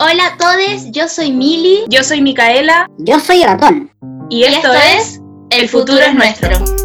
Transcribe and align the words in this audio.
Hola 0.00 0.26
a 0.26 0.36
todos, 0.36 0.90
yo 0.90 1.08
soy 1.08 1.32
Mili. 1.32 1.84
Yo 1.88 2.02
soy 2.02 2.20
Micaela. 2.20 2.86
Yo 2.98 3.18
soy 3.20 3.44
Ratón. 3.44 3.90
Y 4.30 4.44
esto, 4.44 4.72
es 4.72 5.20
El 5.50 5.68
futuro 5.68 6.00
es 6.00 6.14
nuestro. 6.14 6.81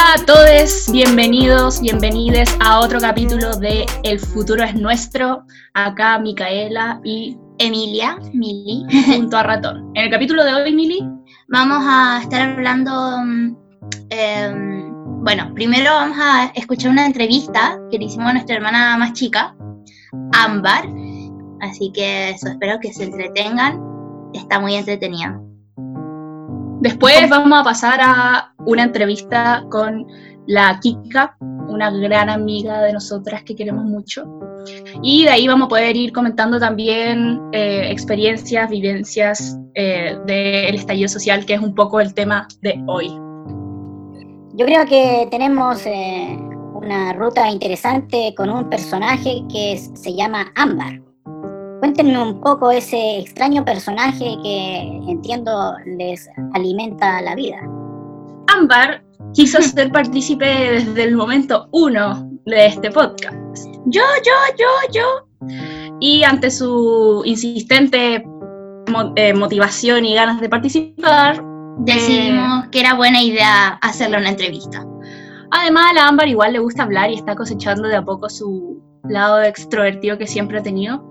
Hola 0.00 0.14
a 0.14 0.24
todos, 0.24 0.90
bienvenidos, 0.90 1.82
bienvenides 1.82 2.56
a 2.60 2.80
otro 2.80 2.98
capítulo 3.00 3.54
de 3.58 3.84
El 4.02 4.18
futuro 4.18 4.64
es 4.64 4.74
nuestro. 4.74 5.44
Acá 5.74 6.18
Micaela 6.18 7.02
y 7.04 7.36
Emilia, 7.58 8.18
Mili. 8.32 8.86
junto 9.06 9.36
a 9.36 9.42
Ratón. 9.42 9.92
En 9.94 10.04
el 10.04 10.10
capítulo 10.10 10.42
de 10.42 10.54
hoy, 10.54 10.72
Mili, 10.74 11.06
Vamos 11.48 11.84
a 11.86 12.20
estar 12.22 12.48
hablando, 12.48 12.90
mm, 13.22 13.56
em, 14.08 15.22
bueno, 15.22 15.52
primero 15.52 15.92
vamos 15.92 16.16
a 16.18 16.46
escuchar 16.54 16.92
una 16.92 17.04
entrevista 17.04 17.78
que 17.90 17.98
le 17.98 18.06
hicimos 18.06 18.30
a 18.30 18.32
nuestra 18.32 18.56
hermana 18.56 18.96
más 18.96 19.12
chica, 19.12 19.54
Ámbar. 20.32 20.88
Así 21.60 21.92
que 21.92 22.30
eso, 22.30 22.48
espero 22.48 22.80
que 22.80 22.90
se 22.94 23.04
entretengan. 23.04 23.78
Está 24.32 24.60
muy 24.60 24.76
entretenida. 24.76 25.38
Después 26.80 27.28
vamos 27.28 27.58
a 27.60 27.64
pasar 27.64 28.00
a 28.02 28.52
una 28.66 28.82
entrevista 28.82 29.64
con 29.70 30.06
la 30.46 30.78
Kika, 30.80 31.36
una 31.68 31.90
gran 31.90 32.28
amiga 32.28 32.82
de 32.82 32.92
nosotras 32.92 33.42
que 33.44 33.54
queremos 33.54 33.84
mucho. 33.84 34.26
Y 35.02 35.24
de 35.24 35.30
ahí 35.30 35.46
vamos 35.46 35.66
a 35.66 35.68
poder 35.68 35.96
ir 35.96 36.12
comentando 36.12 36.58
también 36.58 37.40
eh, 37.52 37.90
experiencias, 37.90 38.68
vivencias 38.68 39.58
eh, 39.74 40.18
del 40.26 40.74
estallido 40.74 41.08
social, 41.08 41.46
que 41.46 41.54
es 41.54 41.60
un 41.60 41.74
poco 41.74 42.00
el 42.00 42.12
tema 42.14 42.48
de 42.62 42.82
hoy. 42.86 43.08
Yo 44.54 44.66
creo 44.66 44.84
que 44.86 45.28
tenemos 45.30 45.86
eh, 45.86 46.36
una 46.74 47.12
ruta 47.12 47.48
interesante 47.48 48.34
con 48.36 48.50
un 48.50 48.68
personaje 48.68 49.42
que 49.50 49.78
se 49.78 50.14
llama 50.14 50.52
Ámbar. 50.56 51.09
Cuéntenme 51.80 52.22
un 52.22 52.40
poco 52.40 52.70
ese 52.70 53.18
extraño 53.18 53.64
personaje 53.64 54.36
que 54.42 55.00
entiendo 55.08 55.74
les 55.86 56.28
alimenta 56.54 57.20
la 57.22 57.34
vida. 57.34 57.58
Ámbar 58.48 59.02
quiso 59.32 59.60
ser 59.62 59.90
partícipe 59.90 60.44
desde 60.44 61.04
el 61.04 61.16
momento 61.16 61.68
uno 61.72 62.28
de 62.46 62.66
este 62.66 62.90
podcast. 62.90 63.34
Yo, 63.86 64.02
yo, 64.24 64.32
yo, 64.58 64.92
yo. 64.92 65.48
Y 66.00 66.22
ante 66.24 66.50
su 66.50 67.22
insistente 67.24 68.22
mo- 68.88 69.12
eh, 69.16 69.32
motivación 69.34 70.04
y 70.04 70.14
ganas 70.14 70.40
de 70.40 70.48
participar, 70.48 71.42
Decidimos 71.78 72.66
que 72.70 72.80
era 72.80 72.92
buena 72.94 73.22
idea 73.22 73.68
hacerle 73.80 74.18
una 74.18 74.28
entrevista. 74.28 74.84
además 75.50 75.86
a 75.90 75.94
la 75.94 76.08
Ámbar 76.08 76.28
igual 76.28 76.52
le 76.52 76.58
gusta 76.58 76.82
hablar 76.82 77.10
y 77.10 77.14
está 77.14 77.34
cosechando 77.34 77.88
de 77.88 77.96
a 77.96 78.04
poco 78.04 78.28
su 78.28 78.82
lado 79.08 79.40
extrovertido 79.42 80.18
que 80.18 80.26
siempre 80.26 80.58
ha 80.58 80.62
tenido. 80.62 81.02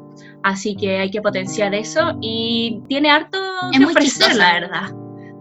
Así 0.44 0.76
que 0.76 1.00
hay 1.00 1.12
que 1.12 1.22
potenciar 1.22 1.74
eso 1.74 2.18
y 2.22 2.82
tiene 2.88 3.10
harto 3.10 3.38
Es 3.72 3.80
que 3.80 3.86
muy 3.86 3.94
ofrecer, 3.94 4.28
chistosa. 4.30 4.34
la 4.36 4.54
verdad. 4.54 4.96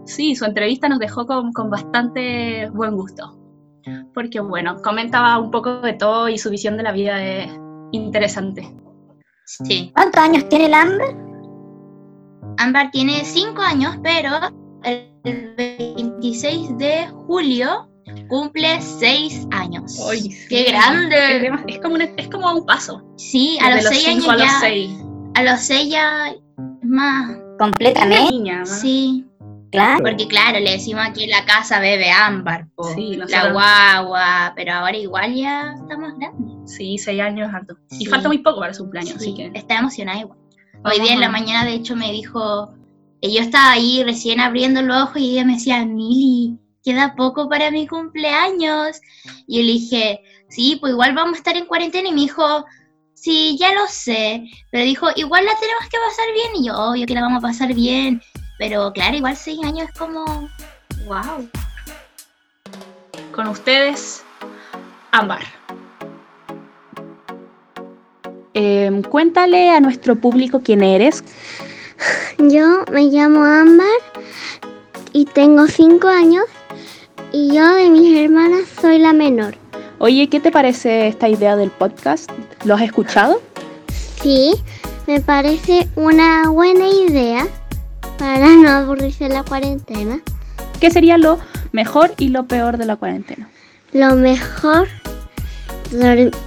Sí, 0.05 0.35
su 0.35 0.45
entrevista 0.45 0.89
nos 0.89 0.99
dejó 0.99 1.25
con, 1.25 1.53
con 1.53 1.69
bastante 1.69 2.69
buen 2.71 2.95
gusto. 2.95 3.37
Porque 4.13 4.39
bueno, 4.39 4.75
comentaba 4.83 5.37
un 5.39 5.51
poco 5.51 5.81
de 5.81 5.93
todo 5.93 6.27
y 6.29 6.37
su 6.37 6.49
visión 6.49 6.77
de 6.77 6.83
la 6.83 6.91
vida 6.91 7.23
es 7.23 7.49
interesante. 7.91 8.67
Sí. 9.45 9.91
¿Cuántos 9.95 10.21
años 10.21 10.47
tiene 10.49 10.65
el 10.65 10.73
Ámbar? 10.73 11.15
Ámbar 12.57 12.91
tiene 12.91 13.23
5 13.23 13.61
años, 13.61 13.97
pero 14.03 14.31
el 14.83 15.53
26 15.55 16.77
de 16.77 17.07
julio 17.25 17.88
cumple 18.27 18.81
6 18.81 19.47
años. 19.51 19.97
¡Qué 20.49 20.63
grande! 20.63 21.51
Es, 21.67 21.79
como 21.79 21.95
un, 21.95 22.01
es 22.01 22.27
como 22.29 22.51
un 22.51 22.65
paso. 22.65 23.03
Sí, 23.17 23.57
a 23.61 23.75
los 23.75 23.85
6 23.85 24.07
años 24.07 24.23
cinco 24.23 24.31
a 24.31 24.35
los 24.35 24.43
ya. 24.45 24.59
6. 24.59 24.91
A 25.35 25.43
los 25.43 25.59
6 25.61 25.89
ya 25.89 26.29
es 26.29 26.37
más. 26.83 27.37
Completamente. 27.57 28.31
Niña, 28.31 28.59
¿no? 28.59 28.65
Sí, 28.65 29.25
Claro. 29.71 29.99
porque 30.03 30.27
claro, 30.27 30.59
le 30.59 30.71
decimos 30.71 31.05
aquí 31.05 31.25
en 31.25 31.29
la 31.29 31.45
casa 31.45 31.79
bebe 31.79 32.09
ámbar, 32.09 32.67
po, 32.75 32.91
Sí, 32.95 33.19
la 33.27 33.51
guagua, 33.51 34.53
pero 34.55 34.73
ahora 34.73 34.97
igual 34.97 35.35
ya 35.35 35.73
está 35.79 35.95
más 35.95 36.17
grande. 36.17 36.53
Sí, 36.65 36.97
6 36.97 37.21
años 37.21 37.49
es 37.49 37.55
harto. 37.55 37.75
Sí. 37.91 37.97
Y 38.03 38.05
falta 38.07 38.27
muy 38.29 38.39
poco 38.39 38.59
para 38.61 38.73
su 38.73 38.83
cumpleaños, 38.83 39.17
así 39.17 39.25
Sí, 39.25 39.33
que. 39.35 39.51
Está 39.53 39.77
emocionada 39.77 40.19
igual. 40.19 40.39
Hoy 40.85 40.99
día 41.01 41.13
en 41.13 41.19
la 41.19 41.29
mañana, 41.29 41.65
de 41.65 41.73
hecho, 41.73 41.95
me 41.95 42.11
dijo, 42.11 42.73
que 43.21 43.33
yo 43.33 43.41
estaba 43.41 43.71
ahí 43.71 44.01
recién 44.03 44.39
abriendo 44.39 44.81
los 44.81 45.03
ojos 45.03 45.17
y 45.17 45.33
ella 45.33 45.45
me 45.45 45.53
decía, 45.55 45.85
Mili, 45.85 46.57
queda 46.83 47.15
poco 47.15 47.49
para 47.49 47.71
mi 47.71 47.87
cumpleaños. 47.87 48.99
Y 49.47 49.57
yo 49.57 49.63
le 49.63 49.71
dije, 49.73 50.21
sí, 50.49 50.77
pues 50.79 50.91
igual 50.91 51.13
vamos 51.15 51.35
a 51.35 51.37
estar 51.37 51.57
en 51.57 51.65
cuarentena. 51.65 52.09
Y 52.09 52.13
me 52.13 52.21
dijo, 52.21 52.65
sí, 53.13 53.57
ya 53.59 53.73
lo 53.73 53.87
sé. 53.87 54.43
Pero 54.71 54.83
dijo, 54.83 55.07
igual 55.15 55.45
la 55.45 55.57
tenemos 55.59 55.83
que 55.89 55.97
pasar 56.07 56.25
bien. 56.33 56.63
Y 56.63 56.67
yo, 56.67 56.77
obvio 56.77 57.05
que 57.05 57.13
la 57.13 57.21
vamos 57.21 57.43
a 57.43 57.47
pasar 57.47 57.73
bien. 57.73 58.21
Pero 58.57 58.91
claro, 58.93 59.15
igual 59.15 59.37
seis 59.37 59.59
años 59.63 59.89
es 59.89 59.97
como, 59.97 60.25
wow. 61.05 61.49
Con 63.33 63.47
ustedes, 63.47 64.23
Ámbar. 65.11 65.43
Em, 68.53 69.01
cuéntale 69.03 69.69
a 69.69 69.79
nuestro 69.79 70.15
público 70.15 70.61
quién 70.61 70.83
eres. 70.83 71.23
Yo 72.37 72.83
me 72.91 73.03
llamo 73.03 73.43
Ámbar 73.43 73.87
y 75.13 75.25
tengo 75.25 75.67
5 75.67 76.07
años 76.07 76.45
y 77.31 77.53
yo 77.53 77.73
de 77.75 77.89
mis 77.89 78.17
hermanas 78.17 78.63
soy 78.81 78.99
la 78.99 79.13
menor. 79.13 79.55
Oye, 79.99 80.29
¿qué 80.29 80.39
te 80.39 80.51
parece 80.51 81.07
esta 81.07 81.27
idea 81.27 81.55
del 81.55 81.69
podcast? 81.69 82.29
¿Lo 82.63 82.75
has 82.75 82.81
escuchado? 82.81 83.41
Sí, 84.21 84.53
me 85.07 85.19
parece 85.21 85.87
una 85.95 86.49
buena 86.49 86.87
idea 86.87 87.47
para 88.17 88.55
no 88.55 88.69
aburrirse 88.69 89.25
en 89.25 89.33
la 89.33 89.43
cuarentena. 89.43 90.21
¿Qué 90.79 90.89
sería 90.91 91.17
lo 91.17 91.39
mejor 91.71 92.13
y 92.17 92.29
lo 92.29 92.47
peor 92.47 92.77
de 92.77 92.85
la 92.85 92.95
cuarentena? 92.95 93.49
Lo 93.91 94.15
mejor 94.15 94.87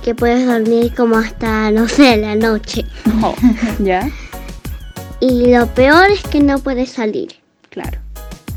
que 0.02 0.14
puedes 0.14 0.46
dormir 0.46 0.94
como 0.94 1.16
hasta, 1.16 1.70
no 1.70 1.88
sé, 1.88 2.16
la 2.16 2.34
noche. 2.34 2.84
Oh, 3.22 3.34
¿Ya? 3.78 4.08
Y 5.20 5.52
lo 5.52 5.66
peor 5.68 6.10
es 6.10 6.22
que 6.22 6.40
no 6.40 6.58
puedes 6.58 6.90
salir. 6.90 7.34
Claro. 7.70 7.98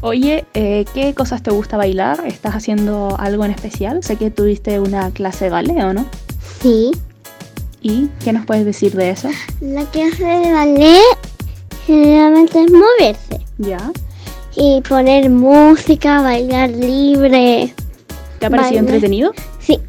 Oye, 0.08 0.46
eh, 0.54 0.86
¿qué 0.94 1.16
cosas 1.16 1.42
te 1.42 1.50
gusta 1.50 1.78
bailar? 1.78 2.28
¿Estás 2.28 2.54
haciendo 2.54 3.16
algo 3.20 3.44
en 3.44 3.50
especial? 3.50 4.04
Sé 4.04 4.18
que 4.18 4.30
tuviste 4.30 4.80
una 4.80 5.10
clase 5.10 5.46
de 5.46 5.50
ballet, 5.50 5.84
¿o 5.84 5.94
no? 5.94 6.06
Sí, 6.62 6.92
¿Y 7.82 8.10
qué 8.24 8.32
nos 8.32 8.46
puedes 8.46 8.66
decir 8.66 8.94
de 8.94 9.10
eso? 9.10 9.30
la 9.62 9.84
clase 9.86 10.24
de 10.24 10.54
ballet 10.54 11.02
generalmente 11.88 12.64
es 12.64 12.72
moverse. 12.72 13.46
¿Ya? 13.58 13.92
Y 14.56 14.80
poner 14.88 15.32
música, 15.32 16.22
bailar 16.22 16.70
libre. 16.70 17.74
¿Te 18.38 18.46
ha 18.46 18.50
parecido 18.52 18.82
entretenido? 18.82 19.34
Sí, 19.60 19.80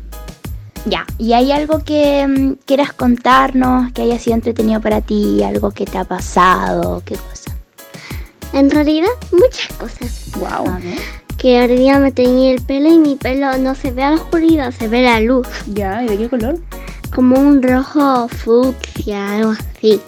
Ya, 0.87 1.05
¿y 1.19 1.35
hay 1.35 1.53
algo 1.53 1.85
que 1.85 2.27
mm, 2.27 2.53
quieras 2.65 2.95
contarnos, 2.95 3.93
que 3.93 4.01
haya 4.01 4.19
sido 4.19 4.37
entretenido 4.37 4.81
para 4.81 5.03
ti, 5.03 5.43
algo 5.43 5.73
que 5.73 5.85
te 5.85 5.99
ha 5.99 6.05
pasado, 6.05 7.03
qué 7.05 7.17
cosa? 7.17 7.36
En 8.57 8.71
realidad 8.71 9.09
muchas 9.33 9.73
cosas. 9.79 10.31
Wow. 10.39 10.69
A 10.69 10.79
ver. 10.79 10.99
Que 11.37 11.61
hoy 11.61 11.77
día 11.77 11.99
me 11.99 12.11
teñí 12.11 12.51
el 12.51 12.63
pelo 12.63 12.89
y 12.89 12.99
mi 12.99 13.17
pelo 13.17 13.59
no 13.59 13.75
se 13.75 13.91
ve 13.91 14.03
a 14.03 14.11
la 14.11 14.17
oscuridad, 14.17 14.73
se 14.73 14.89
ve 14.89 15.03
la 15.03 15.21
luz. 15.21 15.47
¿Ya? 15.67 16.03
¿Y 16.03 16.09
de 16.09 16.17
qué 16.17 16.29
color? 16.31 16.59
Como 17.15 17.39
un 17.39 17.63
rojo 17.63 18.29
fucsia, 18.29 19.37
algo 19.37 19.51
así. 19.51 20.01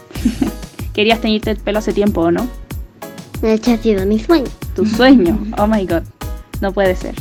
Querías 0.94 1.20
teñirte 1.20 1.50
el 1.50 1.58
pelo 1.58 1.80
hace 1.80 1.92
tiempo, 1.92 2.22
¿o 2.22 2.30
no? 2.30 2.48
De 3.42 3.52
hecho 3.52 3.72
ha 3.72 3.76
sido 3.76 4.06
mi 4.06 4.18
sueño. 4.18 4.48
Tu 4.74 4.86
sueño. 4.86 5.38
Oh 5.58 5.66
my 5.66 5.86
god. 5.86 6.02
No 6.62 6.72
puede 6.72 6.96
ser. 6.96 7.14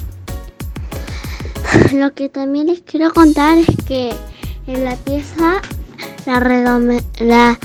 Lo 1.94 2.14
que 2.14 2.30
también 2.30 2.68
les 2.68 2.82
quiero 2.82 3.14
contar 3.14 3.58
es 3.58 3.68
que 3.86 4.14
en 4.66 4.86
la 4.86 4.96
pieza 4.96 5.62
la 6.26 6.40
redome, 6.40 7.04
la 7.20 7.60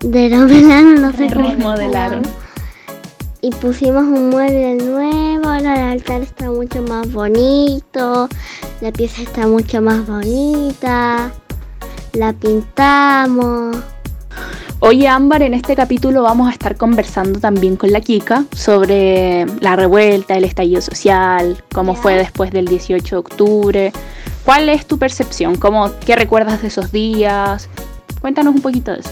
deromelaron, 0.00 0.94
no 1.02 1.12
sé 1.12 1.28
cómo 1.32 1.50
Remodelaron. 1.50 2.41
Y 3.42 3.50
pusimos 3.50 4.04
un 4.04 4.30
mueble 4.30 4.76
nuevo, 4.76 5.48
ahora 5.48 5.74
el 5.74 5.98
altar 5.98 6.22
está 6.22 6.48
mucho 6.48 6.80
más 6.82 7.12
bonito, 7.12 8.28
la 8.80 8.92
pieza 8.92 9.22
está 9.22 9.48
mucho 9.48 9.82
más 9.82 10.06
bonita, 10.06 11.32
la 12.12 12.32
pintamos. 12.32 13.76
Oye, 14.78 15.08
Ámbar, 15.08 15.42
en 15.42 15.54
este 15.54 15.74
capítulo 15.74 16.22
vamos 16.22 16.48
a 16.48 16.52
estar 16.52 16.76
conversando 16.76 17.40
también 17.40 17.76
con 17.76 17.90
la 17.90 18.00
Kika 18.00 18.44
sobre 18.52 19.44
la 19.60 19.74
revuelta, 19.74 20.36
el 20.36 20.44
estallido 20.44 20.80
social, 20.80 21.62
cómo 21.74 21.96
fue 21.96 22.14
después 22.14 22.52
del 22.52 22.66
18 22.66 23.16
de 23.16 23.18
octubre, 23.18 23.92
¿Cuál 24.44 24.68
es 24.68 24.86
tu 24.86 24.98
percepción? 24.98 25.56
¿Cómo, 25.56 25.90
¿Qué 26.04 26.16
recuerdas 26.16 26.62
de 26.62 26.68
esos 26.68 26.90
días? 26.90 27.68
Cuéntanos 28.20 28.54
un 28.54 28.60
poquito 28.60 28.92
de 28.92 29.00
eso. 29.00 29.10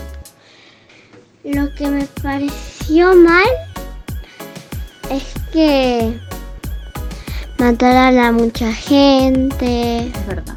Lo 1.45 1.73
que 1.75 1.87
me 1.87 2.05
pareció 2.23 3.15
mal 3.15 3.47
es 5.11 5.25
que 5.53 6.19
mataron 7.59 8.19
a 8.19 8.33
mucha 8.33 8.73
gente, 8.73 10.07
Es 10.07 10.27
verdad. 10.27 10.57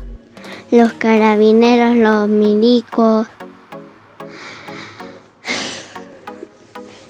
los 0.72 0.94
carabineros, 0.94 1.96
los 1.98 2.28
milicos. 2.30 3.28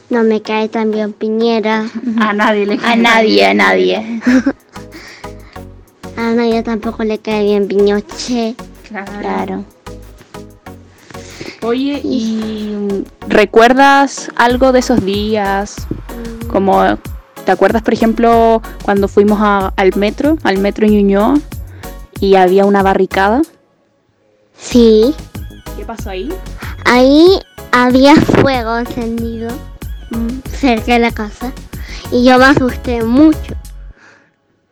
No 0.10 0.24
me 0.24 0.42
cae 0.42 0.70
tan 0.70 0.92
bien 0.92 1.12
Piñera. 1.12 1.86
A 2.20 2.34
nadie 2.34 2.66
le 2.68 2.76
A 2.76 2.78
cae 2.78 2.98
nadie, 2.98 3.46
a 3.46 3.54
nadie. 3.54 4.22
A 6.16 6.32
nadie 6.32 6.62
tampoco 6.62 7.04
le 7.04 7.18
cae 7.18 7.44
bien 7.44 7.68
Piñoche. 7.68 8.56
Claro. 8.88 9.12
Claro. 9.20 9.66
Oye, 11.64 12.00
¿y 12.04 13.04
recuerdas 13.28 14.30
algo 14.36 14.72
de 14.72 14.80
esos 14.80 15.04
días? 15.04 15.76
Como, 16.52 17.00
¿te 17.46 17.52
acuerdas, 17.52 17.82
por 17.82 17.94
ejemplo, 17.94 18.62
cuando 18.84 19.08
fuimos 19.08 19.40
a- 19.42 19.74
al 19.76 19.96
metro, 19.96 20.38
al 20.44 20.58
metro 20.58 20.88
Ñuñoa, 20.88 21.36
y 22.20 22.36
había 22.36 22.66
una 22.66 22.84
barricada? 22.84 23.42
Sí, 24.58 25.14
¿Qué 25.78 25.84
pasó 25.86 26.10
ahí? 26.12 26.30
ahí 26.86 27.40
había 27.72 28.16
fuego 28.16 28.78
encendido 28.78 29.50
mm, 30.12 30.28
cerca 30.52 30.94
de 30.94 31.00
la 31.00 31.12
casa 31.12 31.52
y 32.12 32.24
yo 32.24 32.38
me 32.38 32.46
asusté 32.46 33.04
mucho. 33.04 33.56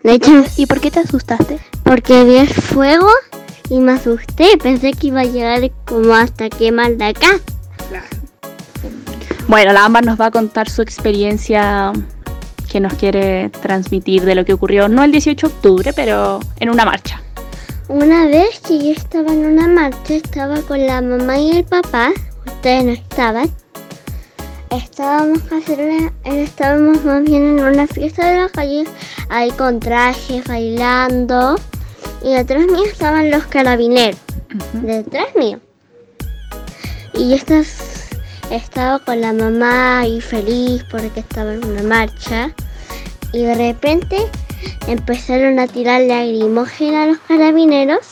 De 0.03 0.13
hecho, 0.13 0.43
¿Y 0.57 0.65
por 0.65 0.79
qué 0.79 0.91
te 0.91 0.99
asustaste? 0.99 1.59
porque 1.83 2.23
vi 2.23 2.37
el 2.37 2.47
fuego 2.47 3.09
y 3.69 3.79
me 3.79 3.93
asusté. 3.93 4.57
Pensé 4.61 4.93
que 4.93 5.07
iba 5.07 5.21
a 5.21 5.25
llegar 5.25 5.69
como 5.85 6.13
hasta 6.13 6.49
quemar 6.49 6.91
la 6.97 7.13
casa. 7.13 7.39
Bueno, 9.47 9.73
la 9.73 9.85
Ámbar 9.85 10.05
nos 10.05 10.19
va 10.19 10.27
a 10.27 10.31
contar 10.31 10.69
su 10.69 10.81
experiencia 10.81 11.91
que 12.71 12.79
nos 12.79 12.93
quiere 12.93 13.49
transmitir 13.61 14.23
de 14.23 14.35
lo 14.35 14.45
que 14.45 14.53
ocurrió, 14.53 14.87
no 14.87 15.03
el 15.03 15.11
18 15.11 15.47
de 15.47 15.53
octubre, 15.53 15.93
pero 15.93 16.39
en 16.59 16.69
una 16.69 16.85
marcha. 16.85 17.21
Una 17.87 18.25
vez 18.25 18.59
que 18.61 18.79
yo 18.79 18.91
estaba 18.91 19.33
en 19.33 19.45
una 19.45 19.67
marcha, 19.67 20.13
estaba 20.13 20.61
con 20.61 20.85
la 20.85 21.01
mamá 21.01 21.37
y 21.37 21.51
el 21.57 21.63
papá, 21.65 22.11
ustedes 22.45 22.85
no 22.85 22.91
estaban. 22.91 23.49
Estábamos, 24.69 25.39
casi 25.43 25.73
en- 25.73 26.11
estábamos 26.23 27.03
más 27.03 27.23
bien 27.23 27.59
en 27.59 27.65
una 27.65 27.87
fiesta 27.87 28.25
de 28.31 28.37
la 28.41 28.49
calle, 28.49 28.85
ahí 29.29 29.51
con 29.51 29.79
trajes, 29.81 30.45
bailando. 30.45 31.55
Y 32.23 32.33
detrás 32.33 32.65
mío 32.67 32.85
estaban 32.85 33.29
los 33.31 33.43
carabineros, 33.47 34.17
detrás 34.73 35.27
mío. 35.37 35.59
Y 37.13 37.29
yo 37.29 37.35
estaba, 37.35 37.63
estaba 38.51 38.99
con 38.99 39.21
la 39.21 39.33
mamá 39.33 40.05
y 40.07 40.21
feliz 40.21 40.83
porque 40.91 41.19
estaba 41.21 41.53
en 41.53 41.65
una 41.65 41.83
marcha. 41.83 42.53
Y 43.33 43.43
de 43.43 43.55
repente 43.55 44.17
empezaron 44.87 45.59
a 45.59 45.67
tirar 45.67 46.01
lagrimógena 46.01 47.03
a 47.03 47.07
los 47.07 47.17
carabineros 47.19 48.07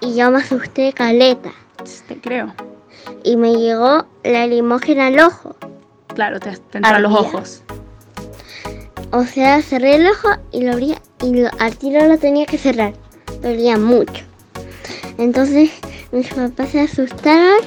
y 0.00 0.14
yo 0.14 0.30
me 0.30 0.38
asusté 0.38 0.92
caleta 0.92 1.50
Te 2.06 2.20
creo. 2.20 2.54
y 3.24 3.36
me 3.36 3.52
llegó 3.56 4.06
la 4.24 4.30
lagrimógena 4.32 5.06
al 5.08 5.18
ojo. 5.20 5.56
Claro, 6.14 6.38
te, 6.40 6.50
te 6.70 6.78
entran 6.78 7.02
los 7.02 7.12
ojos. 7.12 7.62
O 9.10 9.24
sea, 9.24 9.62
cerré 9.62 9.96
el 9.96 10.06
ojo 10.06 10.28
y 10.52 10.62
lo 10.62 10.72
abría 10.72 11.00
y 11.22 11.34
lo- 11.34 11.50
al 11.58 11.76
tiro 11.76 12.06
lo 12.06 12.18
tenía 12.18 12.46
que 12.46 12.58
cerrar. 12.58 12.92
Dolía 13.42 13.76
mucho. 13.78 14.24
Entonces 15.16 15.70
mis 16.12 16.28
papás 16.32 16.70
se 16.70 16.80
asustaron, 16.82 17.58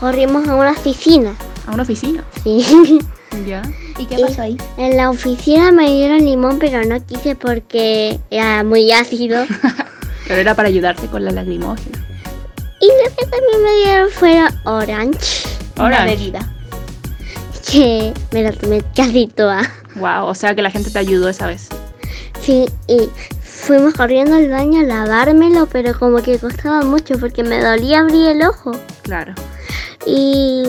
corrimos 0.00 0.46
a 0.48 0.54
una 0.54 0.70
oficina. 0.72 1.34
A 1.66 1.72
una 1.72 1.82
oficina. 1.82 2.24
Sí. 2.44 2.98
Ya. 3.46 3.62
¿Y 3.98 4.06
qué 4.06 4.18
pasó 4.18 4.42
ahí? 4.42 4.56
En 4.78 4.96
la 4.96 5.10
oficina 5.10 5.70
me 5.70 5.88
dieron 5.90 6.18
limón, 6.24 6.58
pero 6.58 6.84
no 6.84 7.04
quise 7.04 7.34
porque 7.36 8.18
era 8.30 8.64
muy 8.64 8.90
ácido. 8.92 9.44
Pero 10.26 10.40
era 10.42 10.54
para 10.54 10.68
ayudarte 10.68 11.06
con 11.06 11.24
la 11.24 11.30
lacrimógena. 11.30 11.98
y 12.82 12.86
lo 12.86 13.16
que 13.16 13.24
también 13.24 13.62
me 13.64 13.76
dieron 13.82 14.10
fueron 14.10 14.48
orange. 14.66 15.48
Una 15.76 15.86
Orange. 15.86 16.16
bebida. 16.16 16.52
que 17.70 18.12
me 18.32 18.42
la 18.42 18.52
tomé 18.52 18.82
casi 18.94 19.26
toda. 19.28 19.62
Wow, 19.94 20.26
o 20.26 20.34
sea 20.34 20.54
que 20.54 20.60
la 20.60 20.70
gente 20.70 20.90
te 20.90 20.98
ayudó 20.98 21.30
esa 21.30 21.46
vez. 21.46 21.68
Sí, 22.42 22.66
y 22.88 23.08
fuimos 23.42 23.94
corriendo 23.94 24.36
al 24.36 24.50
baño 24.50 24.80
a 24.80 24.84
lavármelo, 24.84 25.66
pero 25.66 25.98
como 25.98 26.22
que 26.22 26.38
costaba 26.38 26.82
mucho 26.82 27.18
porque 27.18 27.42
me 27.42 27.62
dolía 27.62 28.00
abrir 28.00 28.28
el 28.28 28.42
ojo. 28.42 28.72
Claro. 29.02 29.32
Y 30.06 30.62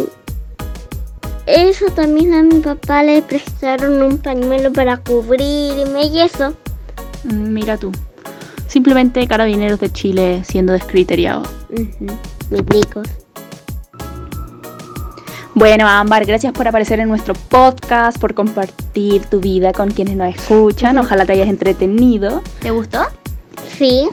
eso 1.45 1.85
también 1.95 2.33
a 2.33 2.43
mi 2.43 2.59
papá 2.59 3.03
le 3.03 3.21
prestaron 3.21 4.01
un 4.01 4.17
pañuelo 4.17 4.71
para 4.71 4.97
cubrirme 4.97 6.05
y 6.05 6.21
eso. 6.21 6.53
Mm, 7.23 7.53
Mira 7.53 7.77
tú. 7.77 7.91
Simplemente 8.67 9.27
carabineros 9.27 9.79
de 9.79 9.91
Chile 9.91 10.43
siendo 10.45 10.73
descriteriados. 10.73 11.47
Ricos. 12.51 13.07
Bueno, 15.55 15.87
Ámbar, 15.87 16.25
gracias 16.25 16.53
por 16.53 16.67
aparecer 16.67 16.99
en 16.99 17.09
nuestro 17.09 17.33
podcast, 17.33 18.17
por 18.19 18.33
compartir 18.33 19.25
tu 19.25 19.39
vida 19.39 19.73
con 19.73 19.91
quienes 19.91 20.15
nos 20.15 20.33
escuchan. 20.35 20.97
Ojalá 20.99 21.25
te 21.25 21.33
hayas 21.33 21.49
entretenido. 21.49 22.41
¿Te 22.61 22.71
gustó? 22.71 23.01
Sí, 23.77 24.07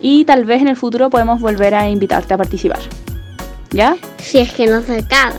Y 0.00 0.24
tal 0.24 0.44
vez 0.44 0.60
en 0.60 0.68
el 0.68 0.76
futuro 0.76 1.08
podemos 1.08 1.40
volver 1.40 1.74
a 1.74 1.88
invitarte 1.88 2.34
a 2.34 2.36
participar. 2.36 2.80
¿Ya? 3.74 3.96
si 4.18 4.38
es 4.38 4.52
que 4.52 4.66
no 4.66 4.80
se 4.82 4.98
acaba. 4.98 5.34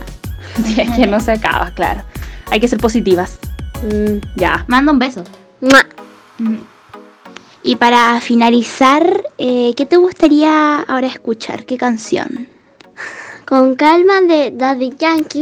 Si 0.64 0.80
es 0.80 0.90
que 0.92 1.06
no 1.08 1.20
se 1.20 1.32
acaba, 1.34 1.72
claro. 1.72 2.04
Hay 2.52 2.60
que 2.60 2.68
ser 2.68 2.80
positivas. 2.80 3.38
Mm, 3.84 4.20
Ya. 4.36 4.64
Manda 4.68 4.92
un 4.92 5.00
beso. 5.00 5.24
mua. 5.62 5.86
Y 7.64 7.76
para 7.78 8.22
finalizar, 8.22 9.24
eh, 9.38 9.74
¿qué 9.76 9.86
te 9.86 9.98
gustaría 9.98 10.82
ahora 10.82 11.08
escuchar? 11.08 11.66
¿Qué 11.66 11.78
canción? 11.78 12.48
Con 13.46 13.76
calma 13.76 14.22
de 14.22 14.52
Daddy 14.56 14.94
Yankee. 14.98 15.42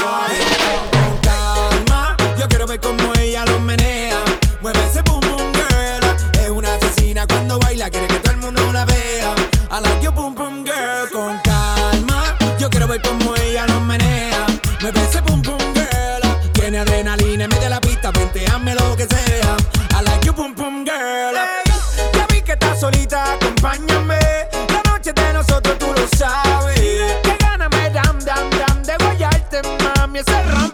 Medio 17.47 17.63
de 17.63 17.69
la 17.69 17.81
pista, 17.81 18.11
venteame 18.11 18.75
lo 18.75 18.95
que 18.95 19.05
sea. 19.07 19.57
I 19.97 20.03
like 20.03 20.25
your 20.25 20.35
boom 20.35 20.53
boom 20.53 20.85
girl. 20.85 21.35
Ya 22.13 22.27
vi 22.29 22.41
que 22.41 22.53
estás 22.53 22.79
solita, 22.79 23.33
acompáñame. 23.33 24.19
La 24.69 24.81
noche 24.91 25.13
de 25.13 25.33
nosotros 25.33 25.77
tú 25.79 25.87
lo 25.87 26.07
sabes. 26.17 26.79
Que 27.23 27.37
gana 27.39 27.69
me 27.69 27.89
dam 27.89 28.19
dam 28.19 28.49
dam 28.49 28.83
de 28.83 28.95
guayarte, 29.03 29.61
mami. 29.83 30.19
Ese 30.19 30.43
ram 30.43 30.71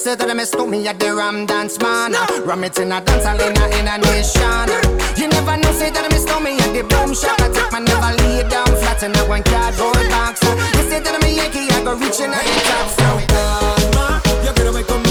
say 0.00 0.14
that 0.14 0.34
me 0.34 0.44
stole 0.44 0.66
me 0.66 0.88
at 0.88 0.98
the 0.98 1.14
Ram 1.14 1.44
Dance 1.44 1.78
Man. 1.78 2.12
Ram 2.46 2.64
it 2.64 2.78
in 2.78 2.90
a 2.90 3.00
dance 3.04 3.24
hall 3.24 3.36
in 3.36 3.52
a, 3.52 3.64
in 3.76 3.86
a 3.86 3.98
nation. 4.08 4.68
You 5.20 5.28
never 5.28 5.56
know, 5.60 5.72
say 5.76 5.90
that 5.90 6.08
me 6.10 6.16
stole 6.16 6.40
me 6.40 6.56
at 6.56 6.72
the 6.72 6.82
boom 6.88 7.12
shop. 7.12 7.36
I 7.44 7.52
take 7.52 7.68
my 7.70 7.80
never 7.84 8.12
lay 8.24 8.40
down 8.48 8.72
flat 8.80 9.02
in 9.02 9.12
a 9.12 9.22
one 9.28 9.42
cardboard 9.44 10.08
box. 10.08 10.40
You 10.40 10.88
say 10.88 11.00
that 11.04 11.20
me 11.20 11.36
Yankee, 11.36 11.68
I 11.68 11.84
go 11.84 11.92
reaching 12.00 12.32
out 12.32 12.40
the 12.40 12.56
top. 12.64 12.88
So, 12.96 13.08
calma, 13.28 14.22
yo 14.40 14.52
quiero 14.56 14.72
ver 14.72 14.84
como 14.88 15.09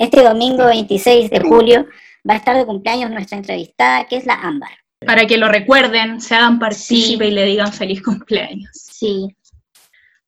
Este 0.00 0.22
domingo 0.22 0.64
26 0.64 1.28
de 1.28 1.40
julio 1.40 1.86
va 2.26 2.32
a 2.32 2.36
estar 2.38 2.56
de 2.56 2.64
cumpleaños 2.64 3.10
nuestra 3.10 3.36
entrevistada, 3.36 4.06
que 4.08 4.16
es 4.16 4.24
la 4.24 4.32
Ámbar. 4.32 4.70
Para 5.04 5.26
que 5.26 5.36
lo 5.36 5.46
recuerden, 5.46 6.22
se 6.22 6.34
hagan 6.34 6.58
partícipe 6.58 7.26
y 7.26 7.30
le 7.30 7.44
digan 7.44 7.70
feliz 7.70 8.02
cumpleaños. 8.02 8.70
Sí. 8.72 9.36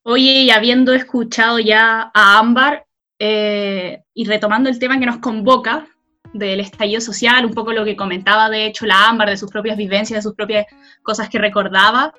Oye, 0.03 0.43
y 0.43 0.51
habiendo 0.51 0.93
escuchado 0.93 1.59
ya 1.59 2.11
a 2.13 2.39
Ámbar 2.39 2.85
eh, 3.19 4.03
y 4.13 4.27
retomando 4.27 4.69
el 4.69 4.79
tema 4.79 5.01
que 5.01 5.07
nos 5.07 5.21
convoca 5.21 5.87
del 6.35 6.61
estallido 6.61 7.01
social, 7.01 7.47
un 7.47 7.55
poco 7.55 7.73
lo 7.73 7.87
que 7.87 7.97
comentaba 7.97 8.51
de 8.51 8.67
hecho 8.67 8.85
la 8.85 9.09
Ámbar, 9.09 9.31
de 9.31 9.39
sus 9.39 9.51
propias 9.51 9.79
vivencias, 9.79 10.19
de 10.19 10.29
sus 10.29 10.35
propias 10.35 10.67
cosas 11.03 11.31
que 11.31 11.39
recordaba, 11.39 12.13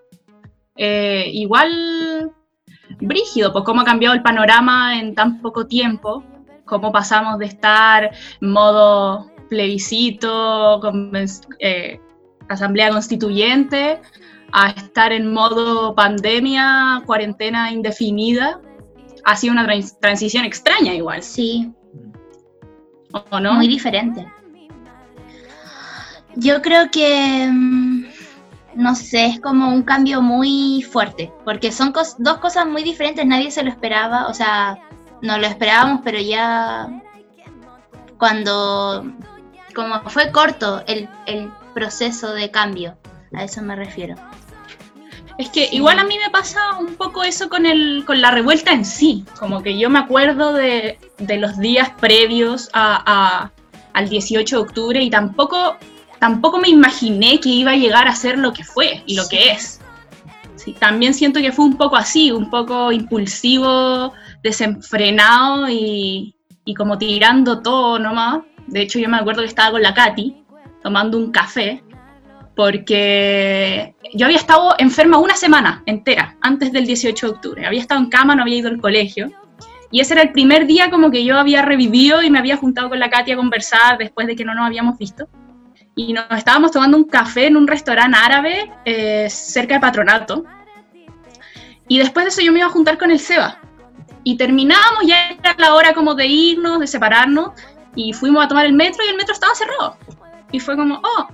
eh, 0.76 1.30
igual 1.32 2.32
brígido, 3.00 3.54
pues 3.54 3.64
cómo 3.64 3.82
ha 3.82 3.86
cambiado 3.86 4.16
el 4.16 4.24
panorama 4.24 5.00
en 5.00 5.14
tan 5.14 5.40
poco 5.40 5.68
tiempo, 5.68 6.24
cómo 6.65 6.91
pasamos 6.91 7.39
de 7.39 7.46
estar 7.46 8.12
en 8.41 8.51
modo 8.51 9.32
plebiscito, 9.50 10.82
eh, 11.60 12.00
asamblea 12.50 12.89
constituyente, 12.89 14.01
a 14.51 14.70
estar 14.70 15.12
en 15.12 15.34
modo 15.34 15.96
pandemia, 15.96 17.03
cuarentena 17.05 17.72
indefinida, 17.72 18.62
ha 19.24 19.36
sido 19.36 19.53
una 19.53 19.67
transición 20.00 20.46
extraña 20.46 20.93
igual. 20.93 21.24
Sí. 21.24 21.72
¿O 23.32 23.39
no? 23.39 23.53
Muy 23.53 23.67
diferente. 23.67 24.27
Yo 26.36 26.62
creo 26.62 26.89
que, 26.91 27.48
mm, 27.51 28.05
no 28.75 28.96
sé, 28.96 29.25
es 29.27 29.39
como 29.39 29.70
un 29.70 29.84
cambio 29.84 30.22
muy 30.22 30.82
fuerte, 30.82 31.32
porque 31.46 31.72
son 31.72 31.93
dos 32.17 32.38
cosas 32.39 32.65
muy 32.65 32.84
diferentes, 32.84 33.25
nadie 33.25 33.51
se 33.51 33.63
lo 33.63 33.70
esperaba, 33.70 34.27
o 34.27 34.34
sea, 34.34 34.79
no 35.24 35.38
lo 35.38 35.48
esperábamos, 35.48 36.01
pero 36.03 36.20
ya 36.20 36.89
cuando, 38.18 39.06
como 39.74 40.01
fue 40.10 40.32
corto 40.32 40.84
el, 40.86 41.10
el 41.25 41.50
proceso 41.74 42.34
de 42.34 42.51
cambio, 42.51 42.98
a 43.34 43.44
eso 43.44 43.62
me 43.62 43.75
refiero. 43.75 44.15
Es 45.38 45.50
que 45.50 45.70
igual 45.72 45.98
a 45.98 46.03
mí 46.03 46.15
me 46.24 46.30
pasa 46.30 46.77
un 46.77 46.96
poco 46.96 47.24
eso 47.24 47.50
con, 47.50 47.65
el, 47.65 48.03
con 48.06 48.22
la 48.22 48.32
revuelta 48.32 48.72
en 48.72 48.86
sí, 48.86 49.25
como 49.39 49.63
que 49.63 49.77
yo 49.80 49.89
me 49.89 50.00
acuerdo 50.00 50.53
de, 50.53 51.00
de 51.18 51.38
los 51.38 51.58
días 51.58 51.89
previos 52.01 52.70
a, 52.74 53.50
al 53.94 54.10
18 54.10 54.58
de 54.58 54.62
octubre 54.62 55.01
y 55.01 55.10
tampoco, 55.10 55.77
tampoco 56.20 56.60
me 56.60 56.68
imaginé 56.68 57.39
que 57.39 57.50
iba 57.50 57.72
a 57.72 57.77
llegar 57.77 58.10
a 58.10 58.15
ser 58.15 58.38
lo 58.38 58.51
que 58.51 58.65
fue 58.65 59.03
y 59.06 59.15
lo 59.15 59.27
que 59.30 59.51
es. 59.51 59.80
Sí, 60.58 60.74
también 60.74 61.13
siento 61.13 61.39
que 61.39 61.53
fue 61.53 61.65
un 61.65 61.77
poco 61.77 61.96
así, 61.96 62.32
un 62.32 62.50
poco 62.50 62.92
impulsivo, 62.92 64.13
desenfrenado 64.44 65.68
y, 65.70 66.36
como 66.78 66.98
tirando 66.98 67.62
todo 67.62 67.98
nomás. 67.98 68.42
De 68.68 68.82
hecho 68.82 69.00
yo 69.00 69.10
me 69.10 69.18
acuerdo 69.18 69.42
que 69.42 69.48
estaba 69.48 69.72
con 69.72 69.82
la 69.82 69.94
Katy 69.94 70.44
tomando 70.84 71.18
un 71.18 71.32
café 71.32 71.84
porque 72.56 73.96
yo 74.14 74.26
había 74.26 74.38
estado 74.38 74.76
enferma 74.78 75.18
una 75.18 75.36
semana 75.36 75.82
entera 75.86 76.38
antes 76.42 76.72
del 76.72 76.86
18 76.86 77.26
de 77.26 77.34
octubre. 77.34 77.66
Había 77.66 77.82
estado 77.82 78.02
en 78.02 78.10
cama, 78.10 78.36
no 78.36 78.44
había 78.44 78.58
ido 78.58 78.70
al 78.70 78.80
colegio. 78.80 79.32
Y 79.90 80.00
ese 80.00 80.14
era 80.14 80.24
el 80.24 80.32
primer 80.32 80.66
día 80.66 80.90
como 80.90 81.12
que 81.12 81.24
yo 81.24 81.38
había 81.38 81.62
revivido 81.62 82.22
y 82.22 82.30
me 82.30 82.40
había 82.40 82.58
juntado 82.58 82.90
con 82.90 83.00
la 83.00 83.10
Katia 83.10 83.36
a 83.36 83.38
conversar 83.38 83.98
después 83.98 84.28
de 84.28 84.36
que 84.36 84.44
no 84.44 84.54
nos 84.54 84.66
habíamos 84.66 84.98
visto. 84.98 85.28
Y 85.96 86.14
nos 86.14 86.26
estábamos 86.32 86.72
tomando 86.72 86.98
un 86.98 87.04
café 87.04 87.48
en 87.48 87.58
un 87.58 87.68
restaurante 87.68 88.18
árabe 88.18 88.72
eh, 88.86 89.28
cerca 89.30 89.76
de 89.76 89.80
Patronato. 89.80 90.46
Y 91.88 92.00
después 92.00 92.26
de 92.26 92.30
eso 92.30 92.42
yo 92.42 92.52
me 92.52 92.60
iba 92.60 92.68
a 92.68 92.72
juntar 92.72 92.98
con 92.98 93.12
el 93.12 93.20
Seba. 93.20 93.60
Y 94.24 94.38
terminábamos, 94.38 95.06
ya 95.06 95.32
era 95.32 95.56
la 95.58 95.75
hora 95.75 95.94
como 95.94 96.15
de 96.15 96.27
irnos, 96.27 96.80
de 96.80 96.88
separarnos. 96.88 97.51
Y 97.96 98.13
fuimos 98.13 98.44
a 98.44 98.48
tomar 98.48 98.65
el 98.65 98.74
metro 98.74 99.03
y 99.06 99.10
el 99.10 99.18
metro 99.18 99.34
estaba 99.34 99.53
cerrado. 99.53 99.98
Y 100.51 100.60
fue 100.60 100.75
como, 100.75 101.01
oh, 101.03 101.27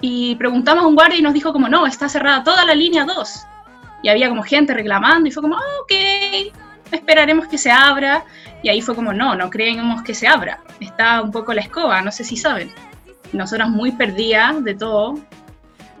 y 0.00 0.34
preguntamos 0.36 0.84
a 0.84 0.86
un 0.86 0.94
guardia 0.94 1.18
y 1.18 1.22
nos 1.22 1.34
dijo 1.34 1.52
como, 1.52 1.68
no, 1.68 1.86
está 1.86 2.08
cerrada 2.08 2.44
toda 2.44 2.64
la 2.64 2.74
línea 2.74 3.04
2. 3.04 3.46
Y 4.02 4.08
había 4.08 4.28
como 4.28 4.42
gente 4.42 4.74
reclamando 4.74 5.28
y 5.28 5.32
fue 5.32 5.42
como, 5.42 5.56
ah, 5.56 5.80
ok, 5.82 6.52
esperaremos 6.92 7.48
que 7.48 7.58
se 7.58 7.70
abra. 7.70 8.24
Y 8.62 8.68
ahí 8.68 8.80
fue 8.80 8.94
como, 8.94 9.12
no, 9.12 9.34
no 9.34 9.50
creemos 9.50 10.02
que 10.02 10.14
se 10.14 10.28
abra. 10.28 10.60
Está 10.80 11.22
un 11.22 11.30
poco 11.30 11.54
la 11.54 11.62
escoba, 11.62 12.02
no 12.02 12.12
sé 12.12 12.24
si 12.24 12.36
saben. 12.36 12.72
Nosotras 13.32 13.68
muy 13.68 13.92
perdidas 13.92 14.62
de 14.62 14.74
todo. 14.74 15.18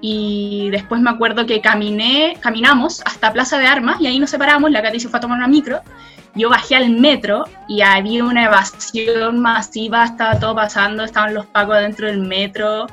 Y 0.00 0.68
después 0.70 1.00
me 1.00 1.10
acuerdo 1.10 1.46
que 1.46 1.60
caminé, 1.60 2.36
caminamos 2.40 3.02
hasta 3.06 3.32
Plaza 3.32 3.58
de 3.58 3.66
Armas 3.66 4.00
y 4.00 4.06
ahí 4.06 4.18
nos 4.18 4.30
separamos, 4.30 4.70
la 4.70 4.82
Katy 4.82 5.00
se 5.00 5.08
fue 5.08 5.18
a 5.18 5.20
tomar 5.20 5.38
una 5.38 5.48
micro. 5.48 5.80
Yo 6.36 6.50
bajé 6.50 6.76
al 6.76 6.90
metro 6.90 7.44
y 7.66 7.80
había 7.82 8.22
una 8.24 8.44
evasión 8.44 9.40
masiva, 9.40 10.04
estaba 10.04 10.38
todo 10.38 10.54
pasando, 10.54 11.04
estaban 11.04 11.34
los 11.34 11.46
pacos 11.46 11.78
dentro 11.78 12.06
del 12.06 12.18
metro, 12.18 12.86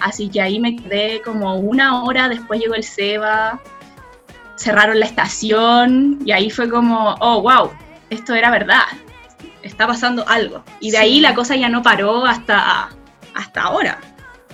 Así 0.00 0.28
que 0.28 0.40
ahí 0.40 0.60
me 0.60 0.76
quedé 0.76 1.20
como 1.22 1.56
una 1.56 2.02
hora, 2.02 2.28
después 2.28 2.60
llegó 2.60 2.74
el 2.74 2.84
Seba, 2.84 3.60
cerraron 4.56 5.00
la 5.00 5.06
estación 5.06 6.18
y 6.24 6.32
ahí 6.32 6.50
fue 6.50 6.68
como, 6.68 7.16
oh, 7.20 7.42
wow, 7.42 7.70
esto 8.10 8.34
era 8.34 8.50
verdad, 8.50 8.84
está 9.62 9.86
pasando 9.86 10.26
algo. 10.28 10.62
Y 10.80 10.92
de 10.92 10.98
ahí 10.98 11.20
la 11.20 11.34
cosa 11.34 11.56
ya 11.56 11.68
no 11.68 11.82
paró 11.82 12.24
hasta, 12.24 12.90
hasta 13.34 13.62
ahora. 13.62 13.98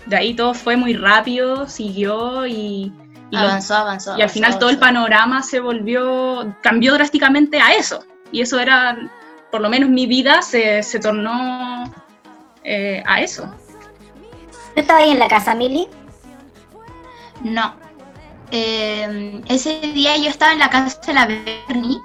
De 0.06 0.16
ahí 0.16 0.34
todo 0.34 0.54
fue 0.54 0.76
muy 0.76 0.94
rápido, 0.94 1.68
siguió 1.68 2.46
y... 2.46 2.92
y 3.30 3.36
avanzó, 3.36 3.74
avanzó. 3.74 4.16
Y 4.18 4.22
al 4.22 4.30
final 4.30 4.58
todo 4.58 4.70
el 4.70 4.78
panorama 4.78 5.42
se 5.42 5.60
volvió, 5.60 6.54
cambió 6.62 6.94
drásticamente 6.94 7.60
a 7.60 7.74
eso. 7.74 8.02
Y 8.34 8.40
eso 8.40 8.58
era, 8.58 8.98
por 9.52 9.60
lo 9.60 9.70
menos 9.70 9.88
mi 9.88 10.06
vida 10.06 10.42
se, 10.42 10.82
se 10.82 10.98
tornó 10.98 11.84
eh, 12.64 13.00
a 13.06 13.20
eso. 13.20 13.44
¿Tú 14.74 14.80
estabas 14.80 15.04
ahí 15.04 15.10
en 15.12 15.20
la 15.20 15.28
casa, 15.28 15.54
Mili? 15.54 15.86
No. 17.44 17.76
Eh, 18.50 19.40
ese 19.46 19.78
día 19.94 20.16
yo 20.16 20.30
estaba 20.30 20.52
en 20.52 20.58
la 20.58 20.68
casa 20.68 21.00
de 21.06 21.14
la 21.14 21.26
Bernie 21.26 22.00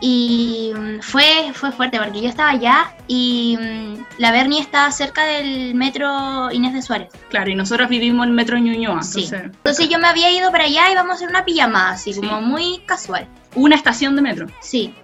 y 0.00 0.72
mm, 0.74 1.00
fue, 1.00 1.50
fue 1.52 1.70
fuerte 1.70 1.98
porque 1.98 2.22
yo 2.22 2.30
estaba 2.30 2.52
allá 2.52 2.94
y 3.08 3.58
mm, 3.60 4.06
la 4.16 4.32
Bernie 4.32 4.62
estaba 4.62 4.90
cerca 4.90 5.26
del 5.26 5.74
metro 5.74 6.50
Inés 6.50 6.72
de 6.72 6.80
Suárez. 6.80 7.08
Claro, 7.28 7.50
y 7.50 7.56
nosotros 7.56 7.90
vivimos 7.90 8.24
en 8.24 8.30
el 8.30 8.34
metro 8.34 8.56
Ñuñoa. 8.56 9.02
Sí. 9.02 9.28
Entonces, 9.30 9.90
yo 9.90 9.98
me 9.98 10.08
había 10.08 10.30
ido 10.30 10.50
para 10.50 10.64
allá 10.64 10.90
y 10.90 10.94
vamos 10.94 11.12
a 11.12 11.14
hacer 11.16 11.28
una 11.28 11.44
pijamada, 11.44 11.90
así 11.90 12.14
como 12.14 12.40
muy 12.40 12.78
casual. 12.86 13.28
Una 13.54 13.76
estación 13.76 14.16
de 14.16 14.22
metro. 14.22 14.46
Sí. 14.60 14.94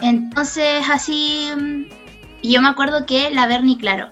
Entonces 0.00 0.84
así, 0.90 1.48
mm, 1.56 1.84
yo 2.42 2.62
me 2.62 2.68
acuerdo 2.68 3.06
que 3.06 3.30
la 3.30 3.46
Bernie, 3.46 3.76
claro, 3.76 4.10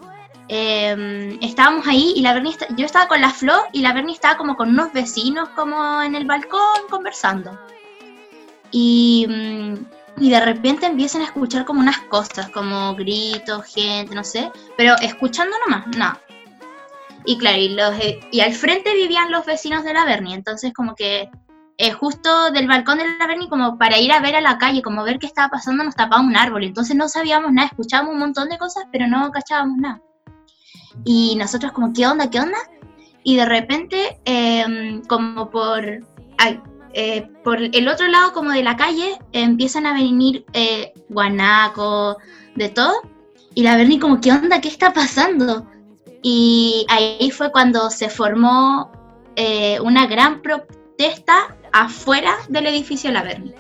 Em, 0.49 1.39
estábamos 1.43 1.87
ahí 1.87 2.15
y 2.17 2.23
la 2.23 2.33
Bernie, 2.33 2.57
yo 2.77 2.87
estaba 2.87 3.07
con 3.07 3.21
la 3.21 3.31
Flo 3.31 3.53
y 3.73 3.83
la 3.83 3.93
Bernie 3.93 4.15
estaba 4.15 4.39
como 4.39 4.57
con 4.57 4.71
unos 4.71 4.93
vecinos 4.95 5.51
como 5.51 6.01
en 6.03 6.15
el 6.15 6.25
balcón 6.25 6.89
conversando. 6.89 7.59
Y, 8.71 9.27
mm, 9.29 9.75
y 10.21 10.31
de 10.31 10.41
repente 10.41 10.87
empiezan 10.87 11.21
a 11.21 11.27
escuchar 11.27 11.67
como 11.67 11.81
unas 11.81 12.01
cosas, 12.01 12.49
como 12.49 12.95
gritos, 12.95 13.67
gente, 13.67 14.15
no 14.15 14.25
sé, 14.25 14.51
pero 14.77 14.95
escuchando 15.03 15.55
nomás, 15.67 15.87
no. 15.97 16.19
Y 17.27 17.37
claro, 17.37 17.59
y, 17.59 17.69
los, 17.69 17.95
eh, 18.01 18.19
y 18.33 18.41
al 18.41 18.55
frente 18.55 18.95
vivían 18.95 19.31
los 19.31 19.45
vecinos 19.45 19.85
de 19.85 19.93
la 19.93 20.07
Bernie, 20.07 20.35
entonces 20.35 20.73
como 20.73 20.95
que 20.95 21.29
eh, 21.79 21.93
justo 21.93 22.51
del 22.51 22.67
balcón 22.67 22.99
de 22.99 23.05
la 23.19 23.27
Bernie, 23.27 23.49
como 23.49 23.79
para 23.79 23.99
ir 23.99 24.13
a 24.13 24.21
ver 24.21 24.37
a 24.37 24.41
la 24.41 24.59
calle, 24.59 24.83
como 24.83 25.05
ver 25.05 25.19
qué 25.19 25.27
estaba 25.27 25.49
pasando, 25.49 25.85
nos 25.85 25.95
tapaba 25.95 26.21
un 26.21 26.37
árbol, 26.37 26.65
entonces 26.65 26.97
no 26.97 27.09
sabíamos 27.09 27.53
nada, 27.53 27.69
escuchábamos 27.69 28.15
un 28.15 28.21
montón 28.21 28.49
de 28.49 28.59
cosas, 28.59 28.85
pero 28.93 29.07
no 29.07 29.31
cachábamos 29.31 29.79
nada. 29.79 30.03
Y 31.05 31.37
nosotros 31.37 31.73
como, 31.73 31.93
¿qué 31.93 32.07
onda? 32.07 32.29
¿Qué 32.29 32.41
onda? 32.41 32.59
Y 33.23 33.37
de 33.37 33.47
repente, 33.47 34.21
em, 34.25 35.03
como 35.05 35.51
por... 35.51 35.85
eh, 36.95 37.31
por 37.45 37.63
el 37.63 37.89
otro 37.89 38.09
lado 38.09 38.33
como 38.33 38.51
de 38.51 38.63
la 38.63 38.77
calle 38.77 39.19
empiezan 39.33 39.87
a 39.87 39.93
venir 39.93 40.45
eh, 40.53 40.93
guanacos, 41.09 42.17
de 42.57 42.69
todo. 42.71 42.95
Y 43.55 43.63
la 43.63 43.77
Berni 43.77 43.99
como, 43.99 44.21
¿qué 44.21 44.33
onda? 44.33 44.61
¿Qué 44.61 44.69
está 44.69 44.93
pasando? 44.93 45.67
Y 46.23 46.87
ahí 46.89 47.31
fue 47.31 47.53
cuando 47.53 47.91
se 47.91 48.09
formó 48.09 48.91
eh, 49.37 49.79
una 49.81 50.07
gran 50.07 50.43
protesta 50.43 51.57
afuera 51.73 52.37
del 52.49 52.67
edificio 52.67 53.11
La 53.11 53.23
Berni. 53.23 53.53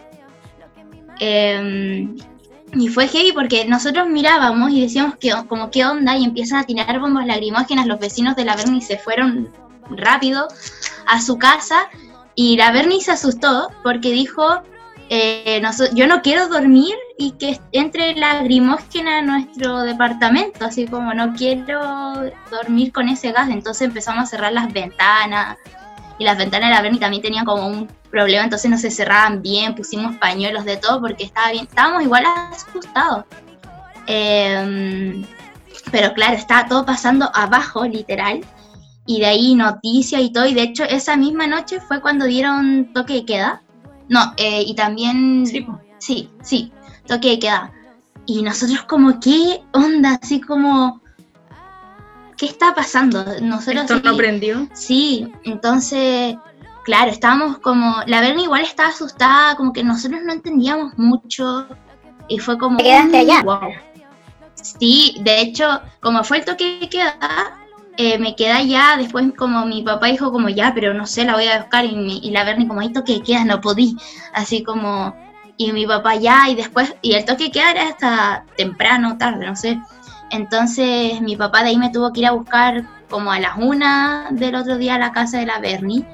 Em, 1.21 2.17
y 2.75 2.89
fue 2.89 3.09
heavy 3.09 3.33
porque 3.33 3.65
nosotros 3.65 4.09
mirábamos 4.09 4.71
y 4.71 4.83
decíamos 4.83 5.17
que 5.17 5.33
como 5.49 5.71
qué 5.71 5.85
onda 5.85 6.17
y 6.17 6.25
empiezan 6.25 6.61
a 6.61 6.65
tirar 6.65 7.01
bombas 7.01 7.27
lacrimógenas, 7.27 7.87
los 7.87 7.99
vecinos 7.99 8.37
de 8.37 8.45
la 8.45 8.57
Berni 8.57 8.81
se 8.83 8.99
fueron 8.99 9.49
rápido 9.91 10.49
a 11.07 11.21
su 11.21 11.39
casa 11.39 11.89
y 12.35 12.57
la 12.57 12.71
Berni 12.71 13.01
se 13.01 13.13
asustó 13.13 13.71
porque 13.83 14.11
dijo, 14.11 14.63
eh, 15.09 15.63
yo 15.95 16.07
no 16.07 16.21
quiero 16.21 16.49
dormir 16.49 16.95
y 17.17 17.33
que 17.33 17.59
entre 17.73 18.15
lagrimógena 18.15 19.19
a 19.19 19.23
nuestro 19.23 19.81
departamento, 19.81 20.67
así 20.67 20.87
como 20.87 21.15
no 21.15 21.33
quiero 21.33 21.81
dormir 22.51 22.93
con 22.93 23.09
ese 23.09 23.33
gas, 23.33 23.49
entonces 23.49 23.89
empezamos 23.89 24.25
a 24.25 24.27
cerrar 24.27 24.53
las 24.53 24.73
ventanas 24.73 25.57
y 26.19 26.25
las 26.25 26.37
ventanas 26.37 26.71
de 26.71 26.75
la 26.75 26.83
Berni 26.83 26.99
también 26.99 27.23
tenían 27.23 27.45
como 27.45 27.67
un 27.67 27.89
problema, 28.11 28.45
entonces 28.45 28.71
no 28.71 28.79
se 28.79 28.91
cerraban 28.91 29.43
bien, 29.43 29.75
pusimos 29.75 30.17
pañuelos 30.17 30.65
de 30.65 30.77
todo 30.77 31.01
porque 31.01 31.25
estaba 31.25 31.51
bien, 31.51 31.65
estábamos 31.65 32.03
igual 32.03 32.25
asustados. 32.27 33.25
Em, 34.07 35.25
pero 35.93 36.13
claro, 36.15 36.35
estaba 36.35 36.69
todo 36.69 36.85
pasando 36.85 37.31
abajo, 37.35 37.87
literal, 37.87 38.41
y 39.07 39.21
de 39.21 39.27
ahí 39.27 39.55
noticias 39.55 40.21
y 40.21 40.31
todo, 40.31 40.47
y 40.47 40.55
de 40.55 40.63
hecho 40.63 40.85
esa 40.85 41.17
misma 41.17 41.47
noche 41.47 41.81
fue 41.81 42.01
cuando 42.01 42.27
dieron 42.27 42.93
toque 42.93 43.15
de 43.15 43.25
queda. 43.25 43.63
No, 44.09 44.33
eh, 44.37 44.63
y 44.67 44.75
también... 44.75 45.47
Sí, 45.47 45.67
sí, 45.99 46.31
sí, 46.43 46.73
toque 47.07 47.31
de 47.31 47.39
queda. 47.39 47.73
Y 48.27 48.43
nosotros 48.43 48.83
como, 48.83 49.21
¿qué 49.21 49.63
onda? 49.73 50.19
Así 50.23 50.41
como... 50.41 51.01
¿Qué 52.39 52.47
está 52.47 52.75
pasando? 52.75 53.25
Nosotros 53.43 53.91
¿Esto 53.91 54.01
no 54.01 54.17
prendió? 54.17 54.69
Sí, 54.73 55.31
entonces 55.45 56.37
claro, 56.89 57.11
estábamos 57.11 57.59
como, 57.59 57.97
la 58.07 58.23
Berni 58.23 58.45
igual 58.45 58.63
estaba 58.63 58.89
asustada, 58.89 59.57
como 59.57 59.75
que 59.75 59.85
nosotros 59.85 60.23
no 60.25 60.33
entendíamos 60.33 60.97
mucho 60.97 61.67
y 62.29 62.39
fue 62.39 62.57
como... 62.57 62.79
¿Te 62.79 62.85
quedaste 62.85 63.19
allá? 63.19 63.45
Sí, 64.55 65.17
de 65.21 65.43
hecho, 65.43 65.83
como 66.01 66.25
fue 66.25 66.39
el 66.39 66.47
toque 66.47 66.79
de 66.81 66.89
queda, 66.89 67.59
eh, 67.99 68.19
me 68.19 68.35
quedé 68.35 68.53
allá, 68.53 68.95
después 68.97 69.27
como 69.37 69.67
mi 69.67 69.83
papá 69.83 70.07
dijo 70.07 70.33
como 70.33 70.49
ya, 70.49 70.73
pero 70.75 70.95
no 70.95 71.07
sé, 71.07 71.27
la 71.27 71.35
voy 71.35 71.47
a 71.49 71.59
buscar 71.59 71.85
y, 71.85 72.31
la 72.31 72.45
Berni 72.45 72.67
como, 72.67 72.81
hay 72.81 72.91
toque 72.91 73.17
de 73.17 73.23
queda, 73.23 73.45
no 73.45 73.61
podí, 73.61 73.95
así 74.33 74.63
como, 74.63 75.15
y 75.59 75.73
mi 75.73 75.87
papá 75.87 76.15
ya, 76.15 76.49
y 76.49 76.55
después, 76.55 76.95
y 77.03 77.13
el 77.13 77.27
toque 77.27 77.45
de 77.45 77.51
queda 77.51 77.71
era 77.73 77.89
hasta 77.89 78.47
temprano, 78.57 79.19
tarde, 79.19 79.45
no 79.45 79.57
sé. 79.57 79.79
Entonces 80.31 81.21
mi 81.21 81.37
papá 81.37 81.63
de 81.63 81.71
ahí 81.71 81.79
me 81.79 81.91
tuvo 81.91 82.13
que 82.13 82.21
ir 82.21 82.27
a 82.27 82.33
buscar 82.33 82.85
como 83.09 83.33
a 83.33 83.41
las 83.41 83.57
una 83.57 84.29
del 84.31 84.55
otro 84.55 84.77
día 84.77 84.97
a 84.97 84.99
la 84.99 85.13
casa 85.13 85.39
de 85.39 85.47
la 85.47 85.59
Berni 85.59 86.05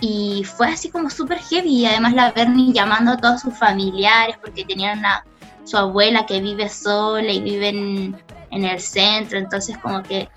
y 0.00 0.44
fue 0.44 0.68
así 0.68 0.90
como 0.90 1.10
súper 1.10 1.38
heavy. 1.38 1.80
Y 1.80 1.86
además 1.86 2.14
la 2.14 2.32
Bernie 2.32 2.72
llamando 2.72 3.12
a 3.12 3.16
todos 3.16 3.40
sus 3.40 3.58
familiares 3.58 4.36
porque 4.40 4.64
tenían 4.64 5.04
a 5.04 5.24
su 5.64 5.76
abuela 5.76 6.26
que 6.26 6.40
vive 6.40 6.68
sola 6.68 7.30
y 7.30 7.40
vive 7.40 7.68
en, 7.70 8.16
el 8.50 8.80
centro. 8.80 9.38
Entonces 9.38 9.76
como 9.78 10.02
que 10.02 10.28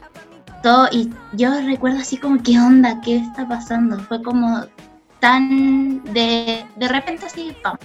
todo, 0.64 0.88
y 0.92 1.10
yo 1.34 1.52
recuerdo 1.62 2.00
así 2.00 2.18
como, 2.18 2.42
¿qué 2.44 2.60
onda? 2.60 3.00
¿Qué 3.02 3.18
está 3.18 3.48
pasando? 3.48 4.00
Fue 4.00 4.22
como 4.22 4.66
tan 5.20 6.04
de, 6.06 6.66
de 6.76 6.88
repente 6.88 7.26
así, 7.26 7.56
¡pam! 7.62 7.78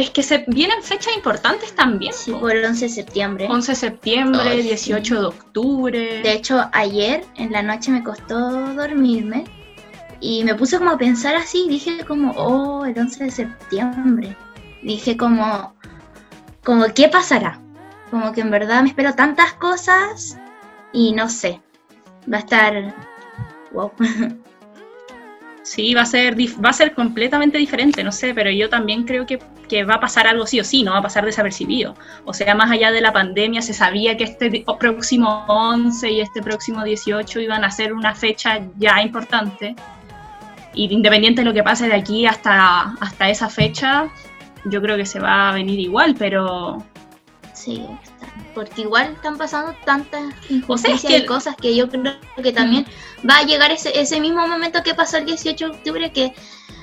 Es 0.00 0.08
que 0.08 0.22
se 0.22 0.46
vienen 0.46 0.82
fechas 0.82 1.14
importantes 1.14 1.74
también. 1.74 2.14
Sí, 2.14 2.32
por 2.32 2.56
el 2.56 2.64
11 2.64 2.86
de 2.86 2.88
septiembre. 2.88 3.46
11 3.50 3.72
de 3.72 3.76
septiembre, 3.76 4.62
18 4.62 5.20
de 5.20 5.26
octubre. 5.26 6.22
De 6.22 6.32
hecho, 6.32 6.70
ayer 6.72 7.22
en 7.36 7.52
la 7.52 7.62
noche 7.62 7.90
me 7.90 8.02
costó 8.02 8.50
dormirme 8.72 9.44
y 10.18 10.42
me 10.42 10.54
puse 10.54 10.78
como 10.78 10.92
a 10.92 10.96
pensar 10.96 11.36
así, 11.36 11.66
dije 11.68 12.02
como, 12.06 12.32
oh, 12.32 12.86
el 12.86 12.98
11 12.98 13.24
de 13.24 13.30
septiembre. 13.30 14.34
Dije 14.82 15.18
como, 15.18 15.74
como, 16.64 16.86
¿qué 16.94 17.08
pasará? 17.08 17.60
Como 18.10 18.32
que 18.32 18.40
en 18.40 18.50
verdad 18.50 18.80
me 18.80 18.88
espero 18.88 19.14
tantas 19.14 19.52
cosas 19.52 20.38
y 20.94 21.12
no 21.12 21.28
sé, 21.28 21.60
va 22.32 22.38
a 22.38 22.40
estar, 22.40 22.94
wow. 23.72 23.92
Sí, 25.70 25.94
va 25.94 26.02
a 26.02 26.04
ser, 26.04 26.36
va 26.36 26.70
a 26.70 26.72
ser 26.72 26.94
completamente 26.94 27.56
diferente, 27.56 28.02
no 28.02 28.10
sé, 28.10 28.34
pero 28.34 28.50
yo 28.50 28.68
también 28.68 29.04
creo 29.04 29.24
que, 29.24 29.38
que, 29.68 29.84
va 29.84 29.94
a 29.94 30.00
pasar 30.00 30.26
algo 30.26 30.44
sí 30.44 30.58
o 30.58 30.64
sí, 30.64 30.82
no 30.82 30.90
va 30.90 30.98
a 30.98 31.02
pasar 31.02 31.24
desapercibido. 31.24 31.94
O 32.24 32.34
sea, 32.34 32.56
más 32.56 32.72
allá 32.72 32.90
de 32.90 33.00
la 33.00 33.12
pandemia, 33.12 33.62
se 33.62 33.72
sabía 33.72 34.16
que 34.16 34.24
este 34.24 34.64
próximo 34.80 35.44
11 35.46 36.10
y 36.10 36.20
este 36.22 36.42
próximo 36.42 36.82
18 36.82 37.38
iban 37.38 37.62
a 37.62 37.70
ser 37.70 37.92
una 37.92 38.16
fecha 38.16 38.62
ya 38.78 39.00
importante 39.00 39.76
y 40.74 40.92
independiente 40.92 41.42
de 41.42 41.44
lo 41.44 41.54
que 41.54 41.62
pase 41.62 41.86
de 41.86 41.94
aquí 41.94 42.26
hasta, 42.26 42.96
hasta 43.00 43.30
esa 43.30 43.48
fecha, 43.48 44.08
yo 44.64 44.82
creo 44.82 44.96
que 44.96 45.06
se 45.06 45.20
va 45.20 45.50
a 45.50 45.52
venir 45.52 45.78
igual, 45.78 46.16
pero... 46.18 46.84
Sí, 47.52 47.86
porque 48.54 48.82
igual 48.82 49.12
están 49.12 49.38
pasando 49.38 49.74
tantas 49.84 50.22
injusticias 50.48 51.22
y 51.22 51.26
cosas 51.26 51.56
que 51.56 51.74
yo 51.74 51.88
creo 51.88 52.16
que 52.42 52.52
también 52.52 52.86
va 53.28 53.38
a 53.38 53.42
llegar 53.44 53.70
ese, 53.70 53.98
ese 53.98 54.20
mismo 54.20 54.46
momento 54.46 54.82
que 54.82 54.94
pasó 54.94 55.18
el 55.18 55.26
18 55.26 55.64
de 55.64 55.70
octubre 55.76 56.12
que 56.12 56.34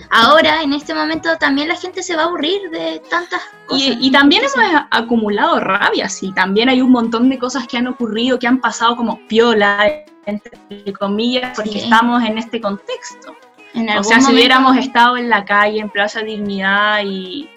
ahora 0.10 0.62
en 0.62 0.74
este 0.74 0.94
momento 0.94 1.38
también 1.38 1.68
la 1.68 1.76
gente 1.76 2.04
se 2.04 2.16
va 2.16 2.24
a 2.24 2.26
aburrir 2.26 2.70
de 2.72 3.02
tantas 3.10 3.42
cosas. 3.66 3.98
Y, 4.00 4.12
también 4.12 4.44
hemos 4.44 4.82
acumulado 4.92 5.60
rabia, 5.60 6.10
sí, 6.10 6.32
también 6.34 6.70
hay 6.70 6.82
un 6.82 6.92
montón 6.92 7.30
de 7.30 7.38
cosas 7.38 7.68
que 7.68 7.78
han 7.78 7.88
ocurrido, 7.88 8.40
que 8.40 8.48
han 8.48 8.60
pasado 8.60 8.96
como 8.96 9.20
piola, 9.28 10.06
entre 10.26 10.94
comillas, 10.94 11.56
porque 11.56 11.80
estamos 11.80 12.24
en 12.24 12.38
este 12.38 12.62
contexto. 12.62 13.36
O 14.00 14.04
sea, 14.04 14.22
si 14.22 14.34
hubiéramos 14.34 14.76
estado 14.78 15.18
en 15.18 15.30
la 15.30 15.46
calle, 15.46 15.80
en 15.80 15.90
Plaza 15.90 16.22
Dignidad 16.22 17.02
y, 17.06 17.50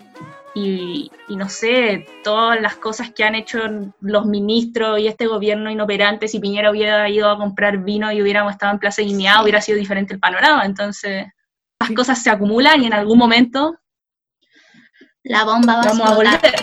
y, 0.54 1.10
no 1.28 1.48
sé, 1.48 2.06
todas 2.24 2.60
las 2.60 2.76
cosas 2.76 3.10
que 3.10 3.24
han 3.24 3.34
hecho 3.34 3.58
los 4.00 4.26
ministros 4.26 4.98
y 4.98 5.06
este 5.06 5.26
gobierno 5.26 5.70
inoperante, 5.70 6.28
si 6.28 6.40
Piñera 6.40 6.70
hubiera 6.70 7.08
ido 7.08 7.30
a 7.30 7.38
comprar 7.38 7.78
vino 7.78 8.10
y 8.10 8.20
hubiéramos 8.20 8.52
estado 8.52 8.72
en 8.72 8.78
Plaza 8.78 9.02
Dignidad, 9.02 9.42
hubiera 9.42 9.60
sido 9.60 9.78
diferente 9.78 10.14
el 10.14 10.20
panorama. 10.20 10.64
Entonces, 10.64 11.26
las 11.78 11.90
cosas 11.92 12.22
se 12.22 12.30
acumulan 12.30 12.82
y 12.82 12.86
en 12.86 12.94
algún 12.94 13.18
momento 13.18 13.76
la 15.22 15.44
bomba 15.44 15.76
va 15.76 15.82
vamos 15.82 16.08
a, 16.08 16.12
a 16.12 16.14
volver. 16.14 16.54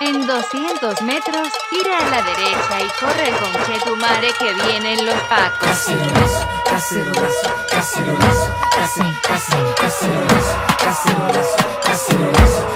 En 0.00 0.26
200 0.26 1.02
metros, 1.02 1.48
gira 1.70 1.98
a 1.98 2.10
la 2.10 2.22
derecha 2.22 2.80
y 2.80 2.88
corre 3.00 3.30
con 3.38 3.90
tu 3.90 3.96
madre 3.96 4.28
que 4.38 4.52
vienen 4.66 5.06
los 5.06 5.14
pacos. 5.22 6.53
Cacilho 6.64 7.12
laço, 7.20 7.66
cacilho 7.70 8.18
laço, 8.18 8.52
cacilho 8.74 9.14
laço, 9.28 9.74
cacilho 9.76 10.24
laço, 10.32 10.56
cacilho 10.78 11.26
laço, 11.34 11.56
laço, 11.86 12.12
laço. 12.40 12.73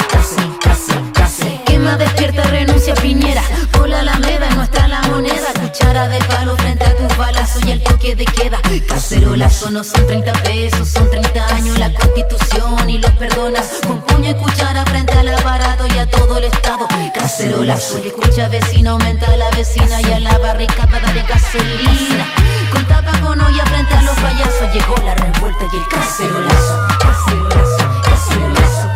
Despierta, 1.96 2.42
renuncia, 2.44 2.94
Piñera. 2.94 3.42
Hola 3.81 4.03
la 4.03 4.18
meda, 4.18 4.48
nuestra 4.55 4.88
la 4.88 5.03
moneda. 5.03 5.53
Cuchara 5.61 6.09
de 6.09 6.18
palo 6.24 6.57
frente 6.57 6.85
a 6.85 6.96
tus 6.96 7.16
balazos 7.16 7.64
y 7.64 7.70
el 7.70 7.83
toque 7.83 8.14
de 8.14 8.24
queda. 8.24 8.59
Cacerolazo 8.88 9.70
no 9.70 9.83
son 9.85 10.07
30 10.07 10.33
pesos, 10.42 10.88
son 10.88 11.11
30 11.11 11.55
años 11.55 11.79
la 11.79 11.92
constitución 11.94 12.90
y 12.90 12.98
los 12.98 13.11
perdonas. 13.12 13.81
Con 13.87 14.01
puño 14.03 14.31
y 14.31 14.35
cuchara 14.35 14.85
frente 14.87 15.12
al 15.12 15.29
aparato 15.29 15.87
y 15.87 15.98
a 15.98 16.07
todo 16.07 16.38
el 16.38 16.44
estado. 16.44 16.87
Cacerolazo 17.14 18.01
y 18.05 18.09
escucha 18.09 18.48
vecino, 18.48 18.92
aumenta 18.92 19.35
la 19.37 19.51
vecina 19.51 20.01
y 20.03 20.12
a 20.12 20.20
la 20.20 20.38
barricada 20.38 21.12
de 21.12 21.22
gasolina. 21.22 22.27
Con 22.72 22.85
tapa 22.87 23.18
con 23.20 23.40
olla 23.40 23.64
frente 23.66 23.94
a 23.94 24.03
los 24.03 24.16
payasos 24.16 24.74
llegó 24.74 24.94
la 25.05 25.14
revuelta 25.14 25.64
y 25.72 25.77
el. 25.77 25.88
Cacerolazo, 25.88 26.87
cacerolazo, 26.98 28.03
cacerolazo, 28.03 28.90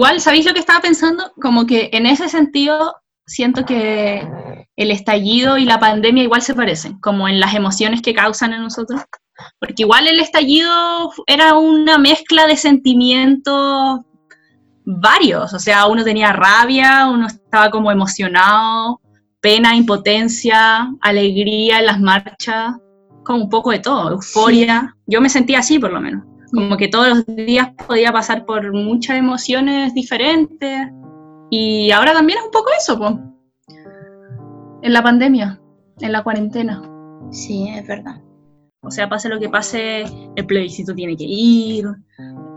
Igual, 0.00 0.18
¿sabéis 0.22 0.46
lo 0.46 0.54
que 0.54 0.60
estaba 0.60 0.80
pensando? 0.80 1.30
Como 1.42 1.66
que 1.66 1.90
en 1.92 2.06
ese 2.06 2.30
sentido 2.30 2.96
siento 3.26 3.66
que 3.66 4.26
el 4.74 4.90
estallido 4.90 5.58
y 5.58 5.66
la 5.66 5.78
pandemia 5.78 6.22
igual 6.22 6.40
se 6.40 6.54
parecen, 6.54 6.98
como 7.00 7.28
en 7.28 7.38
las 7.38 7.52
emociones 7.52 8.00
que 8.00 8.14
causan 8.14 8.54
en 8.54 8.62
nosotros. 8.62 9.02
Porque 9.58 9.82
igual 9.82 10.08
el 10.08 10.18
estallido 10.18 11.12
era 11.26 11.58
una 11.58 11.98
mezcla 11.98 12.46
de 12.46 12.56
sentimientos 12.56 14.00
varios, 14.86 15.52
o 15.52 15.58
sea, 15.58 15.86
uno 15.86 16.02
tenía 16.02 16.32
rabia, 16.32 17.06
uno 17.06 17.26
estaba 17.26 17.70
como 17.70 17.92
emocionado, 17.92 19.02
pena, 19.42 19.76
impotencia, 19.76 20.90
alegría 21.02 21.80
en 21.80 21.84
las 21.84 22.00
marchas, 22.00 22.74
como 23.22 23.44
un 23.44 23.50
poco 23.50 23.70
de 23.70 23.80
todo, 23.80 24.12
euforia. 24.12 24.96
Yo 25.06 25.20
me 25.20 25.28
sentía 25.28 25.58
así 25.58 25.78
por 25.78 25.92
lo 25.92 26.00
menos, 26.00 26.24
como 26.52 26.76
que 26.76 26.88
todos 26.88 27.08
los 27.08 27.26
días 27.26 27.70
podía 27.86 28.12
pasar 28.12 28.44
por 28.44 28.72
muchas 28.72 29.16
emociones 29.16 29.94
diferentes 29.94 30.88
y 31.50 31.90
ahora 31.90 32.12
también 32.12 32.38
es 32.38 32.44
un 32.44 32.50
poco 32.50 32.70
eso, 32.78 32.98
po. 32.98 33.18
en 34.82 34.92
la 34.92 35.02
pandemia, 35.02 35.60
en 36.00 36.12
la 36.12 36.22
cuarentena. 36.22 36.82
Sí, 37.30 37.68
es 37.68 37.86
verdad. 37.86 38.20
O 38.82 38.90
sea, 38.90 39.08
pase 39.08 39.28
lo 39.28 39.38
que 39.38 39.48
pase, 39.48 40.04
el 40.36 40.46
plebiscito 40.46 40.94
tiene 40.94 41.16
que 41.16 41.24
ir, 41.26 41.86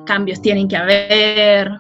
cambios 0.06 0.42
tienen 0.42 0.68
que 0.68 0.78
haber. 0.78 1.72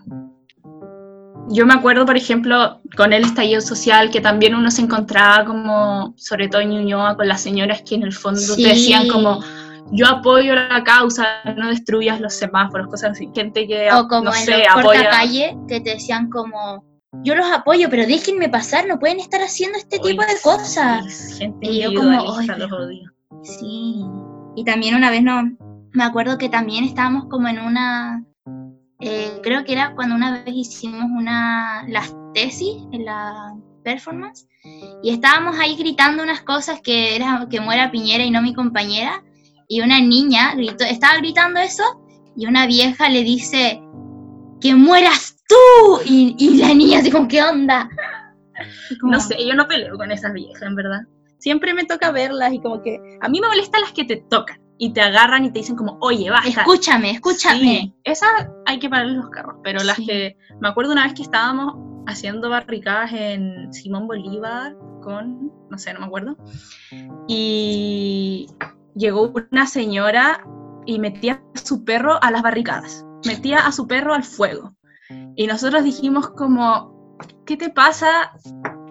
Yo 1.49 1.65
me 1.65 1.73
acuerdo, 1.73 2.05
por 2.05 2.17
ejemplo, 2.17 2.79
con 2.95 3.13
el 3.13 3.23
estallido 3.23 3.61
social, 3.61 4.11
que 4.11 4.21
también 4.21 4.55
uno 4.55 4.71
se 4.71 4.81
encontraba 4.81 5.45
como, 5.45 6.13
sobre 6.17 6.47
todo 6.47 6.61
en 6.61 6.69
Ñuñoa, 6.71 7.15
con 7.15 7.27
las 7.27 7.41
señoras 7.41 7.81
que 7.83 7.95
en 7.95 8.03
el 8.03 8.13
fondo 8.13 8.39
Sí. 8.39 8.63
te 8.63 8.69
decían 8.69 9.07
como, 9.07 9.41
yo 9.91 10.07
apoyo 10.07 10.55
la 10.55 10.83
causa, 10.83 11.43
no 11.55 11.69
destruyas 11.69 12.19
los 12.19 12.33
semáforos, 12.33 12.87
cosas 12.87 13.11
así. 13.11 13.29
Gente 13.33 13.67
que, 13.67 13.91
O 13.91 14.07
como 14.07 14.25
no 14.25 14.35
en 14.35 14.45
sé, 14.45 14.59
los 14.59 14.85
apoya... 14.85 15.09
calle 15.09 15.57
que 15.67 15.81
te 15.81 15.91
decían 15.91 16.29
como, 16.29 16.83
yo 17.23 17.35
los 17.35 17.45
apoyo, 17.51 17.89
pero 17.89 18.05
déjenme 18.05 18.49
pasar, 18.49 18.87
no 18.87 18.99
pueden 18.99 19.19
estar 19.19 19.41
haciendo 19.41 19.77
este 19.77 19.99
tipo 19.99 20.21
Uy, 20.21 20.27
de 20.33 20.41
cosas. 20.41 21.37
Gente 21.37 21.67
Y 21.69 21.81
yo 21.81 21.93
como, 21.93 22.11
individualista, 22.11 22.53
"Ay, 22.53 22.59
los 22.59 22.71
odio. 22.71 23.11
Sí. 23.43 24.05
Y 24.55 24.63
también 24.63 24.95
una 24.95 25.09
vez 25.09 25.23
no, 25.23 25.43
me 25.93 26.03
acuerdo 26.03 26.37
que 26.37 26.49
también 26.49 26.83
estábamos 26.83 27.25
como 27.25 27.47
en 27.47 27.59
una, 27.59 28.23
eh, 28.99 29.39
creo 29.43 29.63
que 29.63 29.73
era 29.73 29.93
cuando 29.95 30.15
una 30.15 30.43
vez 30.43 30.53
hicimos 30.55 31.05
una, 31.11 31.85
las 31.87 32.15
tesis 32.33 32.77
en 32.91 33.05
la 33.05 33.53
performance 33.83 34.47
y 35.03 35.11
estábamos 35.11 35.59
ahí 35.59 35.75
gritando 35.75 36.23
unas 36.23 36.41
cosas 36.41 36.79
que 36.81 37.15
era 37.15 37.47
que 37.49 37.59
muera 37.59 37.91
Piñera 37.91 38.23
y 38.23 38.31
no 38.31 38.41
mi 38.41 38.53
compañera 38.53 39.23
y 39.67 39.81
una 39.81 39.99
niña 39.99 40.53
gritó, 40.55 40.83
estaba 40.85 41.17
gritando 41.17 41.59
eso 41.59 41.83
y 42.35 42.45
una 42.47 42.65
vieja 42.67 43.09
le 43.09 43.23
dice 43.23 43.81
que 44.61 44.75
mueras 44.75 45.37
tú 45.47 46.01
y, 46.05 46.35
y 46.37 46.57
la 46.57 46.73
niña 46.73 46.99
así 46.99 47.11
como 47.11 47.27
qué 47.27 47.43
onda. 47.43 47.89
Como, 48.99 49.13
No 49.13 49.19
sé, 49.19 49.35
yo 49.45 49.55
no 49.55 49.67
peleo 49.67 49.97
con 49.97 50.11
esas 50.11 50.33
viejas, 50.33 50.61
en 50.63 50.75
verdad. 50.75 51.01
Siempre 51.39 51.73
me 51.73 51.83
toca 51.85 52.11
verlas 52.11 52.53
y 52.53 52.59
como 52.61 52.81
que 52.81 52.99
a 53.21 53.27
mí 53.27 53.41
me 53.41 53.47
molestan 53.47 53.81
las 53.81 53.91
que 53.91 54.05
te 54.05 54.17
tocan 54.29 54.61
y 54.77 54.93
te 54.93 55.01
agarran 55.01 55.45
y 55.45 55.51
te 55.51 55.59
dicen 55.59 55.75
como, 55.75 55.97
oye, 56.01 56.29
basta. 56.29 56.61
Escúchame, 56.61 57.11
escúchame. 57.11 57.59
Sí, 57.59 57.93
esas 58.03 58.29
hay 58.65 58.79
que 58.79 58.89
pararle 58.89 59.13
los 59.17 59.29
carros, 59.29 59.57
pero 59.63 59.83
las 59.83 59.97
Sí. 59.97 60.05
que 60.05 60.37
me 60.61 60.69
acuerdo 60.69 60.91
una 60.93 61.03
vez 61.03 61.13
que 61.13 61.23
estábamos 61.23 61.75
haciendo 62.07 62.49
barricadas 62.49 63.11
en 63.13 63.71
Simón 63.73 64.07
Bolívar 64.07 64.75
con, 65.01 65.51
no 65.69 65.77
sé, 65.77 65.93
no 65.93 65.99
me 66.01 66.05
acuerdo, 66.05 66.37
y 67.27 68.47
llegó 68.95 69.31
una 69.51 69.67
señora 69.67 70.43
y 70.85 70.99
metía 70.99 71.41
a 71.55 71.59
su 71.59 71.83
perro 71.83 72.21
a 72.21 72.31
las 72.31 72.41
barricadas, 72.41 73.05
metía 73.25 73.59
a 73.59 73.71
su 73.71 73.87
perro 73.87 74.13
al 74.13 74.23
fuego. 74.23 74.75
Y 75.35 75.47
nosotros 75.47 75.83
dijimos 75.83 76.29
como, 76.29 77.17
¿qué 77.45 77.57
te 77.57 77.69
pasa? 77.69 78.31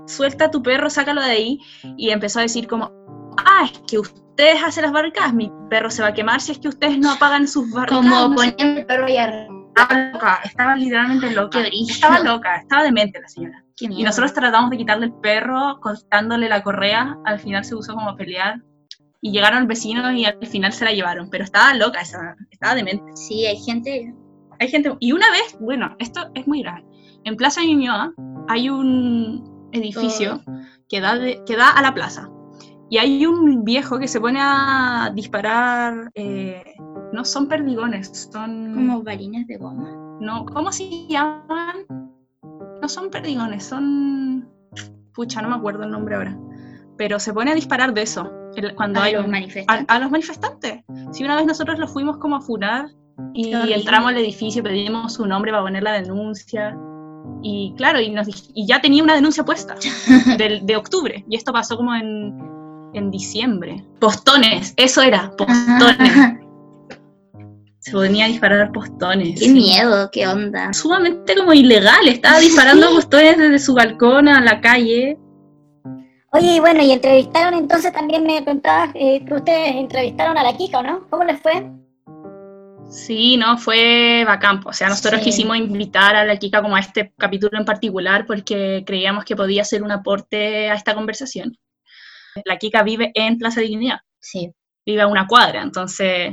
Suelta 0.07 0.47
a 0.47 0.51
tu 0.51 0.63
perro, 0.63 0.91
sácalo 0.91 1.21
de 1.21 1.31
ahí. 1.31 1.61
Y 1.97 2.11
empezó 2.11 2.39
a 2.39 2.43
decir 2.43 2.67
como, 2.67 2.91
ah, 3.39 3.65
es 3.65 3.79
que 3.87 3.99
ustedes 3.99 4.63
hacen 4.65 4.85
las 4.85 4.93
barricadas, 4.93 5.35
mi 5.35 5.53
perro 5.71 5.91
se 5.91 6.03
va 6.03 6.09
a 6.09 6.15
quemar 6.15 6.41
si 6.41 6.53
es 6.53 6.59
que 6.59 6.69
ustedes 6.69 6.99
no 6.99 7.13
apagan 7.13 7.47
sus 7.47 7.71
barricadas. 7.71 8.05
Como 8.05 8.29
no 8.29 8.35
poniendo 8.35 8.81
el 8.81 8.87
perro 8.87 9.05
arriba. 9.05 9.47
estaba 9.69 10.11
loca, 10.13 10.41
estaba 10.45 10.77
literalmente 10.77 11.31
loca. 11.31 11.61
Estaba 11.61 12.19
loca, 12.21 12.57
estaba 12.57 12.83
demente 12.83 13.21
la 13.21 13.29
señora. 13.29 13.65
Y 13.81 14.05
nosotros 14.05 14.33
tratamos 14.33 14.71
de 14.71 14.77
quitarle 14.77 15.07
el 15.07 15.15
perro, 15.15 15.81
cortándole 15.81 16.49
la 16.49 16.63
correa, 16.63 17.17
al 17.25 17.41
final 17.41 17.65
se 17.65 17.75
usó 17.75 17.95
como 17.95 18.11
a 18.11 18.17
pelear. 18.17 18.61
Y 19.25 19.31
llegaron 19.31 19.69
vecinos 19.69 20.13
y 20.15 20.25
al 20.25 20.45
final 20.47 20.73
se 20.73 20.85
la 20.85 20.93
llevaron, 20.93 21.31
pero 21.31 21.45
estaba 21.45 21.73
loca, 21.75 22.01
esa, 22.01 22.37
estaba 22.51 22.75
demente. 22.75 23.05
Sí, 23.15 23.47
hay 23.47 23.57
gente. 23.57 24.13
Hay 24.59 24.69
gente, 24.69 24.95
y 25.01 25.13
una 25.13 25.31
vez, 25.31 25.57
bueno, 25.61 25.95
esto 26.01 26.29
es 26.35 26.47
muy 26.47 26.63
grave. 26.63 26.85
En 27.25 27.37
Plaza 27.37 27.63
Ñuñoa 27.65 28.13
hay 28.49 28.69
un 28.69 29.69
edificio 29.73 30.43
que, 30.89 31.01
da 31.01 31.17
de- 31.17 31.43
que 31.47 31.57
da 31.57 31.71
a 31.71 31.83
la 31.83 31.95
plaza. 31.95 32.29
Y 32.91 32.99
hay 32.99 33.25
un 33.25 33.65
viejo 33.65 33.99
que 33.99 34.09
se 34.09 34.21
pone 34.21 34.39
a 34.43 35.11
disparar, 35.15 36.11
eh, 36.15 36.75
no 37.13 37.25
son 37.25 37.47
perdigones, 37.49 38.29
son... 38.33 38.75
Como 38.75 39.03
balines 39.03 39.47
de 39.47 39.57
goma. 39.57 40.19
No, 40.21 40.45
¿cómo 40.47 40.71
se 40.73 41.07
llaman? 41.09 41.87
No 42.83 42.89
son 42.89 43.09
perdigones, 43.11 43.65
son. 43.65 44.49
Pucha, 45.15 45.41
no 45.43 45.49
me 45.49 45.55
acuerdo 45.55 45.85
el 45.85 45.91
nombre 45.91 46.17
ahora. 46.17 46.37
Pero 46.99 47.19
se 47.19 47.33
pone 47.33 47.53
a 47.53 47.55
disparar 47.55 47.95
de 47.95 48.03
eso. 48.03 48.31
El- 48.57 48.75
cuando 48.75 49.01
A 49.01 49.05
hay 49.05 49.15
los 49.15 49.27
manifestantes. 49.29 49.87
a, 49.89 49.95
a 49.95 49.99
los 49.99 50.11
manifestantes. 50.11 50.81
Si 51.13 51.25
una 51.25 51.37
vez 51.37 51.47
nosotros 51.47 51.79
los 51.79 51.91
fuimos 51.93 52.19
como 52.19 52.37
a 52.37 52.41
funar 52.41 52.87
y 53.35 53.53
entramos 53.73 54.11
al 54.11 54.19
edificio, 54.19 54.63
pedimos 54.63 55.15
su 55.15 55.27
nombre 55.27 55.51
para 55.53 55.63
poner 55.63 55.83
la 55.83 55.93
denuncia. 55.93 56.77
Y 57.43 57.75
claro, 57.77 58.01
y, 58.01 58.11
nos, 58.11 58.27
y 58.55 58.67
ya 58.67 58.81
tenía 58.81 59.03
una 59.03 59.15
denuncia 59.15 59.45
puesta 59.45 59.75
del- 60.39 60.65
de 60.67 60.77
octubre. 60.77 61.25
Y 61.29 61.37
esto 61.37 61.53
pasó 61.53 61.77
como 61.77 61.95
en, 61.95 62.37
en 62.95 63.11
diciembre. 63.11 63.85
Postones, 64.01 64.75
eso 64.77 65.03
era, 65.03 65.31
postones. 65.37 66.39
Se 67.79 67.91
ponía 67.91 68.27
a 68.27 68.29
disparar 68.29 68.71
postones. 68.71 69.41
Qué 69.41 69.49
miedo, 69.49 70.09
qué 70.13 70.27
onda. 70.29 70.73
sumamente 70.73 71.35
como 71.37 71.53
ilegal, 71.53 72.07
estaba 72.07 72.39
disparando 72.39 72.89
postones 72.95 73.37
desde 73.39 73.59
su 73.59 73.75
balcón 73.75 74.29
a 74.29 74.41
la 74.41 74.61
calle. 74.61 75.19
Oye, 76.35 76.57
y 76.57 76.61
bueno, 76.61 76.83
y 76.83 76.93
entrevistaron 76.93 77.55
entonces 77.55 77.93
también 77.93 78.25
me 78.25 78.43
contabas 78.45 78.91
eh, 78.95 79.23
que 79.25 79.35
ustedes 79.35 79.77
entrevistaron 79.77 80.39
a 80.39 80.43
la 80.43 80.57
Kika, 80.57 80.79
¿o 80.79 80.83
no? 80.83 81.07
¿Cómo 81.11 81.25
les 81.25 81.39
fue? 81.41 81.71
Sí, 82.89 83.37
no, 83.37 83.59
fue 83.59 84.25
bacán. 84.27 84.61
O 84.65 84.73
sea, 84.73 84.89
nosotros 84.89 85.21
Sí. 85.21 85.27
quisimos 85.27 85.57
invitar 85.59 86.17
a 86.17 86.25
la 86.25 86.37
Kika 86.37 86.63
como 86.63 86.77
a 86.77 86.81
este 86.81 87.13
capítulo 87.19 87.59
en 87.59 87.65
particular 87.67 88.27
porque 88.27 88.83
creíamos 88.87 89.25
que 89.25 89.37
podía 89.37 89.65
ser 89.65 89.83
un 89.83 89.91
aporte 89.91 90.71
a 90.71 90.75
esta 90.75 90.95
conversación. 90.95 91.57
La 92.47 92.57
Kika 92.57 92.83
vive 92.83 93.13
en 93.15 93.39
Plaza 93.39 93.61
Dignidad, 93.61 94.01
Sí. 94.19 94.53
vive 94.87 95.03
a 95.03 95.07
una 95.07 95.27
cuadra, 95.27 95.61
entonces 95.63 96.33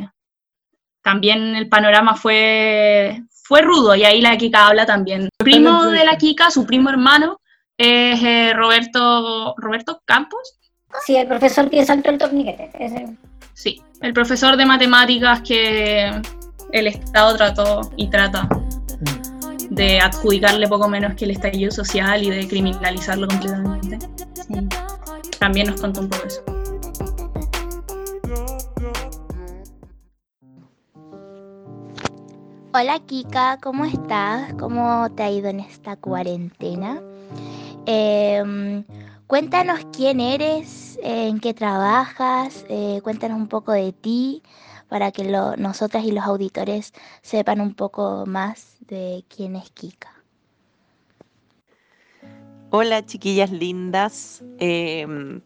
también 1.01 1.55
el 1.55 1.67
panorama 1.67 2.15
fue, 2.15 3.23
fue 3.43 3.62
rudo 3.62 3.95
y 3.95 4.05
ahí 4.05 4.21
la 4.21 4.38
Kika 4.38 4.67
habla 4.67 4.85
también. 4.85 5.23
El 5.23 5.29
primo 5.38 5.85
de 5.88 6.05
la 6.05 6.17
Kika, 6.17 6.51
su 6.51 6.65
primo 6.65 6.89
hermano, 6.89 7.38
es 7.80 8.22
eh, 8.24 8.54
Roberto, 8.54 9.56
Roberto 9.58 10.04
Campos, 10.06 10.60
Sí, 11.06 11.15
el 11.15 11.28
profesor 11.28 11.70
que 11.70 11.86
saltó 11.86 12.10
el 12.10 12.18
torniquete. 12.18 12.72
ese. 12.80 13.15
Sí, 13.54 13.82
el 14.02 14.13
profesor 14.13 14.58
de 14.58 14.65
matemáticas 14.65 15.42
que 15.42 16.12
el 16.72 16.88
Estado 16.88 17.36
trató 17.38 17.82
y 17.96 18.10
trata 18.10 18.48
de 19.70 20.00
adjudicarle 20.00 20.68
poco 20.68 20.89
menos 20.89 21.13
que 21.15 21.26
el 21.26 21.32
estallido 21.32 21.72
social 21.72 22.24
y 22.24 22.30
de 22.30 22.48
criminalizarlo 22.48 23.28
completamente. 23.28 24.00
También 25.38 25.68
nos 25.68 25.80
contó 25.80 26.02
un 26.02 26.10
poco 26.10 26.26
eso. 26.26 26.44
Hola 32.74 33.00
Kika, 33.06 33.58
¿cómo 33.62 33.86
estás? 33.86 34.54
¿Cómo 34.56 35.10
te 35.15 35.24
ha 35.24 35.32
ido 35.32 35.50
en 35.50 35.60
esta 35.60 35.96
cuarentena? 35.96 37.02
Em, 37.91 38.84
cuéntanos 39.25 39.80
quién 39.91 40.19
eres, 40.19 40.99
eh, 41.02 41.28
en 41.28 41.39
qué 41.39 41.56
trabajas, 41.56 42.63
eh, 42.69 42.99
cuéntanos 43.04 43.38
un 43.39 43.47
poco 43.47 43.71
de 43.71 43.91
ti 43.93 44.43
para 44.89 45.12
que 45.12 45.23
lo- 45.23 45.56
nosotras 45.58 46.04
y 46.06 46.12
los 46.12 46.23
auditores 46.23 46.93
sepan 47.23 47.62
un 47.62 47.73
poco 47.73 48.25
más 48.28 48.78
de 48.88 49.23
quién 49.28 49.56
es 49.56 49.71
Kika. 49.71 50.13
Hola 52.69 53.04
chiquillas 53.06 53.52
lindas. 53.52 54.43
Em, 54.60 55.41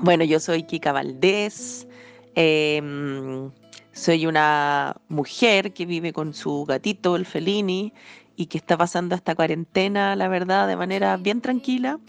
bueno, 0.00 0.24
yo 0.24 0.40
soy 0.40 0.64
Kika 0.64 0.92
Valdés. 0.92 1.86
Em, 2.34 3.50
soy 3.92 4.26
una 4.26 4.96
mujer 5.08 5.72
que 5.72 5.86
vive 5.86 6.12
con 6.12 6.34
su 6.34 6.64
gatito, 6.64 7.14
el 7.16 7.24
Felini, 7.26 7.92
y 8.38 8.46
que 8.46 8.58
está 8.58 8.76
pasando 8.78 9.16
esta 9.16 9.34
cuarentena, 9.34 10.14
la 10.16 10.28
verdad, 10.28 10.68
de 10.68 10.76
manera 10.76 11.16
bien 11.16 11.40
tranquila. 11.40 12.00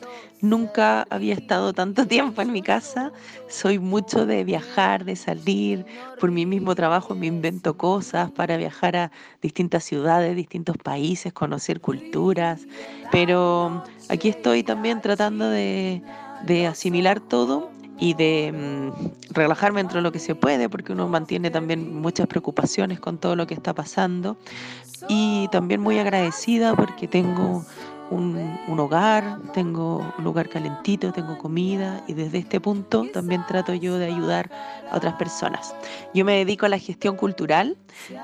Nunca 0.41 1.07
había 1.09 1.33
estado 1.33 1.73
tanto 1.73 2.05
tiempo 2.07 2.41
en 2.41 2.51
mi 2.51 2.61
casa. 2.63 3.11
Soy 3.47 3.79
mucho 3.79 4.25
de 4.27 4.43
viajar, 4.43 5.05
de 5.05 5.15
salir. 5.15 5.85
Por 6.17 6.31
mi 6.31 6.45
mismo 6.45 6.75
trabajo 6.75 7.15
me 7.15 7.27
invento 7.27 7.77
cosas 7.77 8.31
para 8.31 8.57
viajar 8.57 8.95
a 8.95 9.11
distintas 9.41 9.83
ciudades, 9.85 10.35
distintos 10.35 10.77
países, 10.77 11.33
conocer 11.33 11.81
culturas. 11.81 12.67
Pero 13.09 13.81
aquí 14.07 14.29
estoy 14.29 14.63
también 14.63 15.01
tratando 15.01 15.49
de, 15.49 16.03
de 16.39 16.67
asimilar 16.67 17.21
todo 17.21 17.73
y 17.99 18.13
de 18.13 18.53
mm, 18.53 19.33
relajarme 19.33 19.81
dentro 19.81 19.97
de 19.97 20.03
lo 20.03 20.11
que 20.11 20.19
se 20.19 20.35
puede, 20.35 20.69
porque 20.69 20.93
uno 20.93 21.07
mantiene 21.07 21.51
también 21.51 22.01
muchas 22.01 22.27
preocupaciones 22.27 22.99
con 22.99 23.17
todo 23.17 23.35
lo 23.35 23.47
que 23.47 23.53
está 23.53 23.73
pasando. 23.73 24.37
Y 25.07 25.47
también 25.51 25.81
muy 25.81 25.97
agradecida 25.97 26.75
porque 26.75 27.07
tengo 27.07 27.65
un, 28.11 28.79
hogar, 28.79 29.39
tengo 29.53 30.13
un 30.17 30.23
lugar 30.23 30.49
calentito, 30.49 31.11
tengo 31.11 31.37
comida 31.37 32.03
y 32.07 32.13
desde 32.13 32.39
este 32.39 32.59
punto 32.59 33.05
también 33.13 33.43
trato 33.47 33.73
yo 33.73 33.97
de 33.97 34.05
ayudar 34.05 34.49
a 34.91 34.97
otras 34.97 35.15
personas. 35.15 35.75
Yo 36.13 36.25
me 36.25 36.37
dedico 36.37 36.65
a 36.65 36.69
la 36.69 36.79
gestión 36.79 37.15
cultural 37.15 37.77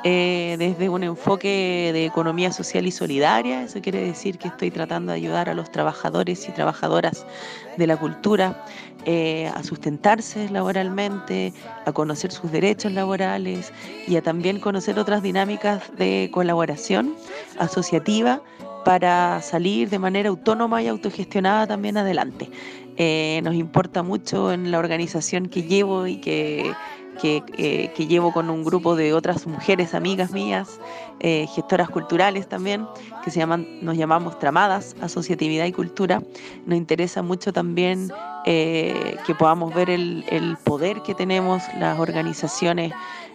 eh, 0.04 0.56
desde 0.58 0.90
un 0.90 1.04
enfoque 1.04 1.92
de 1.94 2.06
economía 2.06 2.52
social 2.52 2.88
y 2.88 2.92
solidaria. 2.92 3.64
Eso 3.64 3.82
quiere 3.82 4.02
decir 4.02 4.38
que 4.38 4.48
estoy 4.48 4.72
tratando 4.72 5.12
de 5.12 5.18
ayudar 5.18 5.50
a 5.50 5.54
los 5.54 5.72
trabajadores 5.72 6.48
y 6.48 6.52
trabajadoras 6.52 7.26
de 7.78 7.88
la 7.88 7.98
cultura 7.98 8.64
eh, 9.08 9.52
a 9.54 9.62
sustentarse 9.62 10.50
laboralmente, 10.50 11.54
a 11.86 11.92
conocer 11.92 12.32
sus 12.32 12.52
derechos 12.52 12.92
laborales 12.92 13.72
y 14.08 14.16
a 14.16 14.24
también 14.24 14.60
conocer 14.60 14.98
otras 14.98 15.22
dinámicas 15.22 15.96
de 15.96 16.32
colaboración 16.34 17.16
asociativa 17.60 18.42
para 18.86 19.42
salir 19.42 19.90
de 19.90 20.00
manera 20.00 20.30
autónoma 20.30 20.82
y 20.82 20.88
autogestionada 20.88 21.68
también 21.68 21.98
adelante. 21.98 22.50
Eh, 22.98 23.42
nos 23.44 23.56
importa 23.56 24.04
mucho 24.04 24.54
en 24.54 24.72
la 24.72 24.80
organización 24.80 25.48
que 25.48 25.64
llevo 25.64 26.08
y 26.08 26.18
que, 26.18 26.72
que, 27.20 27.44
eh, 27.58 27.92
llevo 28.08 28.32
con 28.32 28.50
un 28.50 28.64
grupo 28.64 28.96
de 28.96 29.14
otras 29.14 29.48
mujeres 29.48 29.96
amigas 29.96 30.32
mías, 30.32 30.80
eh, 31.20 31.48
gestoras 31.54 31.90
culturales 31.90 32.48
también, 32.48 32.86
que 33.24 33.32
se 33.32 33.40
llaman, 33.40 33.68
nos 33.82 33.98
llamamos 33.98 34.38
Tramadas, 34.38 34.96
Asociatividad 35.02 35.66
y 35.66 35.72
Cultura. 35.72 36.22
Nos 36.68 36.78
interesa 36.78 37.24
mucho 37.24 37.52
también 37.52 38.12
que 38.46 39.36
podamos 39.40 39.74
ver 39.74 39.90
el, 39.90 40.58
poder 40.64 41.02
que 41.02 41.16
tenemos 41.16 41.64
las 41.80 42.00
organizaciones 42.00 42.94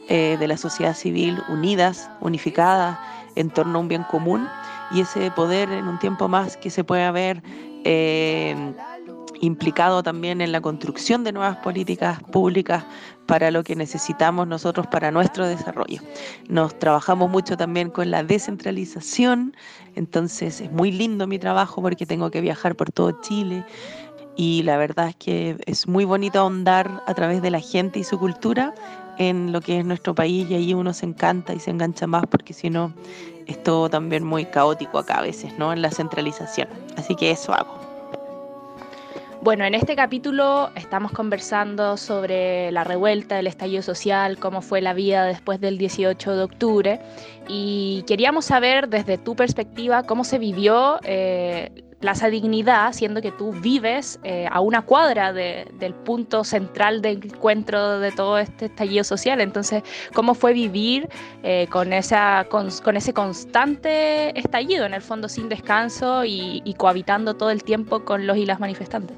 de 0.09 0.47
la 0.47 0.57
sociedad 0.57 0.95
civil 0.95 1.43
unidas, 1.49 2.09
unificadas 2.21 2.97
en 3.35 3.51
torno 3.51 3.79
a 3.79 3.81
un 3.81 3.89
bien 3.89 4.05
común 4.05 4.47
y 4.91 5.01
ese 5.01 5.31
poder 5.31 5.71
en 5.71 5.89
un 5.89 5.99
tiempo 5.99 6.29
más 6.29 6.57
que 6.57 6.71
se 6.71 6.85
pueda 6.85 7.11
ver 7.13 7.43
eh, 7.85 8.55
implicado 9.41 10.03
también 10.03 10.41
en 10.41 10.53
la 10.53 10.61
construcción 10.61 11.25
de 11.25 11.33
nuevas 11.33 11.57
políticas 11.59 12.23
públicas 12.25 12.85
para 13.27 13.51
lo 13.51 13.63
que 13.65 13.75
necesitamos 13.75 14.47
nosotros 14.47 14.87
para 14.89 15.11
nuestro 15.11 15.47
desarrollo. 15.47 16.01
Nos 16.49 16.79
trabajamos 16.79 17.31
mucho 17.31 17.57
también 17.57 17.91
con 17.91 18.11
la 18.11 18.23
descentralización, 18.23 19.57
entonces 19.95 20.61
es 20.61 20.71
muy 20.73 20.93
lindo 20.93 21.27
mi 21.27 21.39
trabajo 21.39 21.81
porque 21.81 22.07
tengo 22.07 22.31
que 22.31 22.41
viajar 22.41 22.77
por 22.77 22.91
todo 22.93 23.21
Chile 23.23 23.65
y 24.37 24.63
la 24.63 24.77
verdad 24.77 25.09
es 25.09 25.17
que 25.17 25.57
es 25.67 25.89
muy 25.89 26.05
bonito 26.05 26.41
ahondar 26.41 27.03
a 27.07 27.15
través 27.15 27.43
de 27.43 27.51
la 27.51 27.61
gente 27.61 27.99
y 27.99 28.05
su 28.05 28.19
cultura 28.19 28.75
en 29.19 29.53
lo 29.53 29.61
que 29.61 29.79
es 29.79 29.85
nuestro 29.85 30.15
país 30.15 30.49
y 30.51 30.55
ahí 30.55 30.75
uno 30.75 30.95
se 30.95 31.07
encanta 31.07 31.53
y 31.53 31.61
se 31.61 31.71
engancha 31.71 32.07
más 32.07 32.25
porque 32.27 32.55
si 32.55 32.71
no 32.71 32.95
es 33.51 33.63
todo 33.63 33.89
también 33.91 34.25
muy 34.25 34.45
caótico 34.45 34.99
acá 34.99 35.19
a 35.19 35.23
veces, 35.23 35.59
¿no? 35.59 35.73
En 35.73 35.83
la 35.83 35.91
centralización. 35.91 36.69
Así 36.97 37.17
que 37.17 37.31
eso 37.31 37.53
hago. 37.53 37.91
Bueno, 39.43 39.65
en 39.65 39.75
este 39.75 39.97
capítulo 39.97 40.71
estamos 40.77 41.13
conversando 41.13 41.97
sobre 41.97 42.71
la 42.73 42.85
revuelta, 42.85 43.39
el 43.39 43.47
estallido 43.47 43.83
social, 43.83 44.39
cómo 44.39 44.61
fue 44.61 44.83
la 44.83 44.93
vida 44.93 45.25
después 45.25 45.61
del 45.61 45.79
18 45.79 46.37
de 46.37 46.43
octubre 46.43 47.01
y 47.49 48.05
queríamos 48.07 48.45
saber 48.45 48.89
desde 48.91 49.17
tu 49.17 49.35
perspectiva 49.35 50.03
cómo 50.03 50.25
se 50.25 50.39
vivió 50.39 51.01
eh, 51.05 51.90
Plaza 52.01 52.31
Dignidad, 52.31 52.93
siendo 52.93 53.21
que 53.21 53.31
tú 53.31 53.53
vives 53.53 54.19
eh, 54.25 54.49
a 54.51 54.61
una 54.61 54.83
cuadra 54.83 55.33
de, 55.33 55.69
del 55.79 55.95
punto 55.95 56.45
central 56.45 57.03
de 57.03 57.11
encuentro 57.11 58.01
de 58.01 58.11
todo 58.11 58.39
este 58.39 58.67
estallido 58.67 59.05
social. 59.05 59.41
Entonces, 59.41 59.83
¿cómo 60.15 60.35
fue 60.35 60.55
vivir 60.55 61.09
eh, 61.43 61.67
con, 61.71 61.93
esa, 61.93 62.47
con, 62.49 62.97
ese 62.97 63.13
constante 63.13 64.39
estallido, 64.39 64.87
en 64.87 64.95
el 64.95 65.03
fondo 65.03 65.29
sin 65.29 65.49
descanso 65.49 66.25
y, 66.25 66.63
y 66.65 66.75
cohabitando 66.75 67.35
todo 67.35 67.51
el 67.51 67.63
tiempo 67.63 68.05
con 68.05 68.27
los 68.27 68.39
y 68.39 68.47
las 68.47 68.61
manifestantes? 68.61 69.17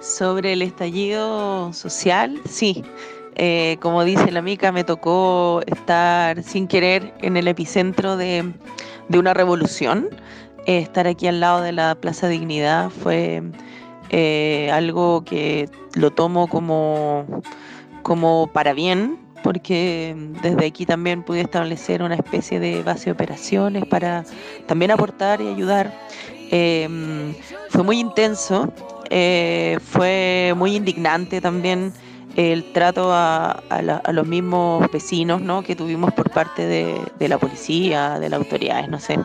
Sobre 0.00 0.52
el 0.52 0.62
estallido 0.62 1.72
social, 1.72 2.38
sí. 2.48 2.84
Eh, 3.36 3.78
como 3.80 4.04
dice 4.04 4.30
la 4.32 4.42
Mica, 4.42 4.70
me 4.70 4.84
tocó 4.84 5.62
estar 5.66 6.42
sin 6.42 6.66
querer 6.66 7.14
en 7.22 7.38
el 7.38 7.48
epicentro 7.48 8.16
de, 8.16 8.52
de 9.08 9.18
una 9.18 9.32
revolución. 9.32 10.10
Estar 10.78 11.08
aquí 11.08 11.26
al 11.26 11.40
lado 11.40 11.62
de 11.62 11.72
la 11.72 11.96
Plaza 11.96 12.28
Dignidad 12.28 12.90
fue 12.90 13.42
eh, 14.10 14.70
algo 14.72 15.24
que 15.24 15.68
lo 15.94 16.12
tomo 16.12 16.46
como, 16.46 17.42
como 18.02 18.48
para 18.52 18.72
bien, 18.72 19.18
porque 19.42 20.14
desde 20.42 20.66
aquí 20.66 20.86
también 20.86 21.24
pude 21.24 21.40
establecer 21.40 22.04
una 22.04 22.14
especie 22.14 22.60
de 22.60 22.84
base 22.84 23.06
de 23.06 23.10
operaciones 23.10 23.84
para 23.86 24.24
también 24.66 24.92
aportar 24.92 25.40
y 25.40 25.48
ayudar. 25.48 25.92
Eh, 26.52 27.34
fue 27.70 27.82
muy 27.82 27.98
intenso, 27.98 28.72
eh, 29.10 29.76
fue 29.82 30.54
muy 30.56 30.76
indignante 30.76 31.40
también 31.40 31.92
el 32.36 32.72
trato 32.72 33.10
a 33.12 33.60
los 34.12 34.24
mismos 34.24 34.88
vecinos 34.92 35.42
¿no? 35.42 35.62
que 35.64 35.74
tuvimos 35.74 36.12
por 36.12 36.30
parte 36.30 36.64
de, 36.64 37.00
de, 37.18 37.28
la 37.28 37.38
policía, 37.38 38.20
de 38.20 38.28
las 38.28 38.38
autoridades, 38.38 38.88
no 38.88 39.00
sé. 39.00 39.18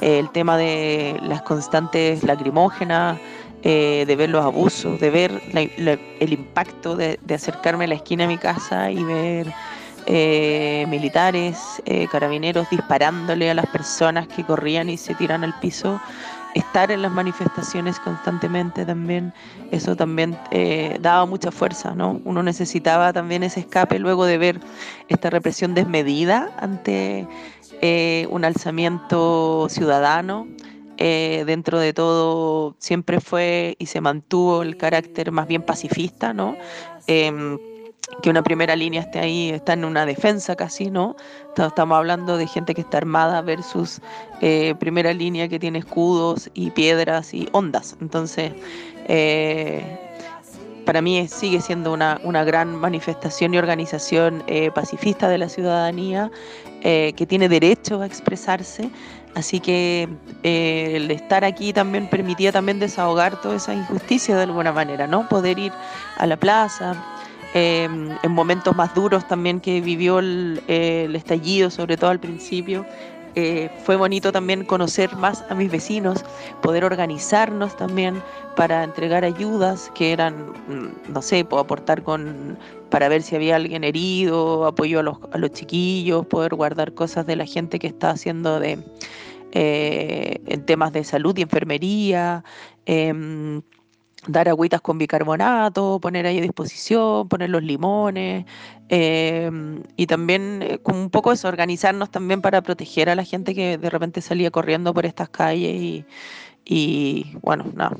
El 0.00 0.30
tema 0.30 0.56
de 0.56 1.18
las 1.22 1.42
constantes 1.42 2.22
lacrimógenas, 2.22 3.18
eh, 3.62 4.04
de 4.06 4.16
ver 4.16 4.30
los 4.30 4.42
abusos, 4.42 4.98
de 5.00 5.10
ver 5.10 5.42
la, 5.52 5.60
el 5.60 6.32
impacto 6.32 6.96
de, 6.96 7.18
acercarme 7.34 7.84
a 7.84 7.88
la 7.88 7.94
esquina 7.96 8.24
de 8.24 8.28
mi 8.28 8.38
casa 8.38 8.90
y 8.90 9.04
ver 9.04 9.52
eh, 10.06 10.86
militares, 10.88 11.82
eh, 11.84 12.08
carabineros 12.10 12.70
disparándole 12.70 13.50
a 13.50 13.54
las 13.54 13.66
personas 13.66 14.26
que 14.28 14.44
corrían 14.44 14.88
y 14.88 14.96
se 14.96 15.14
tiran 15.14 15.44
al 15.44 15.58
piso. 15.60 16.00
estar 16.54 16.90
en 16.90 17.02
las 17.02 17.12
manifestaciones 17.12 18.00
constantemente 18.00 18.84
también, 18.84 19.32
eso 19.70 19.94
también 19.94 20.36
eh, 20.50 20.98
daba 21.00 21.26
mucha 21.26 21.52
fuerza, 21.52 21.94
¿no? 21.94 22.20
Uno 22.24 22.42
necesitaba 22.42 23.12
también 23.12 23.44
ese 23.44 23.60
escape 23.60 24.00
luego 24.00 24.24
de 24.24 24.38
ver 24.38 24.60
esta 25.08 25.30
represión 25.30 25.74
desmedida 25.74 26.50
ante 26.58 27.28
eh, 27.80 28.26
un 28.30 28.44
alzamiento 28.44 29.66
ciudadano. 29.70 30.46
Eh, 31.02 31.44
dentro 31.46 31.78
de 31.78 31.94
todo 31.94 32.76
siempre 32.78 33.20
fue 33.20 33.74
y 33.78 33.86
se 33.86 34.02
mantuvo 34.02 34.60
el 34.60 34.76
carácter 34.76 35.32
más 35.32 35.48
bien 35.48 35.62
pacifista, 35.62 36.34
¿no? 36.34 36.56
Em, 37.06 37.58
que 38.22 38.28
una 38.28 38.42
primera 38.42 38.76
línea 38.76 39.00
esté 39.00 39.18
ahí, 39.18 39.48
está 39.48 39.72
en 39.72 39.86
una 39.86 40.04
defensa 40.04 40.56
casi, 40.56 40.90
¿no? 40.90 41.16
Estamos 41.56 41.96
hablando 41.96 42.36
de 42.36 42.46
gente 42.46 42.74
que 42.74 42.82
está 42.82 42.98
armada 42.98 43.40
versus 43.40 44.02
eh, 44.42 44.74
primera 44.78 45.14
línea 45.14 45.48
que 45.48 45.58
tiene 45.58 45.78
escudos 45.78 46.50
y 46.52 46.70
piedras 46.70 47.32
y 47.32 47.48
ondas. 47.52 47.96
Entonces, 48.02 48.52
para 50.90 51.02
mí 51.02 51.28
sigue 51.28 51.60
siendo 51.60 51.92
una, 51.92 52.20
una, 52.24 52.42
gran 52.42 52.74
manifestación 52.74 53.54
y 53.54 53.58
organización 53.58 54.42
eh, 54.48 54.72
pacifista 54.74 55.28
de 55.28 55.38
la 55.38 55.48
ciudadanía 55.48 56.32
que 56.82 57.26
tiene 57.28 57.48
derecho 57.48 58.00
a 58.00 58.06
expresarse. 58.06 58.90
Así 59.36 59.60
que 59.60 60.08
el 60.42 61.08
estar 61.12 61.44
aquí 61.44 61.72
también 61.72 62.10
permitía 62.10 62.50
también 62.50 62.80
desahogar 62.80 63.40
toda 63.40 63.54
esa 63.54 63.72
injusticia 63.72 64.34
de 64.34 64.42
alguna 64.42 64.72
manera, 64.72 65.06
¿no? 65.06 65.28
Poder 65.28 65.60
ir 65.60 65.72
a 66.16 66.26
la 66.26 66.36
plaza, 66.36 66.96
Em, 67.52 68.16
en 68.22 68.30
momentos 68.30 68.76
más 68.76 68.94
duros 68.94 69.26
también 69.26 69.58
que 69.58 69.80
vivió 69.80 70.20
el, 70.20 70.62
estallido, 70.68 71.70
sobre 71.70 71.96
todo 71.96 72.10
al 72.10 72.20
principio. 72.20 72.86
Eh, 73.36 73.70
fue 73.84 73.96
bonito 73.96 74.32
también 74.32 74.64
conocer 74.64 75.14
más 75.16 75.44
a 75.48 75.54
mis 75.54 75.70
vecinos, 75.70 76.24
poder 76.62 76.84
organizarnos 76.84 77.76
también 77.76 78.20
para 78.56 78.82
entregar 78.82 79.24
ayudas 79.24 79.90
que 79.94 80.12
eran, 80.12 80.50
mm, 80.68 81.12
no 81.12 81.22
sé, 81.22 81.44
puedo 81.44 81.62
aportar 81.62 82.02
con 82.02 82.58
para 82.90 83.08
ver 83.08 83.22
si 83.22 83.36
había 83.36 83.56
alguien 83.56 83.84
herido, 83.84 84.66
apoyo 84.66 84.98
a 84.98 85.02
los, 85.04 85.18
a 85.32 85.38
los 85.38 85.52
chiquillos, 85.52 86.26
poder 86.26 86.54
guardar 86.56 86.92
cosas 86.92 87.24
de 87.24 87.36
la 87.36 87.46
gente 87.46 87.78
que 87.78 87.86
está 87.86 88.10
haciendo 88.10 88.58
de 88.58 88.78
eh, 89.52 90.40
en 90.46 90.64
temas 90.66 90.92
de 90.92 91.04
salud 91.04 91.36
y 91.38 91.42
enfermería. 91.42 92.44
Em, 92.86 93.62
dar 94.26 94.48
agüitas 94.48 94.80
con 94.80 94.98
bicarbonato, 94.98 95.98
poner 96.00 96.26
ahí 96.26 96.38
a 96.38 96.42
disposición, 96.42 97.28
poner 97.28 97.50
los 97.50 97.62
limones 97.62 98.44
em, 98.88 99.82
y 99.96 100.06
también 100.06 100.62
eh, 100.62 100.80
un 100.84 101.10
poco 101.10 101.32
eso, 101.32 101.48
organizarnos 101.48 102.10
también 102.10 102.42
para 102.42 102.62
proteger 102.62 103.08
a 103.08 103.14
la 103.14 103.24
gente 103.24 103.54
que 103.54 103.78
de 103.78 103.90
repente 103.90 104.20
salía 104.20 104.50
corriendo 104.50 104.92
por 104.94 105.06
estas 105.06 105.30
calles 105.30 105.74
y, 105.74 106.04
y 106.64 107.36
bueno, 107.42 107.64
nada, 107.74 107.96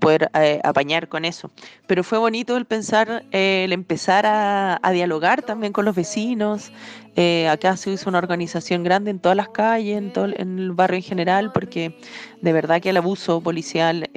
poder 0.00 0.30
eh, 0.34 0.60
apañar 0.64 1.08
con 1.08 1.24
eso. 1.24 1.50
Pero 1.86 2.02
fue 2.02 2.18
bonito 2.18 2.56
el 2.56 2.64
pensar, 2.64 3.24
eh, 3.30 3.62
el 3.64 3.72
empezar 3.72 4.26
a, 4.26 4.80
dialogar 4.92 5.42
también 5.42 5.72
con 5.72 5.84
los 5.84 5.94
vecinos. 5.94 6.72
Eh, 7.16 7.48
acá 7.48 7.76
se 7.76 7.90
hizo 7.90 8.08
una 8.08 8.18
organización 8.18 8.82
grande 8.82 9.10
en 9.10 9.20
todas 9.20 9.36
las 9.36 9.48
calles, 9.48 9.98
en, 9.98 10.12
todo, 10.12 10.26
en 10.26 10.58
el 10.58 10.72
barrio 10.72 10.96
en 10.96 11.02
general, 11.02 11.52
porque 11.52 11.96
de 12.40 12.52
verdad 12.52 12.80
que 12.80 12.90
el 12.90 12.96
abuso 12.96 13.40
policial 13.40 14.10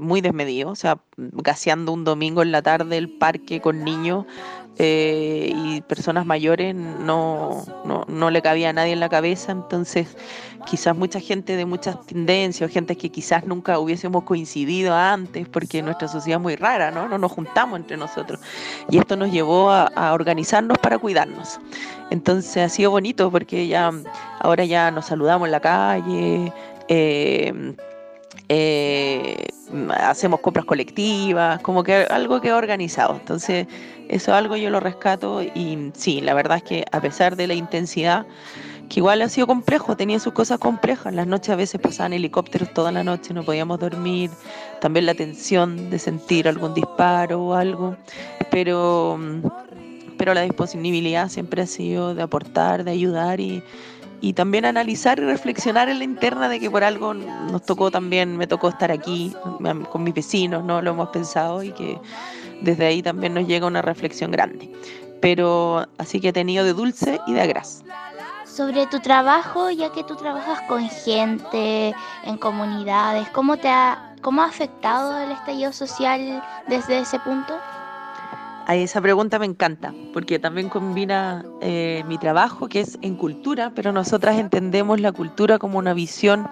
muy 0.00 0.20
desmedido, 0.20 0.70
o 0.70 0.76
sea, 0.76 0.98
gaseando 1.16 1.92
un 1.92 2.04
domingo 2.04 2.42
en 2.42 2.52
la 2.52 2.62
tarde 2.62 2.96
el 2.96 3.10
parque 3.10 3.60
con 3.60 3.84
niños 3.84 4.26
eh, 4.78 5.52
y 5.54 5.80
personas 5.82 6.26
mayores 6.26 6.74
no, 6.74 7.64
no, 7.86 8.04
no, 8.08 8.30
le 8.30 8.42
cabía 8.42 8.70
a 8.70 8.72
nadie 8.74 8.92
en 8.92 9.00
la 9.00 9.08
cabeza, 9.08 9.52
entonces 9.52 10.16
quizás 10.66 10.94
mucha 10.94 11.18
gente 11.18 11.56
de 11.56 11.64
muchas 11.64 12.04
tendencias, 12.04 12.70
gente 12.70 12.94
que 12.96 13.10
quizás 13.10 13.46
nunca 13.46 13.78
hubiésemos 13.78 14.24
coincidido 14.24 14.94
antes, 14.94 15.48
porque 15.48 15.82
nuestra 15.82 16.08
sociedad 16.08 16.38
es 16.38 16.42
muy 16.42 16.56
rara, 16.56 16.90
¿no? 16.90 17.08
No 17.08 17.16
nos 17.16 17.32
juntamos 17.32 17.78
entre 17.78 17.96
nosotros. 17.96 18.40
Y 18.90 18.98
esto 18.98 19.16
nos 19.16 19.32
llevó 19.32 19.70
a, 19.70 20.12
organizarnos 20.12 20.76
para 20.78 20.98
cuidarnos. 20.98 21.58
Entonces 22.10 22.56
ha 22.58 22.68
sido 22.68 22.90
bonito 22.90 23.30
porque 23.30 23.66
ya 23.66 23.90
ahora 24.40 24.64
ya 24.64 24.90
nos 24.90 25.06
saludamos 25.06 25.46
en 25.46 25.52
la 25.52 25.60
calle. 25.60 26.52
Eh, 26.88 27.74
eh, 28.48 29.48
hacemos 29.98 30.40
compras 30.40 30.64
colectivas, 30.64 31.60
como 31.60 31.82
que 31.82 31.94
algo 31.94 32.40
que 32.40 32.52
organizado. 32.52 33.16
Entonces, 33.16 33.66
eso 34.08 34.34
algo 34.34 34.56
yo 34.56 34.70
lo 34.70 34.80
rescato 34.80 35.42
y 35.42 35.90
sí, 35.94 36.20
la 36.20 36.34
verdad 36.34 36.58
es 36.58 36.62
que 36.62 36.84
a 36.92 37.00
pesar 37.00 37.36
de 37.36 37.46
la 37.46 37.54
intensidad, 37.54 38.26
que 38.88 39.00
igual 39.00 39.20
ha 39.22 39.28
sido 39.28 39.48
complejo, 39.48 39.96
tenía 39.96 40.20
sus 40.20 40.32
cosas 40.32 40.58
complejas. 40.58 41.12
Las 41.12 41.26
noches 41.26 41.50
a 41.50 41.56
veces 41.56 41.80
pasaban 41.80 42.12
helicópteros 42.12 42.72
toda 42.72 42.92
la 42.92 43.02
noche, 43.02 43.34
no 43.34 43.42
podíamos 43.42 43.80
dormir. 43.80 44.30
También 44.80 45.06
la 45.06 45.14
tensión 45.14 45.90
de 45.90 45.98
sentir 45.98 46.46
algún 46.46 46.72
disparo 46.72 47.42
o 47.42 47.54
algo. 47.54 47.96
Pero, 48.50 49.18
pero 50.16 50.34
la 50.34 50.42
disponibilidad 50.42 51.28
siempre 51.28 51.62
ha 51.62 51.66
sido 51.66 52.14
de 52.14 52.22
aportar, 52.22 52.84
de 52.84 52.92
ayudar 52.92 53.40
y, 53.40 53.62
y 54.20 54.32
también 54.32 54.64
analizar 54.64 55.18
y 55.18 55.22
reflexionar 55.22 55.88
en 55.88 55.98
la 55.98 56.04
interna 56.04 56.48
de 56.48 56.60
que 56.60 56.70
por 56.70 56.84
algo 56.84 57.14
nos 57.14 57.64
tocó 57.64 57.90
también, 57.90 58.36
me 58.36 58.46
tocó 58.46 58.68
estar 58.68 58.90
aquí 58.90 59.34
con 59.90 60.04
mis 60.04 60.14
vecinos, 60.14 60.64
¿no? 60.64 60.80
Lo 60.80 60.90
hemos 60.90 61.08
pensado 61.10 61.62
y 61.62 61.72
que 61.72 62.00
desde 62.62 62.86
ahí 62.86 63.02
también 63.02 63.34
nos 63.34 63.46
llega 63.46 63.66
una 63.66 63.82
reflexión 63.82 64.30
grande. 64.30 64.70
Pero 65.20 65.86
así 65.98 66.20
que 66.20 66.28
he 66.28 66.32
tenido 66.32 66.64
de 66.64 66.72
dulce 66.72 67.20
y 67.26 67.32
de 67.34 67.42
agraz. 67.42 67.82
Sobre 68.44 68.86
tu 68.86 69.00
trabajo, 69.00 69.70
ya 69.70 69.92
que 69.92 70.02
tú 70.04 70.16
trabajas 70.16 70.62
con 70.62 70.88
gente, 70.88 71.94
en 72.24 72.38
comunidades, 72.38 73.28
¿cómo 73.30 73.58
te 73.58 73.68
ha, 73.68 74.14
cómo 74.22 74.42
ha 74.42 74.46
afectado 74.46 75.18
el 75.18 75.32
estallido 75.32 75.72
social 75.72 76.42
desde 76.66 77.00
ese 77.00 77.18
punto? 77.20 77.54
A 78.68 78.74
esa 78.74 79.00
pregunta 79.00 79.38
me 79.38 79.46
encanta, 79.46 79.94
porque 80.12 80.40
también 80.40 80.68
combina 80.68 81.44
eh, 81.60 82.02
mi 82.08 82.18
trabajo, 82.18 82.68
que 82.68 82.80
es 82.80 82.98
en 83.00 83.14
cultura, 83.14 83.70
pero 83.76 83.92
nosotras 83.92 84.40
entendemos 84.40 85.00
la 85.00 85.12
cultura 85.12 85.60
como 85.60 85.78
una 85.78 85.94
visión 85.94 86.48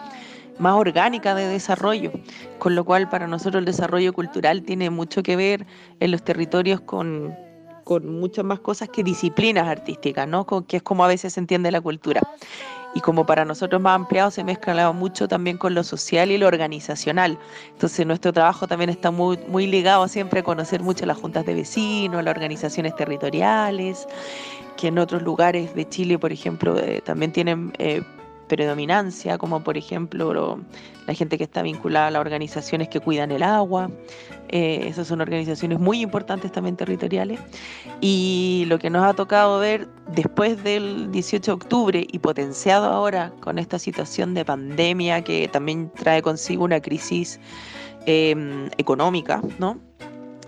más 0.61 0.75
orgánica 0.75 1.35
de 1.35 1.49
desarrollo, 1.49 2.13
con 2.61 2.77
lo 2.77 2.85
cual 2.85 3.09
para 3.09 3.27
nosotros 3.27 3.59
el 3.59 3.65
desarrollo 3.65 4.13
cultural 4.13 4.63
tiene 4.63 4.91
mucho 4.91 5.25
que 5.25 5.35
ver 5.35 5.67
en 5.99 6.13
los 6.13 6.23
territorios 6.23 6.81
con, 6.81 7.35
con 7.83 8.09
muchas 8.21 8.45
más 8.45 8.61
cosas 8.61 8.89
que 8.91 9.03
disciplinas 9.03 9.67
artísticas, 9.67 10.29
¿no? 10.29 10.47
Con, 10.47 10.63
que 10.67 10.77
es 10.77 10.83
como 10.85 11.05
a 11.05 11.09
veces 11.09 11.33
se 11.33 11.41
entiende 11.41 11.73
la 11.73 11.81
cultura 11.81 12.21
y 12.95 13.01
como 13.01 13.27
para 13.27 13.45
nosotros 13.45 13.83
más 13.83 13.97
ampliado 13.97 14.31
se 14.31 14.45
mezcla 14.45 14.93
mucho 14.93 15.29
también 15.29 15.59
con 15.59 15.75
lo 15.75 15.83
social 15.83 16.31
y 16.31 16.39
lo 16.39 16.47
organizacional. 16.47 17.39
Entonces 17.73 18.07
nuestro 18.07 18.33
trabajo 18.33 18.67
también 18.67 18.91
está 18.91 19.11
muy, 19.11 19.39
muy 19.49 19.67
ligado 19.67 20.07
siempre 20.09 20.41
a 20.41 20.43
conocer 20.43 20.83
mucho 20.83 21.05
las 21.05 21.19
juntas 21.19 21.45
de 21.45 21.55
vecinos, 21.55 22.23
las 22.23 22.35
organizaciones 22.35 22.95
territoriales, 22.95 24.07
que 24.77 24.89
en 24.89 24.99
otros 24.99 25.23
lugares 25.23 25.75
de 25.75 25.89
Chile, 25.89 26.19
por 26.19 26.33
ejemplo, 26.33 26.79
eh, 26.79 27.01
también 27.05 27.33
tienen 27.33 27.73
eh, 27.79 28.03
predominancia, 28.57 29.37
como 29.39 29.65
por 29.65 29.77
ejemplo 29.77 30.61
la 31.07 31.15
gente 31.15 31.37
que 31.37 31.45
está 31.45 31.63
vinculada 31.63 32.07
a 32.07 32.11
las 32.11 32.21
organizaciones 32.21 32.89
que 32.89 33.01
cuidan 33.01 33.31
el 33.31 33.43
agua. 33.43 33.91
Eh, 34.49 34.87
esas 34.87 35.09
son 35.09 35.21
organizaciones 35.21 35.81
muy 35.81 36.01
importantes 36.01 36.53
también 36.53 36.77
territoriales. 36.77 37.41
Y 38.01 38.65
lo 38.69 38.79
que 38.79 38.91
nos 38.91 39.05
ha 39.05 39.15
tocado 39.15 39.59
ver 39.59 39.89
después 40.15 40.63
del 40.63 41.11
18 41.11 41.51
de 41.51 41.53
octubre 41.55 42.07
y 42.09 42.19
potenciado 42.21 42.87
ahora 42.87 43.33
con 43.41 43.59
esta 43.59 43.79
situación 43.79 44.35
de 44.35 44.45
pandemia 44.45 45.23
que 45.23 45.49
también 45.49 45.91
trae 45.91 46.23
consigo 46.23 46.65
una 46.65 46.81
crisis 46.81 47.41
em, 48.07 48.69
económica, 48.79 49.43
¿no? 49.59 49.79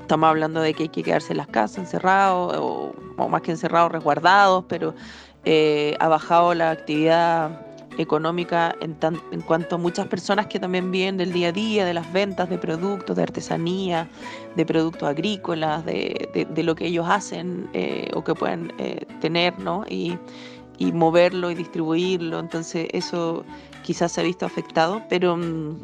Estamos 0.01 0.29
hablando 0.29 0.61
de 0.61 0.73
que 0.73 0.85
hay 0.85 0.89
que 0.89 1.03
quedarse 1.03 1.33
en 1.33 1.39
las 1.39 1.49
casas 1.49 1.79
encerrados, 1.79 2.55
o, 2.57 3.29
más 3.29 3.43
que 3.43 3.51
encerrados, 3.51 3.91
resguardados, 3.91 4.65
pero 4.69 4.95
eh, 5.45 5.97
ha 5.99 6.07
bajado 6.07 6.55
la 6.55 6.71
actividad 6.71 7.66
económica 7.99 8.75
en, 8.81 8.97
en 9.31 9.41
cuanto 9.43 9.77
a 9.77 9.79
muchas 9.79 10.07
personas 10.07 10.47
que 10.47 10.59
también 10.59 10.91
viven 10.91 11.17
del 11.17 11.33
día 11.33 11.49
a 11.49 11.53
día, 11.53 11.85
de 11.85 11.95
las 11.95 12.13
ventas 12.13 12.49
de 12.49 12.59
productos, 12.59 13.17
de 13.17 13.23
artesanía, 13.23 14.09
de 14.55 14.67
productos 14.67 15.09
agrícolas, 15.09 15.85
de, 15.85 16.47
lo 16.57 16.75
que 16.75 16.87
ellos 16.87 17.07
hacen 17.09 17.69
eh, 17.73 18.11
o 18.15 18.25
que 18.25 18.35
pueden 18.35 18.73
eh, 18.79 19.07
tener, 19.21 19.59
¿no? 19.59 19.85
Y, 19.89 20.19
y, 20.79 20.93
moverlo 20.93 21.51
y 21.51 21.55
distribuirlo. 21.55 22.41
Entonces 22.41 22.89
eso 22.93 23.45
quizás 23.83 24.13
se 24.13 24.21
ha 24.21 24.25
visto 24.25 24.47
afectado, 24.47 25.03
pero 25.09 25.37
mm, 25.37 25.77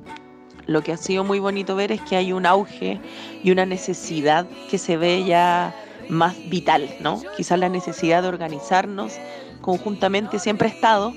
lo 0.66 0.82
que 0.82 0.92
ha 0.92 0.96
sido 0.96 1.24
muy 1.24 1.38
bonito 1.38 1.76
ver 1.76 1.92
es 1.92 2.00
que 2.02 2.16
hay 2.16 2.32
un 2.32 2.46
auge 2.46 3.00
y 3.42 3.50
una 3.50 3.66
necesidad 3.66 4.46
que 4.70 4.78
se 4.78 4.96
ve 4.96 5.24
ya 5.24 5.74
más 6.08 6.36
vital, 6.48 6.88
¿no? 7.00 7.20
Quizás 7.36 7.58
la 7.58 7.68
necesidad 7.68 8.22
de 8.22 8.28
organizarnos 8.28 9.14
conjuntamente 9.60 10.38
siempre 10.38 10.68
ha 10.68 10.70
estado, 10.70 11.14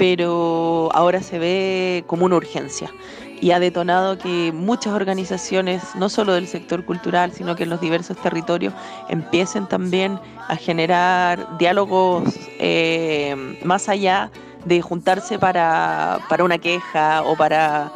pero 0.00 0.88
ahora 0.94 1.22
se 1.22 1.38
ve 1.38 2.04
como 2.06 2.24
una 2.24 2.36
urgencia. 2.36 2.90
Y 3.42 3.50
ha 3.50 3.60
detonado 3.60 4.16
que 4.16 4.50
muchas 4.50 4.94
organizaciones, 4.94 5.82
no 5.94 6.08
solo 6.08 6.32
del 6.32 6.46
sector 6.46 6.86
cultural, 6.86 7.32
sino 7.32 7.54
que 7.54 7.64
en 7.64 7.68
los 7.68 7.82
diversos 7.82 8.16
territorios, 8.16 8.72
empiecen 9.10 9.66
también 9.66 10.18
a 10.48 10.56
generar 10.56 11.58
diálogos 11.58 12.34
eh, 12.58 13.58
más 13.62 13.90
allá 13.90 14.30
de 14.64 14.80
juntarse 14.80 15.38
para, 15.38 16.18
una 16.42 16.56
queja 16.56 17.22
o 17.22 17.36
para 17.36 17.92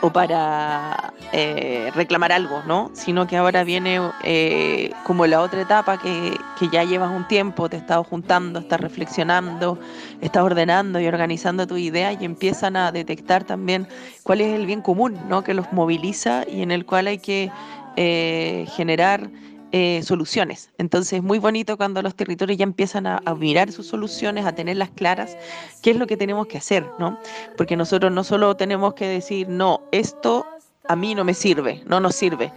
o 0.00 0.10
para 0.10 1.12
eh, 1.32 1.90
reclamar 1.94 2.32
algo, 2.32 2.62
¿no? 2.66 2.90
Sino 2.94 3.26
que 3.26 3.36
ahora 3.36 3.64
viene 3.64 4.00
eh, 4.22 4.92
como 5.04 5.26
la 5.26 5.40
otra 5.40 5.62
etapa 5.62 5.98
que, 5.98 6.36
que, 6.58 6.68
ya 6.68 6.84
llevas 6.84 7.10
un 7.10 7.26
tiempo, 7.26 7.68
te 7.68 7.76
estás 7.76 8.06
juntando, 8.06 8.60
estás 8.60 8.80
reflexionando, 8.80 9.78
estás 10.20 10.42
ordenando 10.42 11.00
y 11.00 11.06
organizando 11.06 11.66
tu 11.66 11.76
idea 11.76 12.12
y 12.12 12.24
empiezan 12.24 12.76
a 12.76 12.92
detectar 12.92 13.44
también 13.44 13.88
cuál 14.22 14.40
es 14.40 14.54
el 14.54 14.66
bien 14.66 14.82
común, 14.82 15.18
¿no? 15.28 15.42
Que 15.42 15.54
los 15.54 15.72
moviliza 15.72 16.44
y 16.48 16.62
en 16.62 16.70
el 16.70 16.86
cual 16.86 17.08
hay 17.08 17.18
que 17.18 17.50
eh, 17.96 18.66
generar 18.76 19.28
eh, 19.72 20.00
soluciones. 20.02 20.70
Entonces 20.78 21.14
es 21.14 21.22
muy 21.22 21.38
bonito 21.38 21.76
cuando 21.76 22.00
los 22.00 22.14
territorios 22.14 22.58
ya 22.58 22.64
empiezan 22.64 23.06
a, 23.06 23.20
mirar 23.38 23.70
sus 23.70 23.86
soluciones, 23.86 24.46
a 24.46 24.52
tenerlas 24.52 24.90
claras, 24.90 25.36
qué 25.82 25.90
es 25.90 25.96
lo 25.96 26.06
que 26.06 26.16
tenemos 26.16 26.46
que 26.46 26.58
hacer, 26.58 26.86
¿no? 26.98 27.18
Porque 27.56 27.76
nosotros 27.76 28.10
no 28.10 28.24
solo 28.24 28.56
tenemos 28.56 28.94
que 28.94 29.06
decir, 29.06 29.48
no, 29.48 29.82
esto 29.92 30.46
a 30.88 30.96
mí 30.96 31.14
no 31.14 31.24
me 31.24 31.34
sirve, 31.34 31.82
no 31.86 32.00
nos 32.00 32.14
sirve. 32.14 32.52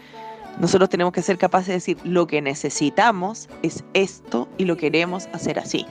Nosotros 0.59 0.89
tenemos 0.89 1.13
que 1.13 1.21
ser 1.21 1.37
capaces 1.37 1.67
de 1.67 1.73
decir, 1.73 1.97
lo 2.03 2.27
que 2.27 2.41
necesitamos 2.41 3.49
es 3.61 3.83
esto 3.93 4.47
y 4.57 4.65
lo 4.65 4.77
queremos 4.77 5.27
hacer 5.33 5.59
así. 5.59 5.85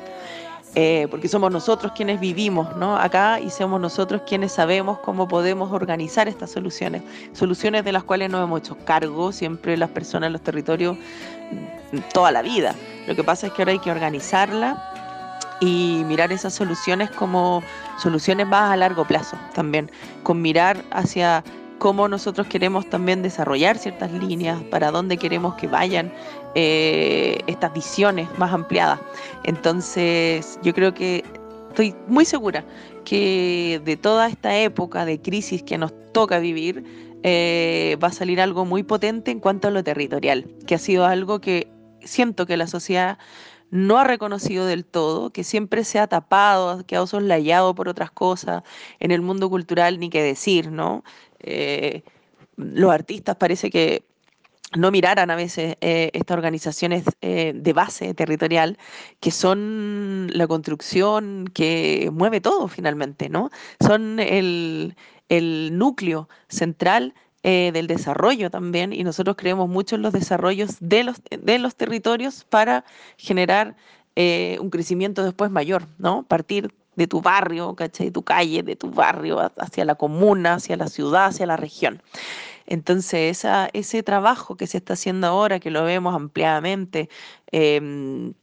Eh, 0.77 1.09
porque 1.11 1.27
somos 1.27 1.51
nosotros 1.51 1.91
quienes 1.97 2.21
vivimos 2.21 2.77
¿no? 2.77 2.97
acá 2.97 3.41
y 3.41 3.51
somos 3.51 3.81
nosotros 3.81 4.23
quienes 4.25 4.53
sabemos 4.53 5.01
cómo 5.01 5.27
podemos 5.27 5.73
organizar 5.73 6.29
estas 6.29 6.53
soluciones, 6.53 7.03
soluciones 7.33 7.85
de 7.85 7.91
las 7.91 8.05
cuales 8.05 8.31
nos 8.31 8.45
hemos 8.45 8.61
hecho 8.61 8.77
cargo 8.85 9.33
siempre 9.33 9.77
las 9.77 9.91
personas 9.91 10.29
en 10.29 10.35
los 10.35 10.43
territorios 10.43 10.97
mm, 10.97 11.99
toda 12.13 12.31
la 12.31 12.43
vida. 12.43 12.77
Lo 13.09 13.17
que 13.17 13.25
pasa 13.25 13.49
es 13.49 13.53
que 13.53 13.63
ahora 13.63 13.73
hay 13.73 13.81
que 13.81 13.91
organizarla 13.91 14.81
y 15.61 16.05
mirar 16.07 16.31
esas 16.31 16.55
soluciones 16.55 17.11
como 17.11 17.65
soluciones 17.99 18.47
más 18.47 18.73
a 18.73 18.77
largo 18.77 19.05
plazo 19.05 19.37
también, 19.53 19.91
con 20.23 20.41
mirar 20.41 20.85
hacia 20.93 21.43
cómo 21.81 22.09
nosotros 22.09 22.47
queremos 22.47 22.89
también 22.91 23.23
desarrollar 23.23 23.79
ciertas 23.79 24.13
líneas, 24.13 24.63
para 24.65 24.93
dónde 24.93 25.17
queremos 25.17 25.55
que 25.55 25.67
vayan 25.67 26.13
eh, 26.55 27.39
estas 27.47 27.73
visiones 27.73 28.29
más 28.39 28.53
ampliadas. 28.53 29.01
Entonces, 29.45 30.61
yo 30.63 30.75
creo 30.75 30.93
que 30.93 31.25
estoy 31.71 31.97
muy 32.07 32.27
segura 32.27 32.65
que 33.05 33.81
de 33.83 33.97
toda 33.97 34.29
esta 34.29 34.57
época 34.59 35.07
de 35.07 35.23
crisis 35.23 35.63
que 35.63 35.79
nos 35.79 35.93
toca 36.13 36.39
vivir, 36.39 36.85
eh, 37.23 37.97
va 38.03 38.09
a 38.09 38.13
salir 38.13 38.41
algo 38.43 38.67
muy 38.67 38.83
potente 38.83 39.31
en 39.31 39.41
cuanto 39.41 39.69
a 39.69 39.71
lo 39.71 39.83
territorial, 39.83 40.47
que 40.67 40.75
ha 40.75 40.79
sido 40.79 41.07
algo 41.07 41.41
que 41.41 41.73
siento 42.03 42.45
que 42.45 42.59
la 42.59 42.67
sociedad 42.67 43.19
no 43.71 43.99
ha 43.99 44.05
reconocido 44.05 44.67
del 44.67 44.85
todo, 44.85 45.31
que 45.31 45.45
siempre 45.45 45.85
se 45.85 45.99
ha 45.99 46.09
tapado, 46.09 46.71
ha 46.71 46.85
quedado 46.85 47.07
soslayado 47.07 47.75
por 47.75 47.89
otras 47.89 48.11
cosas, 48.11 48.65
en 48.99 49.13
el 49.13 49.23
mundo 49.23 49.49
cultural 49.49 49.99
ni 50.01 50.11
qué 50.11 50.23
decir, 50.23 50.71
¿no? 50.73 51.05
Eh, 51.43 52.03
los 52.57 52.91
artistas 52.93 53.37
parece 53.37 53.71
que 53.71 54.05
no 54.77 54.91
miraran 54.91 55.31
a 55.31 55.37
veces 55.37 55.77
eh, 55.81 56.11
estas 56.13 56.37
organizaciones 56.37 57.05
eh, 57.23 57.53
de 57.55 57.73
base 57.73 58.15
territorial, 58.15 58.79
que 59.19 59.31
son 59.31 60.29
la 60.33 60.47
construcción 60.47 61.51
que 61.53 62.11
mueve 62.13 62.41
todo 62.41 62.69
finalmente, 62.69 63.29
¿no? 63.29 63.51
Son 63.81 64.21
el, 64.21 64.95
núcleo 65.73 66.29
central 66.49 67.15
del 67.43 67.87
desarrollo 67.87 68.51
también, 68.51 68.93
y 68.93 69.03
nosotros 69.05 69.37
creemos 69.37 69.69
mucho 69.69 69.97
en 69.97 70.03
los 70.03 70.13
desarrollos 70.13 70.77
de 70.81 71.05
los, 71.05 71.23
de 71.31 71.59
los 71.59 71.75
territorios 71.75 72.45
para 72.45 72.85
generar 73.17 73.77
un 74.17 74.71
crecimiento 74.71 75.25
después 75.25 75.51
mayor, 75.51 75.87
¿no? 75.99 76.25
Partir 76.25 76.75
de 77.01 77.07
tu 77.07 77.23
barrio, 77.23 77.75
¿cachai? 77.75 78.07
De 78.07 78.13
tu 78.13 78.23
calle, 78.23 78.63
de 78.63 78.77
tu 78.77 78.91
barrio, 78.91 79.41
hacia 79.57 79.87
la 79.87 79.95
comuna, 79.95 80.55
hacia 80.55 80.77
la 80.77 80.87
ciudad, 80.87 81.29
hacia 81.29 81.47
la 81.47 81.57
región. 81.57 82.03
Entonces, 82.67 83.43
ese 83.73 84.03
trabajo 84.03 84.57
que 84.57 84.67
se 84.67 84.77
está 84.77 84.93
haciendo 84.93 85.27
ahora, 85.27 85.61
que 85.61 85.71
lo 85.71 85.83
vemos 85.83 86.15
ampliadamente, 86.15 87.09
em, 87.53 88.35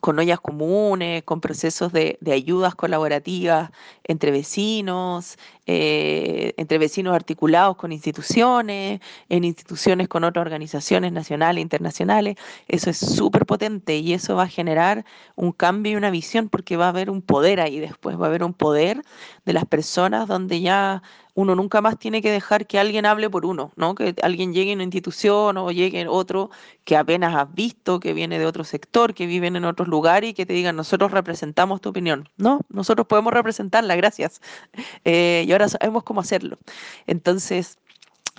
con 0.00 0.18
ollas 0.18 0.40
comunes, 0.40 1.22
con 1.24 1.40
procesos 1.40 1.92
de, 1.92 2.18
ayudas 2.32 2.74
colaborativas 2.74 3.70
entre 4.04 4.30
vecinos, 4.30 5.38
eh, 5.66 6.54
entre 6.56 6.78
vecinos 6.78 7.14
articulados 7.14 7.76
con 7.76 7.92
instituciones, 7.92 9.00
en 9.28 9.44
instituciones 9.44 10.08
con 10.08 10.24
otras 10.24 10.42
organizaciones 10.42 11.12
nacionales 11.12 11.58
e 11.58 11.62
internacionales. 11.62 12.36
Eso 12.68 12.90
es 12.90 12.98
súper 12.98 13.46
potente 13.46 13.96
y 13.96 14.12
eso 14.12 14.36
va 14.36 14.44
a 14.44 14.48
generar 14.48 15.04
un 15.36 15.52
cambio 15.52 15.92
y 15.92 15.96
una 15.96 16.10
visión 16.10 16.48
porque 16.48 16.76
va 16.76 16.86
a 16.86 16.88
haber 16.88 17.10
un 17.10 17.22
poder 17.22 17.60
ahí 17.60 17.78
después, 17.78 18.18
va 18.18 18.26
a 18.26 18.28
haber 18.28 18.44
un 18.44 18.54
poder 18.54 19.02
de 19.44 19.52
las 19.52 19.66
personas 19.66 20.26
donde 20.28 20.60
ya 20.60 21.02
uno 21.34 21.54
nunca 21.54 21.80
más 21.80 21.98
tiene 21.98 22.20
que 22.20 22.30
dejar 22.30 22.66
que 22.66 22.78
alguien 22.78 23.06
hable 23.06 23.30
por 23.30 23.46
uno, 23.46 23.72
¿no? 23.76 23.94
Que 23.94 24.14
alguien 24.22 24.52
llegue 24.52 24.72
en 24.72 24.78
una 24.78 24.84
institución 24.84 25.56
o 25.56 25.70
llegue 25.70 26.06
otro 26.08 26.50
que 26.84 26.96
apenas 26.96 27.34
has 27.34 27.52
visto, 27.54 28.00
que 28.00 28.12
viene 28.12 28.38
de 28.38 28.46
otro 28.46 28.64
sector, 28.64 29.14
que 29.14 29.26
viven 29.26 29.56
en 29.56 29.64
otros 29.64 29.88
lugares 29.88 30.30
y 30.30 30.34
que 30.34 30.46
te 30.46 30.52
digan, 30.52 30.76
nosotros 30.76 31.10
representamos 31.10 31.80
tu 31.80 31.88
opinión. 31.88 32.28
No, 32.36 32.60
nosotros 32.68 33.06
podemos 33.06 33.32
representarla, 33.32 33.96
gracias. 33.96 34.40
Eh, 35.04 35.44
y 35.46 35.52
ahora 35.52 35.68
sabemos 35.68 36.04
cómo 36.04 36.20
hacerlo. 36.20 36.58
Entonces, 37.06 37.78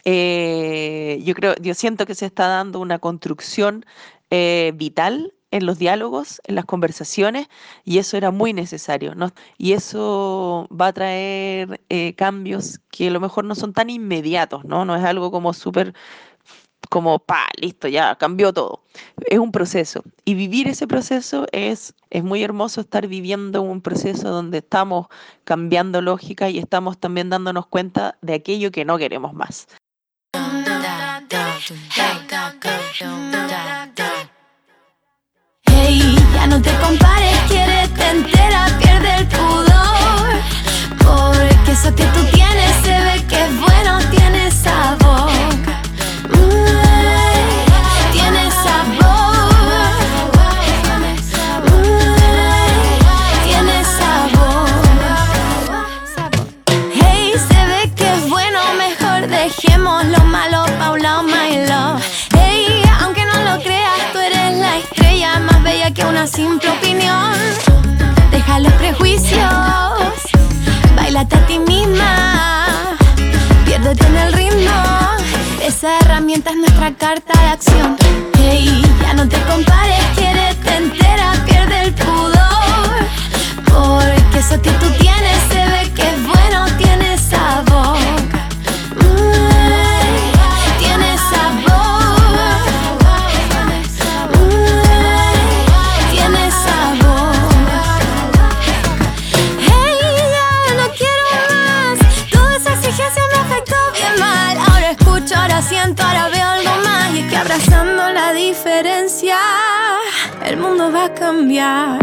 eh, 0.06 1.22
yo 1.24 1.34
creo, 1.34 1.56
yo 1.62 1.74
siento 1.74 2.06
que 2.06 2.16
se 2.16 2.26
está 2.26 2.48
dando 2.48 2.80
una 2.80 3.00
construcción 3.00 3.86
eh, 4.30 4.72
vital 4.76 5.34
en 5.54 5.68
los 5.68 5.78
diálogos, 5.78 6.42
en 6.46 6.56
las 6.56 6.66
conversaciones, 6.66 7.48
y 7.86 8.00
eso 8.00 8.18
era 8.18 8.32
muy 8.32 8.54
necesario, 8.54 9.14
¿no? 9.14 9.32
Y 9.60 9.74
eso 9.74 10.68
va 10.72 10.88
a 10.88 10.94
traer 10.94 11.80
eh, 11.90 12.16
cambios 12.16 12.80
que 12.90 13.10
a 13.10 13.12
lo 13.12 13.20
mejor 13.20 13.46
no 13.46 13.54
son 13.54 13.72
tan 13.72 13.92
inmediatos, 13.92 14.66
¿no? 14.66 14.84
No 14.84 14.96
es 14.96 15.04
algo 15.04 15.30
como 15.30 15.54
súper, 15.54 15.94
como, 16.90 17.20
pa, 17.20 17.46
listo, 17.62 17.88
ya 17.88 18.16
cambió 18.16 18.52
todo. 18.52 18.82
Es 19.30 19.38
un 19.38 19.52
proceso. 19.52 20.02
Y 20.26 20.34
vivir 20.34 20.68
ese 20.68 20.88
proceso 20.88 21.46
es, 21.52 21.94
es 22.10 22.24
muy 22.24 22.42
hermoso 22.42 22.82
estar 22.82 23.06
viviendo 23.06 23.62
un 23.62 23.82
proceso 23.82 24.30
donde 24.30 24.58
estamos 24.58 25.06
cambiando 25.44 26.02
lógica 26.02 26.50
y 26.50 26.58
estamos 26.58 26.98
también 26.98 27.30
dándonos 27.30 27.68
cuenta 27.68 28.18
de 28.22 28.34
aquello 28.34 28.72
que 28.72 28.86
no 28.86 28.98
queremos 28.98 29.34
más. 29.36 29.68
Te 36.64 36.72
compares, 36.82 37.38
quiere 37.48 37.88
te 37.90 38.10
entera, 38.10 38.66
pierde 38.80 39.16
el 39.18 39.28
pudor. 39.28 40.30
Porque 41.00 41.72
eso 41.72 41.94
que 41.96 42.06
tú 42.06 42.24
tienes 42.32 42.43
simple 66.36 66.68
opinión. 66.72 67.36
Deja 68.32 68.60
los 68.60 68.74
prejuicios, 68.74 69.54
bailate 70.96 71.36
a 71.36 71.46
ti 71.46 71.60
misma, 71.60 72.98
piérdete 73.66 74.04
en 74.08 74.18
el 74.18 74.34
ritmo. 74.34 74.72
Esa 75.64 76.00
herramienta 76.00 76.50
es 76.50 76.58
nuestra 76.58 76.92
carta 76.96 77.40
de 77.40 77.48
acción. 77.50 77.98
Hey, 78.40 78.82
ya 79.02 79.14
no 79.14 79.28
te 79.28 79.40
compares, 79.44 80.00
te 80.16 80.76
entera, 80.76 81.34
pierde 81.46 81.82
el 81.84 81.94
pudor. 81.94 82.96
Porque 83.66 84.40
eso 84.40 84.60
que 84.60 84.72
tú 84.72 84.90
tienes 85.00 85.38
se 85.50 85.64
ve 85.72 85.92
que 85.94 86.02
es 86.02 86.24
bueno, 86.26 86.66
tiene 86.80 87.16
sabor. 87.18 87.73
Diferencia, 108.48 109.38
el 110.46 110.58
mundo 110.58 110.92
va 110.92 111.06
a 111.06 111.14
cambiar. 111.14 111.98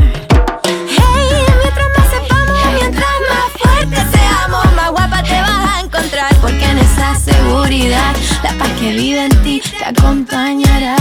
Hey, 0.65 1.45
mientras 1.61 1.89
más 1.97 2.09
sepamos, 2.15 2.61
mientras 2.81 3.15
más 3.31 3.49
fuertes 3.61 4.05
seamos, 4.11 4.65
más 4.75 4.91
guapa 4.91 5.23
te 5.23 5.39
vas 5.41 5.65
a 5.75 5.81
encontrar. 5.81 6.35
Porque 6.41 6.65
en 6.65 6.79
esa 6.79 7.15
seguridad, 7.15 8.15
la 8.43 8.53
paz 8.59 8.71
que 8.81 8.91
vive 8.93 9.25
en 9.27 9.43
ti 9.43 9.63
te 9.79 9.85
acompañará. 9.85 10.97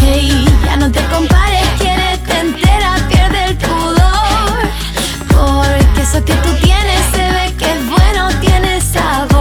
Hey, 0.00 0.46
ya 0.64 0.76
no 0.76 0.92
te 0.92 1.02
compares, 1.06 1.66
quieres 1.80 2.22
te 2.24 2.38
entera, 2.38 2.94
pierde 3.08 3.44
el 3.46 3.56
pudor. 3.56 4.58
Porque 5.34 6.02
eso 6.02 6.24
que 6.24 6.34
tú 6.34 6.50
tienes 6.62 7.00
se 7.12 7.24
ve 7.32 7.54
que 7.58 7.86
cansé 8.46 8.60
de 8.60 9.35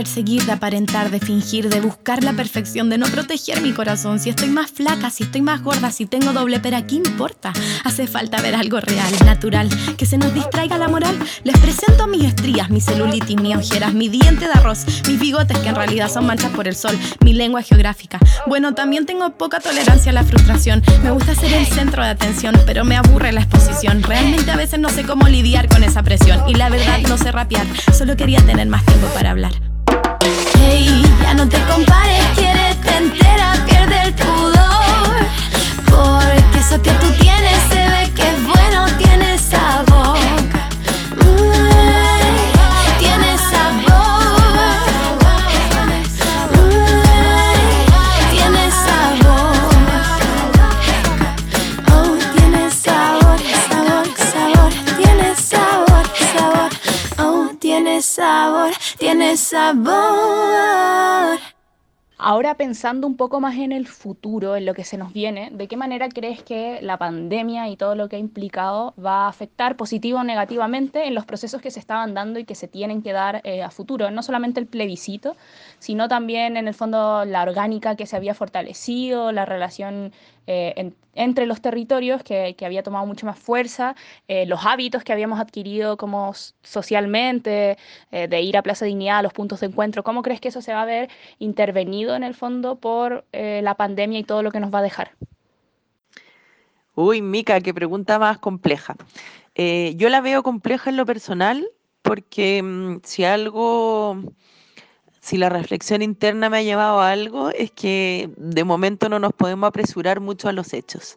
perseguir, 0.00 0.46
de 0.46 0.52
aparentar, 0.52 1.10
de 1.10 1.20
fingir, 1.20 1.68
de 1.68 1.78
buscar 1.82 2.24
la 2.24 2.32
perfección, 2.32 2.88
de 2.88 2.96
no 2.96 3.04
proteger 3.08 3.60
mi 3.60 3.72
corazón. 3.72 4.18
Si 4.18 4.30
estoy 4.30 4.48
más 4.48 4.70
flaca, 4.70 5.10
si 5.10 5.24
estoy 5.24 5.42
más 5.42 5.62
gorda, 5.62 5.90
si 5.90 6.06
tengo 6.06 6.32
doble 6.32 6.58
pero 6.58 6.78
¿qué 6.86 6.94
importa? 6.94 7.52
Hace 7.84 8.06
falta 8.06 8.40
ver 8.40 8.54
algo 8.54 8.80
real, 8.80 9.12
natural, 9.26 9.68
que 9.98 10.06
se 10.06 10.16
nos 10.16 10.32
distraiga 10.32 10.78
la 10.78 10.88
moral. 10.88 11.18
Les 11.44 11.58
presento 11.58 12.06
mis 12.06 12.24
estrías, 12.24 12.70
mi 12.70 12.80
celulitis, 12.80 13.38
mis 13.38 13.54
ojeras, 13.54 13.92
mi 13.92 14.08
diente 14.08 14.46
de 14.46 14.52
arroz, 14.52 14.86
mis 15.06 15.20
bigotes 15.20 15.58
que 15.58 15.68
en 15.68 15.74
realidad 15.74 16.10
son 16.10 16.24
manchas 16.24 16.50
por 16.52 16.66
el 16.66 16.76
sol, 16.76 16.98
mi 17.22 17.34
lengua 17.34 17.60
geográfica. 17.60 18.18
Bueno, 18.46 18.72
también 18.72 19.04
tengo 19.04 19.36
poca 19.36 19.60
tolerancia 19.60 20.12
a 20.12 20.14
la 20.14 20.24
frustración. 20.24 20.82
Me 21.02 21.10
gusta 21.10 21.34
ser 21.34 21.52
el 21.52 21.66
centro 21.66 22.02
de 22.02 22.08
atención, 22.08 22.58
pero 22.64 22.86
me 22.86 22.96
aburre 22.96 23.32
la 23.32 23.42
exposición. 23.42 24.02
Realmente 24.02 24.50
a 24.50 24.56
veces 24.56 24.80
no 24.80 24.88
sé 24.88 25.04
cómo 25.04 25.28
lidiar 25.28 25.68
con 25.68 25.84
esa 25.84 26.02
presión 26.02 26.48
y 26.48 26.54
la 26.54 26.70
verdad 26.70 27.00
no 27.06 27.18
sé 27.18 27.32
rapear, 27.32 27.66
solo 27.92 28.16
quería 28.16 28.40
tener 28.40 28.66
más 28.66 28.82
tiempo 28.86 29.06
para 29.08 29.32
hablar. 29.32 29.69
Hey, 30.58 31.02
ya 31.22 31.34
no 31.34 31.48
te 31.48 31.58
compares, 31.64 32.22
quieres 32.34 32.76
entera, 32.98 33.54
pierde 33.66 34.02
el 34.02 34.14
pudor. 34.14 35.16
Porque 35.86 36.58
eso 36.58 36.80
que 36.82 36.90
tú 36.92 37.10
tienes 37.18 37.49
sabor, 58.10 58.72
tiene 58.98 59.36
sabor. 59.36 59.90
Ahora 62.22 62.54
pensando 62.54 63.06
un 63.06 63.16
poco 63.16 63.40
más 63.40 63.56
en 63.56 63.72
el 63.72 63.86
futuro, 63.86 64.54
en 64.54 64.66
lo 64.66 64.74
que 64.74 64.84
se 64.84 64.98
nos 64.98 65.14
viene, 65.14 65.48
¿de 65.52 65.68
qué 65.68 65.78
manera 65.78 66.10
crees 66.10 66.42
que 66.42 66.78
la 66.82 66.98
pandemia 66.98 67.68
y 67.68 67.78
todo 67.78 67.94
lo 67.94 68.10
que 68.10 68.16
ha 68.16 68.18
implicado 68.18 68.92
va 69.02 69.24
a 69.24 69.28
afectar 69.28 69.76
positivo 69.78 70.18
o 70.18 70.24
negativamente 70.24 71.06
en 71.06 71.14
los 71.14 71.24
procesos 71.24 71.62
que 71.62 71.70
se 71.70 71.80
estaban 71.80 72.12
dando 72.12 72.38
y 72.38 72.44
que 72.44 72.54
se 72.54 72.68
tienen 72.68 73.00
que 73.00 73.12
dar 73.12 73.40
eh, 73.44 73.62
a 73.62 73.70
futuro? 73.70 74.10
No 74.10 74.22
solamente 74.22 74.60
el 74.60 74.66
plebiscito, 74.66 75.34
sino 75.78 76.08
también 76.08 76.58
en 76.58 76.68
el 76.68 76.74
fondo 76.74 77.24
la 77.24 77.42
orgánica 77.42 77.96
que 77.96 78.04
se 78.04 78.16
había 78.16 78.34
fortalecido, 78.34 79.32
la 79.32 79.46
relación 79.46 80.12
eh, 80.52 80.74
en- 80.76 80.96
entre 81.14 81.46
los 81.46 81.60
territorios 81.60 82.24
que, 82.24 82.56
había 82.64 82.82
tomado 82.82 83.06
mucho 83.06 83.24
más 83.24 83.38
fuerza, 83.38 83.94
eh, 84.26 84.46
los 84.46 84.66
hábitos 84.66 85.04
que 85.04 85.12
habíamos 85.12 85.38
adquirido 85.38 85.96
como 85.96 86.34
socialmente, 86.64 87.78
eh, 88.10 88.26
de 88.26 88.40
ir 88.42 88.56
a 88.56 88.62
Plaza 88.62 88.84
Dignidad, 88.84 89.18
a 89.18 89.22
los 89.22 89.32
puntos 89.32 89.60
de 89.60 89.66
encuentro. 89.66 90.02
¿Cómo 90.02 90.22
crees 90.22 90.40
que 90.40 90.48
eso 90.48 90.60
se 90.60 90.72
va 90.72 90.82
a 90.82 90.86
ver 90.86 91.08
intervenido 91.38 92.16
en 92.16 92.24
el 92.24 92.34
fondo 92.34 92.74
por 92.74 93.24
la 93.32 93.74
pandemia 93.76 94.18
y 94.18 94.24
todo 94.24 94.42
lo 94.42 94.50
que 94.50 94.58
nos 94.58 94.74
va 94.74 94.80
a 94.80 94.82
dejar? 94.82 95.12
Uy, 96.96 97.22
Mica, 97.22 97.60
qué 97.60 97.72
pregunta 97.72 98.18
más 98.18 98.38
compleja. 98.38 98.96
Yo 99.54 100.08
la 100.08 100.20
veo 100.20 100.42
compleja 100.42 100.90
en 100.90 100.96
lo 100.96 101.06
personal 101.06 101.68
porque 102.02 102.60
mm, 102.60 103.00
si 103.04 103.24
algo, 103.24 104.16
si 105.20 105.36
la 105.36 105.48
reflexión 105.48 106.02
interna 106.02 106.48
me 106.48 106.58
ha 106.58 106.62
llevado 106.62 107.00
a 107.00 107.10
algo, 107.10 107.50
es 107.50 107.70
que 107.70 108.30
de 108.36 108.64
momento 108.64 109.08
no 109.08 109.18
nos 109.18 109.32
podemos 109.32 109.68
apresurar 109.68 110.20
mucho 110.20 110.48
a 110.48 110.52
los 110.52 110.72
hechos. 110.72 111.16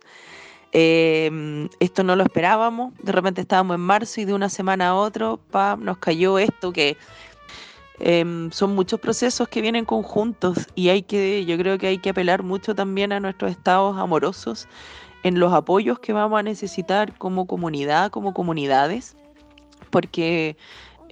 Mm, 0.74 1.66
esto 1.80 2.04
no 2.04 2.16
lo 2.16 2.24
esperábamos, 2.24 2.94
de 3.04 3.12
repente 3.12 3.42
estábamos 3.42 3.76
en 3.76 3.82
marzo 3.82 4.22
y 4.22 4.26
de 4.26 4.34
una 4.34 4.50
semana 4.50 4.90
a 4.90 4.96
otra, 4.96 5.38
nos 5.78 5.98
cayó 6.00 6.40
esto 6.40 6.74
que 6.74 6.98
em, 8.00 8.50
son 8.52 8.74
muchos 8.74 9.00
procesos 9.00 9.48
que 9.48 9.62
vienen 9.62 9.86
conjuntos 9.86 10.68
y 10.74 10.90
hay 10.90 11.04
que, 11.04 11.46
yo 11.46 11.58
creo 11.60 11.78
que 11.78 11.88
hay 11.88 12.00
que 12.00 12.10
apelar 12.10 12.42
mucho 12.42 12.74
también 12.74 13.12
a 13.12 13.20
nuestros 13.20 13.52
estados 13.52 13.98
amorosos 13.98 14.68
en 15.22 15.40
los 15.40 15.54
apoyos 15.54 16.00
que 16.00 16.12
vamos 16.12 16.40
a 16.40 16.44
necesitar 16.44 17.16
como 17.20 17.46
comunidad, 17.46 18.10
como 18.10 18.34
comunidades, 18.34 19.16
porque 19.92 20.58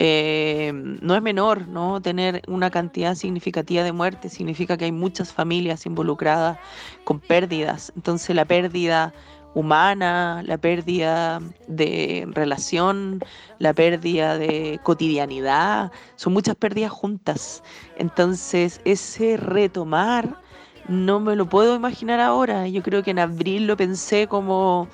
eh, 0.03 0.71
no 0.73 1.13
es 1.13 1.21
menor, 1.21 1.67
¿no? 1.67 2.01
Tener 2.01 2.41
una 2.47 2.71
cantidad 2.71 3.13
significativa 3.13 3.83
de 3.83 3.91
muertes 3.91 4.33
significa 4.33 4.75
que 4.75 4.85
hay 4.85 4.91
muchas 4.91 5.31
familias 5.31 5.85
involucradas 5.85 6.57
con 7.03 7.19
pérdidas. 7.19 7.93
Entonces 7.95 8.35
la 8.35 8.45
pérdida 8.45 9.13
humana, 9.53 10.41
la 10.43 10.57
pérdida 10.57 11.39
de 11.67 12.27
relación, 12.31 13.19
la 13.59 13.75
pérdida 13.75 14.39
de 14.39 14.79
cotidianidad, 14.81 15.91
son 16.15 16.33
muchas 16.33 16.55
pérdidas 16.55 16.91
juntas. 16.91 17.61
Entonces 17.95 18.81
ese 18.85 19.37
retomar 19.37 20.41
no 20.87 21.19
me 21.19 21.35
lo 21.35 21.47
puedo 21.47 21.75
imaginar 21.75 22.19
ahora. 22.19 22.67
Yo 22.67 22.81
creo 22.81 23.03
que 23.03 23.11
en 23.11 23.19
abril 23.19 23.67
lo 23.67 23.77
pensé 23.77 24.27
como, 24.27 24.89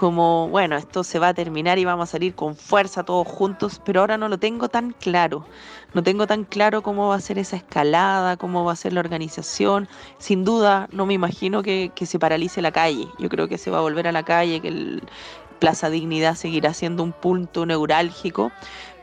como, 0.00 0.48
bueno, 0.48 0.76
esto 0.78 1.04
se 1.04 1.18
va 1.18 1.28
a 1.28 1.34
terminar 1.34 1.78
y 1.78 1.84
vamos 1.84 2.08
a 2.08 2.12
salir 2.12 2.34
con 2.34 2.56
fuerza 2.56 3.04
todos 3.04 3.28
juntos, 3.28 3.82
pero 3.84 4.00
ahora 4.00 4.16
no 4.16 4.30
lo 4.30 4.38
tengo 4.38 4.70
tan 4.70 4.92
claro. 4.92 5.44
No 5.92 6.02
tengo 6.02 6.26
tan 6.26 6.44
claro 6.44 6.80
cómo 6.80 7.08
va 7.08 7.16
a 7.16 7.20
ser 7.20 7.38
esa 7.38 7.56
escalada, 7.56 8.38
cómo 8.38 8.64
va 8.64 8.72
a 8.72 8.76
ser 8.76 8.94
la 8.94 9.00
organización. 9.00 9.88
Sin 10.16 10.42
duda, 10.42 10.88
no 10.90 11.04
me 11.04 11.12
imagino 11.12 11.62
que, 11.62 11.92
que 11.94 12.06
se 12.06 12.18
paralice 12.18 12.62
la 12.62 12.72
calle. 12.72 13.08
Yo 13.18 13.28
creo 13.28 13.46
que 13.46 13.58
se 13.58 13.70
va 13.70 13.76
a 13.76 13.82
volver 13.82 14.08
a 14.08 14.12
la 14.12 14.22
calle, 14.22 14.62
que 14.62 14.68
el 14.68 15.02
Plaza 15.58 15.90
Dignidad 15.90 16.34
seguirá 16.34 16.72
siendo 16.72 17.02
un 17.02 17.12
punto 17.12 17.66
neurálgico 17.66 18.52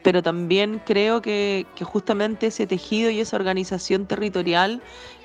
pero 0.03 0.23
también 0.23 0.81
creo 0.85 1.21
que, 1.21 1.65
que 1.75 1.83
justamente 1.85 2.47
ese 2.47 2.67
tejido 2.67 3.09
y 3.09 3.19
esa 3.19 3.35
organización 3.35 4.05
territorial 4.05 4.81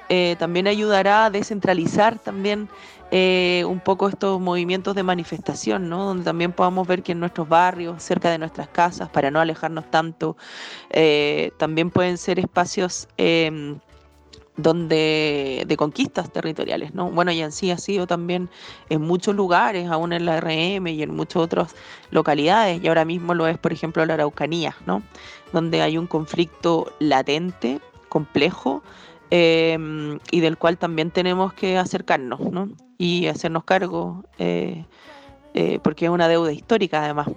eh, 0.09 0.37
también 0.39 0.67
ayudará 0.67 1.27
a 1.27 1.31
descentralizar 1.31 2.19
también 2.19 2.69
eh, 3.15 3.65
un 3.69 3.79
poco 3.79 4.09
estos 4.09 4.41
movimientos 4.41 4.95
de 4.95 5.03
manifestación, 5.03 5.91
¿no? 5.91 6.05
donde 6.05 6.25
también 6.25 6.53
podamos 6.53 6.89
ver 6.89 7.03
que 7.03 7.13
en 7.13 7.21
nuestros 7.21 7.47
barrios, 7.47 8.03
cerca 8.03 8.31
de 8.31 8.39
nuestras 8.39 8.69
casas, 8.69 9.11
para 9.11 9.31
no 9.31 9.39
alejarnos 9.39 9.91
tanto, 9.91 10.35
eh, 10.89 11.53
también 11.59 11.91
pueden 11.91 12.17
ser 12.17 12.39
espacios 12.39 13.09
eh, 13.19 13.77
donde 14.57 15.65
de 15.67 15.77
conquistas 15.77 16.31
territoriales, 16.31 16.95
¿no? 16.95 17.11
Bueno, 17.11 17.33
y 17.33 17.41
así 17.43 17.71
ha 17.71 17.79
sido 17.79 18.07
también 18.07 18.51
en 18.91 19.01
muchos 19.01 19.35
lugares, 19.35 19.89
aún 19.89 20.13
en 20.13 20.27
la 20.27 20.41
RM 20.41 20.89
y 20.89 21.03
en 21.03 21.15
muchas 21.15 21.37
otras 21.37 21.75
localidades, 22.11 22.83
y 22.83 22.89
ahora 22.89 23.05
mismo 23.05 23.35
lo 23.35 23.47
es, 23.47 23.59
por 23.59 23.73
ejemplo, 23.73 24.05
la 24.05 24.15
Araucanía, 24.15 24.77
¿no? 24.87 25.03
Donde 25.53 25.83
hay 25.83 25.97
un 25.97 26.07
conflicto 26.07 26.93
latente, 26.99 27.81
complejo, 28.09 28.83
eh, 29.31 29.79
y 30.31 30.41
del 30.41 30.59
cual 30.59 30.77
también 30.77 31.11
tenemos 31.11 31.55
que 31.55 31.79
acercarnos, 31.79 32.41
¿no? 32.41 32.69
Y 32.99 33.29
hacernos 33.29 33.65
cargo, 33.65 34.25
eh, 34.39 34.85
eh, 35.55 35.79
porque 35.83 36.05
es 36.05 36.11
una 36.11 36.29
deuda 36.29 36.53
histórica 36.53 37.03
además. 37.03 37.29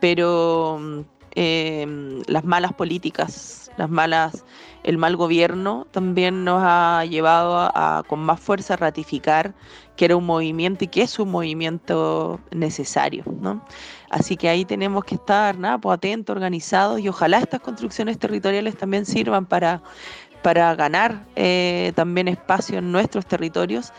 Pero 0.00 1.04
eh, 1.34 2.22
las 2.26 2.44
malas 2.44 2.72
políticas, 2.74 3.70
las 3.76 3.88
malas, 3.88 4.44
el 4.84 4.98
mal 4.98 5.16
gobierno 5.16 5.86
también 5.90 6.44
nos 6.44 6.62
ha 6.64 7.04
llevado 7.04 7.56
a, 7.56 8.02
con 8.06 8.20
más 8.20 8.40
fuerza 8.40 8.76
ratificar 8.76 9.54
que 9.96 10.06
era 10.06 10.16
un 10.16 10.26
movimiento 10.26 10.84
y 10.84 10.88
que 10.88 11.02
es 11.02 11.18
un 11.18 11.30
movimiento 11.30 12.40
necesario, 12.50 13.24
¿no? 13.40 13.64
Así 14.10 14.36
que 14.36 14.48
ahí 14.48 14.64
tenemos 14.64 15.04
que 15.04 15.14
estar, 15.14 15.58
nada, 15.58 15.78
pues 15.78 15.94
atentos, 15.94 16.34
organizados 16.34 17.00
y 17.00 17.08
ojalá 17.08 17.38
estas 17.38 17.60
construcciones 17.60 18.18
territoriales 18.18 18.76
también 18.76 19.06
sirvan 19.06 19.46
para 19.46 19.82
para 20.42 20.74
ganar 20.74 21.24
eh, 21.36 21.92
también 21.94 22.28
espacio 22.28 22.78
en 22.78 22.90
nuestros 22.92 23.24
territorios 23.26 23.92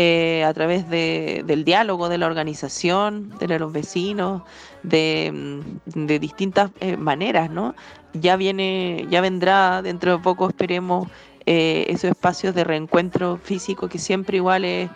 eh, 0.00 0.44
a 0.44 0.54
través 0.54 0.88
de, 0.88 1.42
del 1.44 1.64
diálogo, 1.64 2.08
de 2.08 2.18
la 2.18 2.26
organización, 2.28 3.36
de 3.40 3.58
los 3.58 3.72
vecinos, 3.72 4.42
de, 4.84 5.60
de 5.86 6.18
distintas 6.20 6.70
eh, 6.78 6.96
maneras, 6.96 7.50
¿no? 7.50 7.74
Ya 8.12 8.36
viene, 8.36 9.08
ya 9.10 9.20
vendrá 9.20 9.82
dentro 9.82 10.12
de 10.12 10.18
poco, 10.22 10.48
esperemos, 10.48 11.08
eh, 11.46 11.86
esos 11.88 12.12
espacios 12.12 12.54
de 12.54 12.62
reencuentro 12.62 13.38
físico 13.38 13.88
que 13.88 13.98
siempre 13.98 14.36
igual 14.36 14.64
es, 14.64 14.88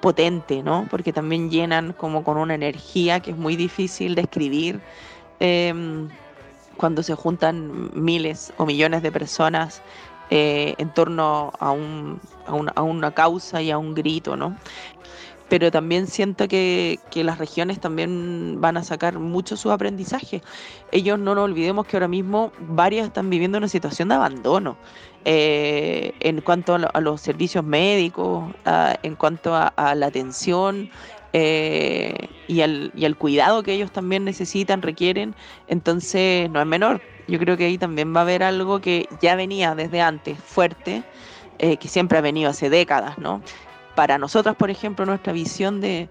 potente, 0.00 0.62
¿no? 0.62 0.86
Porque 0.88 1.12
también 1.12 1.50
llenan 1.50 1.92
como 1.92 2.22
con 2.22 2.36
una 2.36 2.54
energía 2.54 3.18
que 3.18 3.32
es 3.32 3.36
muy 3.36 3.56
difícil 3.56 4.14
de 4.14 4.80
em, 5.40 6.08
cuando 6.76 7.02
se 7.02 7.16
juntan 7.16 7.90
miles 7.92 8.52
o 8.56 8.66
millones 8.66 9.02
de 9.02 9.10
personas 9.10 9.82
eh, 10.30 10.74
en 10.78 10.92
torno 10.92 11.52
a, 11.58 11.70
un, 11.70 12.20
a, 12.46 12.82
una, 12.82 13.10
causa 13.12 13.62
y 13.62 13.70
a 13.70 13.78
un 13.78 13.94
grito, 13.94 14.36
¿no? 14.36 14.56
Pero 15.48 15.70
también 15.70 16.06
siento 16.06 16.46
que, 16.46 16.98
las 17.14 17.38
regiones 17.38 17.80
también 17.80 18.60
van 18.60 18.76
a 18.76 18.84
sacar 18.84 19.18
mucho 19.18 19.56
su 19.56 19.70
aprendizaje. 19.70 20.42
Ellos 20.92 21.18
no 21.18 21.34
nos 21.34 21.44
olvidemos 21.44 21.86
que 21.86 21.96
ahora 21.96 22.08
mismo 22.08 22.52
varias 22.60 23.06
están 23.06 23.30
viviendo 23.30 23.56
una 23.56 23.68
situación 23.68 24.08
de 24.08 24.16
abandono 24.16 24.76
eh, 25.24 26.12
en 26.20 26.42
cuanto 26.42 26.74
a, 26.74 26.78
lo, 26.78 26.90
a, 26.92 27.00
los 27.00 27.22
servicios 27.22 27.64
médicos, 27.64 28.44
en 29.02 29.16
cuanto 29.16 29.54
a, 29.54 29.68
a 29.68 29.94
la 29.94 30.06
atención, 30.06 30.90
eh, 31.32 32.28
y, 32.48 32.62
al, 32.62 32.90
y, 32.96 33.12
cuidado 33.14 33.62
que 33.62 33.74
ellos 33.74 33.92
también 33.92 34.24
necesitan, 34.24 34.82
requieren, 34.82 35.34
entonces 35.68 36.50
no 36.50 36.60
es 36.60 36.66
menor. 36.66 37.00
Yo 37.28 37.38
creo 37.38 37.56
que 37.56 37.66
ahí 37.66 37.78
también 37.78 38.14
va 38.14 38.20
a 38.20 38.22
haber 38.22 38.42
algo 38.42 38.80
que 38.80 39.08
ya 39.20 39.36
venía 39.36 39.74
desde 39.74 40.00
antes, 40.00 40.38
fuerte, 40.38 41.04
eh, 41.58 41.76
que 41.76 41.88
siempre 41.88 42.18
ha 42.18 42.22
venido 42.22 42.50
hace 42.50 42.70
décadas, 42.70 43.18
¿no? 43.18 43.42
Para 43.94 44.16
nosotras, 44.16 44.54
por 44.54 44.70
ejemplo, 44.70 45.04
nuestra 45.04 45.32
visión 45.32 45.80
de, 45.80 46.08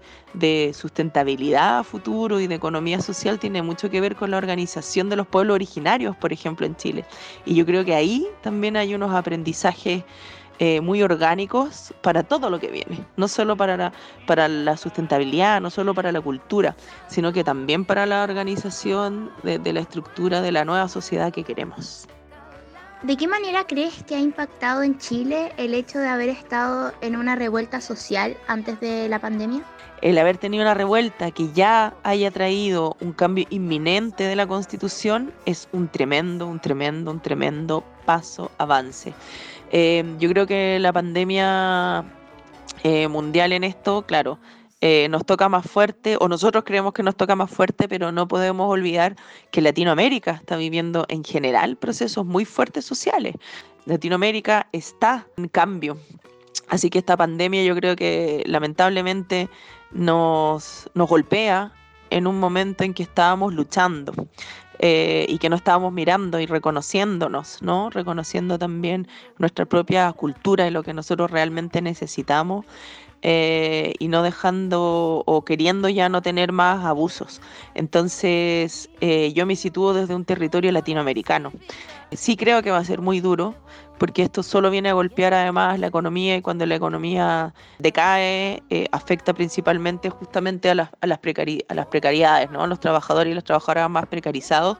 sustentabilidad 0.74 1.84
futuro 1.84 2.38
y 2.38 2.46
de 2.46 2.54
economía 2.54 3.00
social 3.00 3.38
tiene 3.38 3.62
mucho 3.62 3.88
que 3.88 4.00
ver 4.00 4.14
con 4.14 4.30
la 4.30 4.36
organización 4.36 5.08
de 5.08 5.16
los 5.16 5.26
pueblos 5.26 5.54
originarios, 5.54 6.14
por 6.14 6.32
ejemplo, 6.32 6.66
en 6.66 6.76
Chile. 6.76 7.04
Y 7.46 7.54
yo 7.54 7.64
creo 7.64 7.84
que 7.86 7.94
ahí 7.94 8.26
también 8.42 8.76
hay 8.76 8.94
unos 8.94 9.14
aprendizajes 9.14 10.04
eh, 10.58 10.80
muy 10.80 11.02
orgánicos 11.02 11.94
para 12.02 12.22
todo 12.22 12.50
lo 12.50 12.58
que 12.58 12.68
viene, 12.70 13.04
no 13.16 13.28
solo 13.28 13.56
para 13.56 13.76
la, 13.76 13.92
para 14.26 14.48
la 14.48 14.76
sustentabilidad, 14.76 15.60
no 15.60 15.70
solo 15.70 15.94
para 15.94 16.12
la 16.12 16.20
cultura, 16.20 16.76
sino 17.06 17.32
que 17.32 17.44
también 17.44 17.84
para 17.84 18.06
la 18.06 18.24
organización 18.24 19.30
de, 19.42 19.58
de 19.58 19.72
la 19.72 19.80
estructura 19.80 20.40
de 20.40 20.52
la 20.52 20.64
nueva 20.64 20.88
sociedad 20.88 21.32
que 21.32 21.44
queremos. 21.44 22.08
¿De 23.02 23.16
qué 23.16 23.28
manera 23.28 23.64
crees 23.64 24.02
que 24.02 24.16
ha 24.16 24.20
impactado 24.20 24.82
en 24.82 24.98
Chile 24.98 25.52
el 25.56 25.72
hecho 25.72 26.00
de 26.00 26.08
haber 26.08 26.30
estado 26.30 26.92
en 27.00 27.14
una 27.14 27.36
revuelta 27.36 27.80
social 27.80 28.36
antes 28.48 28.80
de 28.80 29.08
la 29.08 29.20
pandemia? 29.20 29.62
El 30.02 30.18
haber 30.18 30.38
tenido 30.38 30.62
una 30.62 30.74
revuelta 30.74 31.30
que 31.30 31.52
ya 31.52 31.94
haya 32.02 32.30
traído 32.32 32.96
un 33.00 33.12
cambio 33.12 33.46
inminente 33.50 34.24
de 34.24 34.34
la 34.34 34.48
constitución 34.48 35.32
es 35.44 35.68
un 35.72 35.88
tremendo, 35.88 36.48
un 36.48 36.58
tremendo, 36.60 37.12
un 37.12 37.20
tremendo 37.20 37.84
paso, 38.04 38.50
avance. 38.58 39.12
Eh, 39.70 40.04
yo 40.18 40.28
creo 40.30 40.46
que 40.46 40.78
la 40.78 40.92
pandemia 40.92 42.04
eh, 42.84 43.08
mundial 43.08 43.52
en 43.52 43.64
esto, 43.64 44.02
claro, 44.06 44.38
eh, 44.80 45.08
nos 45.10 45.26
toca 45.26 45.48
más 45.48 45.68
fuerte, 45.68 46.16
o 46.20 46.28
nosotros 46.28 46.62
creemos 46.64 46.92
que 46.92 47.02
nos 47.02 47.16
toca 47.16 47.34
más 47.34 47.50
fuerte, 47.50 47.88
pero 47.88 48.12
no 48.12 48.28
podemos 48.28 48.70
olvidar 48.70 49.16
que 49.50 49.60
Latinoamérica 49.60 50.32
está 50.32 50.56
viviendo 50.56 51.04
en 51.08 51.24
general 51.24 51.76
procesos 51.76 52.24
muy 52.24 52.44
fuertes 52.44 52.84
sociales. 52.84 53.34
Latinoamérica 53.86 54.68
está 54.72 55.26
en 55.36 55.48
cambio. 55.48 55.98
Así 56.68 56.90
que 56.90 56.98
esta 56.98 57.16
pandemia 57.16 57.64
yo 57.64 57.74
creo 57.74 57.96
que 57.96 58.44
lamentablemente 58.46 59.48
nos, 59.90 60.88
nos 60.94 61.08
golpea 61.08 61.72
en 62.10 62.26
un 62.26 62.38
momento 62.38 62.84
en 62.84 62.94
que 62.94 63.02
estábamos 63.02 63.54
luchando. 63.54 64.12
Eh, 64.80 65.26
y 65.28 65.38
que 65.38 65.48
no 65.48 65.56
estábamos 65.56 65.92
mirando 65.92 66.38
y 66.38 66.46
reconociéndonos, 66.46 67.62
¿no? 67.62 67.90
Reconociendo 67.90 68.58
también 68.58 69.08
nuestra 69.38 69.64
propia 69.64 70.12
cultura 70.12 70.68
y 70.68 70.70
lo 70.70 70.84
que 70.84 70.94
nosotros 70.94 71.32
realmente 71.32 71.82
necesitamos 71.82 72.64
eh, 73.22 73.94
y 73.98 74.06
no 74.06 74.22
dejando 74.22 75.24
o 75.26 75.44
queriendo 75.44 75.88
ya 75.88 76.08
no 76.08 76.22
tener 76.22 76.52
más 76.52 76.84
abusos. 76.84 77.40
Entonces 77.74 78.88
eh, 79.00 79.32
yo 79.32 79.46
me 79.46 79.56
sitúo 79.56 79.94
desde 79.94 80.14
un 80.14 80.24
territorio 80.24 80.70
latinoamericano. 80.70 81.52
Sí 82.12 82.36
creo 82.36 82.62
que 82.62 82.70
va 82.70 82.78
a 82.78 82.84
ser 82.84 83.00
muy 83.00 83.20
duro 83.20 83.56
porque 83.98 84.22
esto 84.22 84.42
solo 84.42 84.70
viene 84.70 84.88
a 84.90 84.92
golpear 84.92 85.34
además 85.34 85.78
la 85.78 85.88
economía 85.88 86.36
y 86.36 86.42
cuando 86.42 86.64
la 86.66 86.76
economía 86.76 87.54
decae 87.78 88.62
eh, 88.70 88.88
afecta 88.92 89.34
principalmente 89.34 90.10
justamente 90.10 90.70
a 90.70 90.74
las, 90.74 90.90
a 91.00 91.06
las, 91.06 91.18
a 91.68 91.74
las 91.74 91.86
precariedades, 91.86 92.50
¿no? 92.50 92.62
a 92.62 92.66
los 92.66 92.80
trabajadores 92.80 93.32
y 93.32 93.34
las 93.34 93.44
trabajadoras 93.44 93.90
más 93.90 94.06
precarizados 94.06 94.78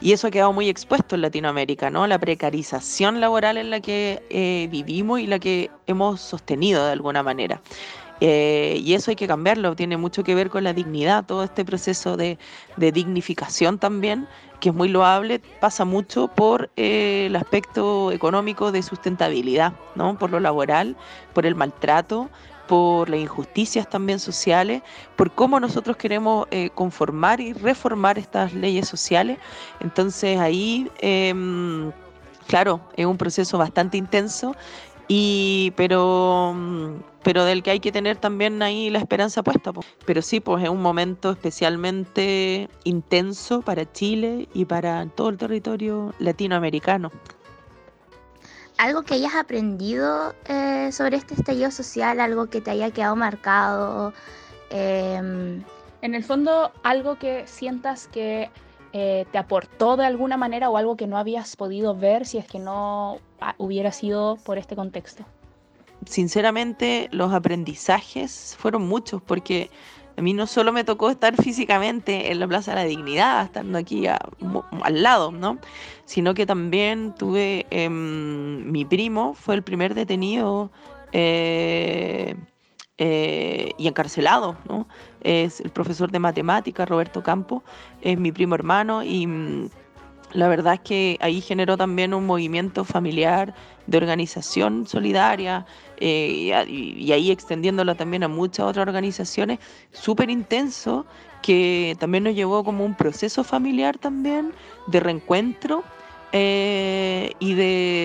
y 0.00 0.12
eso 0.12 0.28
ha 0.28 0.30
quedado 0.30 0.52
muy 0.52 0.68
expuesto 0.68 1.14
en 1.14 1.22
Latinoamérica, 1.22 1.90
¿no? 1.90 2.06
la 2.06 2.18
precarización 2.18 3.20
laboral 3.20 3.56
en 3.56 3.70
la 3.70 3.80
que 3.80 4.22
eh, 4.30 4.68
vivimos 4.70 5.20
y 5.20 5.26
la 5.26 5.38
que 5.38 5.70
hemos 5.86 6.20
sostenido 6.20 6.84
de 6.86 6.92
alguna 6.92 7.22
manera. 7.22 7.60
Eh, 8.24 8.80
y 8.84 8.94
eso 8.94 9.10
hay 9.10 9.16
que 9.16 9.26
cambiarlo, 9.26 9.74
tiene 9.74 9.96
mucho 9.96 10.22
que 10.22 10.36
ver 10.36 10.48
con 10.48 10.62
la 10.62 10.72
dignidad, 10.72 11.24
todo 11.24 11.42
este 11.42 11.64
proceso 11.64 12.16
de, 12.16 12.38
dignificación 12.76 13.80
también 13.80 14.28
que 14.60 14.68
es 14.68 14.74
muy 14.76 14.88
loable, 14.88 15.40
pasa 15.58 15.84
mucho 15.84 16.28
por 16.28 16.70
eh, 16.76 17.26
el 17.26 17.34
aspecto 17.34 18.12
económico 18.12 18.70
de 18.70 18.84
sustentabilidad, 18.84 19.72
¿no? 19.96 20.16
por 20.16 20.30
lo 20.30 20.38
laboral, 20.38 20.94
por 21.34 21.46
el 21.46 21.56
maltrato, 21.56 22.30
por 22.68 23.08
las 23.08 23.18
injusticias 23.18 23.90
también 23.90 24.20
sociales, 24.20 24.82
por 25.16 25.32
cómo 25.32 25.58
nosotros 25.58 25.96
queremos 25.96 26.46
eh, 26.52 26.70
conformar 26.76 27.40
y 27.40 27.54
reformar 27.54 28.18
estas 28.18 28.54
leyes 28.54 28.86
sociales. 28.86 29.38
Entonces 29.80 30.38
ahí, 30.38 30.88
em, 31.00 31.90
claro, 32.46 32.82
es 32.96 33.04
un 33.04 33.16
proceso 33.16 33.58
bastante 33.58 33.96
intenso 33.96 34.54
y, 35.14 35.74
pero, 35.76 36.56
pero 37.22 37.44
del 37.44 37.62
que 37.62 37.72
hay 37.72 37.80
que 37.80 37.92
tener 37.92 38.16
también 38.16 38.62
ahí 38.62 38.88
la 38.88 38.98
esperanza 38.98 39.42
puesta. 39.42 39.70
Pero 40.06 40.22
sí, 40.22 40.40
pues 40.40 40.64
es 40.64 40.70
un 40.70 40.80
momento 40.80 41.32
especialmente 41.32 42.70
intenso 42.84 43.60
para 43.60 43.92
Chile 43.92 44.48
y 44.54 44.64
para 44.64 45.04
todo 45.04 45.28
el 45.28 45.36
territorio 45.36 46.14
latinoamericano. 46.18 47.12
Algo 48.78 49.02
que 49.02 49.12
hayas 49.12 49.34
aprendido 49.34 50.34
eh, 50.46 50.88
sobre 50.92 51.18
este 51.18 51.34
estallido 51.34 51.70
social, 51.70 52.18
algo 52.18 52.46
que 52.46 52.62
te 52.62 52.70
haya 52.70 52.90
quedado 52.90 53.14
marcado. 53.14 54.14
Em, 54.70 55.62
en 56.00 56.14
el 56.14 56.24
fondo, 56.24 56.72
algo 56.84 57.18
que 57.18 57.46
sientas 57.46 58.08
que 58.08 58.48
eh, 58.92 59.26
te 59.32 59.38
aportó 59.38 59.96
de 59.96 60.04
alguna 60.04 60.36
manera 60.36 60.68
o 60.68 60.76
algo 60.76 60.96
que 60.96 61.06
no 61.06 61.16
habías 61.16 61.56
podido 61.56 61.94
ver 61.94 62.26
si 62.26 62.38
es 62.38 62.46
que 62.46 62.58
no 62.58 63.18
ah, 63.40 63.54
hubiera 63.58 63.92
sido 63.92 64.36
por 64.44 64.58
este 64.58 64.76
contexto? 64.76 65.24
Sinceramente, 66.04 67.08
los 67.12 67.32
aprendizajes 67.32 68.56
fueron 68.58 68.86
muchos 68.88 69.22
porque 69.22 69.70
a 70.16 70.22
mí 70.22 70.34
no 70.34 70.46
solo 70.46 70.72
me 70.72 70.84
tocó 70.84 71.10
estar 71.10 71.36
físicamente 71.36 72.30
en 72.30 72.40
la 72.40 72.48
Plaza 72.48 72.72
de 72.72 72.76
la 72.76 72.84
Dignidad, 72.84 73.44
estando 73.44 73.78
aquí 73.78 74.06
al 74.06 75.02
lado, 75.02 75.32
¿no? 75.32 75.58
Sino 76.04 76.34
que 76.34 76.44
también 76.44 77.14
tuve, 77.14 77.66
em, 77.70 78.70
mi 78.70 78.84
primo 78.84 79.34
fue 79.34 79.54
el 79.54 79.62
primer 79.62 79.94
detenido 79.94 80.70
eh, 81.12 82.36
eh, 83.04 83.72
y 83.78 83.88
encarcelado, 83.88 84.56
¿no? 84.68 84.86
Es 85.22 85.58
el 85.58 85.70
profesor 85.70 86.12
de 86.12 86.20
matemáticas, 86.20 86.88
Roberto 86.88 87.20
Campo, 87.20 87.64
es 88.00 88.16
mi 88.16 88.30
primo 88.30 88.54
hermano 88.54 89.02
y 89.02 89.26
mm, 89.26 89.70
la 90.34 90.46
verdad 90.46 90.74
es 90.74 90.80
que 90.82 91.18
ahí 91.20 91.40
generó 91.40 91.76
también 91.76 92.14
un 92.14 92.26
movimiento 92.26 92.84
familiar 92.84 93.54
de 93.88 93.96
organización 93.96 94.86
solidaria 94.86 95.66
eh, 95.96 96.64
y, 96.68 97.10
ahí 97.10 97.32
extendiéndolo 97.32 97.96
también 97.96 98.22
a 98.22 98.28
muchas 98.28 98.66
otras 98.66 98.86
organizaciones, 98.86 99.58
súper 99.90 100.30
intenso, 100.30 101.04
que 101.42 101.96
también 101.98 102.22
nos 102.22 102.36
llevó 102.36 102.62
como 102.62 102.84
un 102.84 102.94
proceso 102.94 103.42
familiar 103.42 103.98
también 103.98 104.52
de 104.86 105.00
reencuentro 105.00 105.82
eh, 106.30 107.32
y 107.40 107.41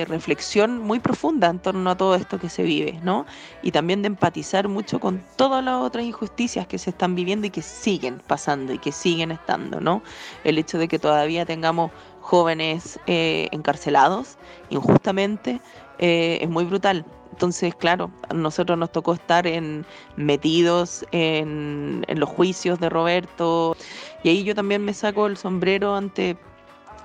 reflexión 0.08 0.80
muy 0.80 1.00
profunda 1.00 1.48
en 1.48 1.60
torno 1.60 1.90
a 1.90 1.98
todo 1.98 2.16
esto 2.16 2.40
que 2.40 2.50
se 2.50 2.64
vive, 2.64 3.00
¿no? 3.04 3.26
Y 3.62 3.72
también 3.72 4.02
de 4.02 4.08
empatizar 4.08 4.68
mucho 4.68 5.00
con 5.00 5.24
todas 5.36 5.64
las 5.64 5.76
otras 5.76 6.06
injusticias 6.06 6.68
que 6.68 6.78
se 6.78 6.90
están 6.90 7.16
viviendo 7.16 7.48
y 7.48 7.50
que 7.50 7.62
siguen 7.62 8.22
pasando 8.26 8.74
y 8.74 8.80
que 8.80 8.92
siguen 8.92 9.32
estando, 9.32 9.80
¿no? 9.80 10.02
El 10.44 10.58
hecho 10.58 10.78
de 10.78 10.88
que 10.88 11.00
todavía 11.00 11.46
tengamos 11.46 11.92
jóvenes 12.22 13.00
eh, 13.08 13.48
encarcelados 13.52 14.38
injustamente 14.70 15.62
eh, 16.00 16.40
es 16.42 16.50
muy 16.50 16.66
brutal. 16.66 17.06
Entonces, 17.32 17.76
claro, 17.76 18.10
a 18.30 18.34
nosotros 18.34 18.78
nos 18.80 18.92
tocó 18.92 19.14
estar 19.14 19.46
en, 19.46 19.86
metidos 20.16 21.06
en, 21.12 22.04
en 22.08 22.20
los 22.20 22.30
juicios 22.30 22.80
de 22.80 22.90
Roberto 22.90 23.78
y 24.24 24.30
ahí 24.30 24.44
yo 24.44 24.56
también 24.56 24.84
me 24.84 24.94
saco 24.94 25.28
el 25.28 25.38
sombrero 25.38 25.96
ante 25.96 26.36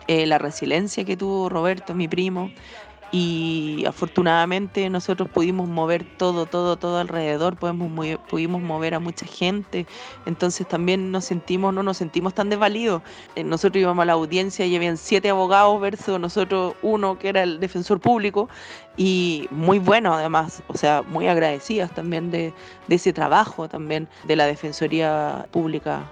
eh, 0.08 0.26
la 0.26 0.38
resiliencia 0.38 1.04
que 1.04 1.16
tuvo 1.16 1.48
Roberto, 1.48 1.94
mi 1.94 2.08
primo, 2.08 2.50
y 3.12 3.84
afortunadamente 3.86 4.88
nosotros 4.88 5.28
pudimos 5.28 5.68
mover 5.68 6.04
todo, 6.16 6.46
todo, 6.46 6.76
todo 6.76 6.98
alrededor, 6.98 7.56
pudimos, 7.56 8.18
pudimos 8.30 8.62
mover 8.62 8.94
a 8.94 9.00
mucha 9.00 9.26
gente, 9.26 9.86
entonces 10.24 10.66
también 10.66 11.12
nos 11.12 11.26
sentimos, 11.26 11.74
no 11.74 11.82
nos 11.82 11.98
sentimos 11.98 12.32
tan 12.32 12.48
desvalidos. 12.48 13.02
Eh, 13.36 13.44
nosotros 13.44 13.82
íbamos 13.82 14.02
a 14.02 14.06
la 14.06 14.14
audiencia 14.14 14.64
y 14.64 14.74
habían 14.74 14.96
siete 14.96 15.28
abogados 15.28 15.78
versus 15.78 16.18
nosotros 16.18 16.74
uno 16.80 17.18
que 17.18 17.28
era 17.28 17.42
el 17.42 17.60
defensor 17.60 18.00
público 18.00 18.48
y 18.96 19.46
muy 19.50 19.78
bueno 19.78 20.14
además, 20.14 20.62
o 20.68 20.76
sea, 20.76 21.02
muy 21.02 21.28
agradecidas 21.28 21.94
también 21.94 22.30
de, 22.30 22.54
de 22.88 22.94
ese 22.94 23.12
trabajo 23.12 23.68
también 23.68 24.08
de 24.24 24.36
la 24.36 24.46
Defensoría 24.46 25.46
Pública 25.50 26.10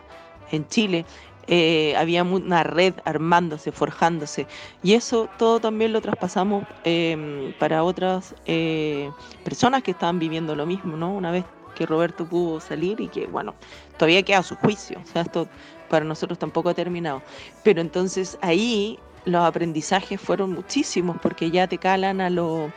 en 0.51 0.67
Chile. 0.69 1.05
Eh, 1.53 1.97
había 1.97 2.23
una 2.23 2.63
red 2.63 2.95
armándose, 3.05 3.73
forjándose. 3.73 4.47
Y 4.85 4.95
eso 4.95 5.29
todo 5.37 5.61
también 5.61 5.93
lo 5.93 6.01
traspasamos 6.01 6.65
em, 6.85 7.53
para 7.55 7.83
otras 7.83 8.37
eh, 8.47 9.11
personas 9.43 9.83
que 9.83 9.91
estaban 9.91 10.21
viviendo 10.21 10.55
lo 10.55 10.65
mismo, 10.65 10.97
¿no? 10.97 11.13
Una 11.13 11.33
vez 11.33 11.47
que 11.75 11.87
Roberto 11.87 12.29
pudo 12.29 12.61
salir 12.61 13.01
y 13.01 13.09
que, 13.11 13.27
bueno, 13.27 13.57
todavía 13.97 14.23
queda 14.23 14.45
su 14.45 14.55
juicio. 14.57 15.01
O 15.01 15.07
sea, 15.07 15.23
esto 15.23 15.51
para 15.89 16.05
nosotros 16.05 16.39
tampoco 16.39 16.69
ha 16.69 16.75
terminado. 16.75 17.25
Pero 17.63 17.81
entonces 17.81 18.39
ahí 18.43 19.03
los 19.25 19.43
aprendizajes 19.45 20.21
fueron 20.21 20.53
muchísimos 20.53 21.19
porque 21.21 21.51
ya 21.51 21.67
te 21.67 21.79
calan 21.79 22.21
a 22.21 22.31
lo 22.31 22.75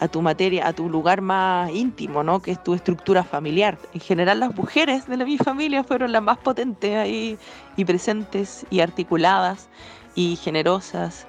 a 0.00 0.08
tu 0.08 0.22
materia, 0.22 0.66
a 0.66 0.72
tu 0.72 0.88
lugar 0.88 1.20
más 1.22 1.70
íntimo, 1.70 2.22
¿no? 2.22 2.40
Que 2.42 2.52
es 2.52 2.62
tu 2.62 2.74
estructura 2.74 3.24
familiar. 3.24 3.78
En 3.94 4.00
general 4.00 4.40
las 4.40 4.54
mujeres 4.54 5.06
de 5.06 5.16
la, 5.16 5.24
mi 5.24 5.38
familia 5.38 5.84
fueron 5.84 6.12
las 6.12 6.22
más 6.22 6.38
potentes 6.38 6.96
ahí 6.96 7.38
y 7.76 7.84
presentes 7.84 8.66
y 8.70 8.80
articuladas. 8.80 9.68
y 10.14 10.36
generosas. 10.36 11.26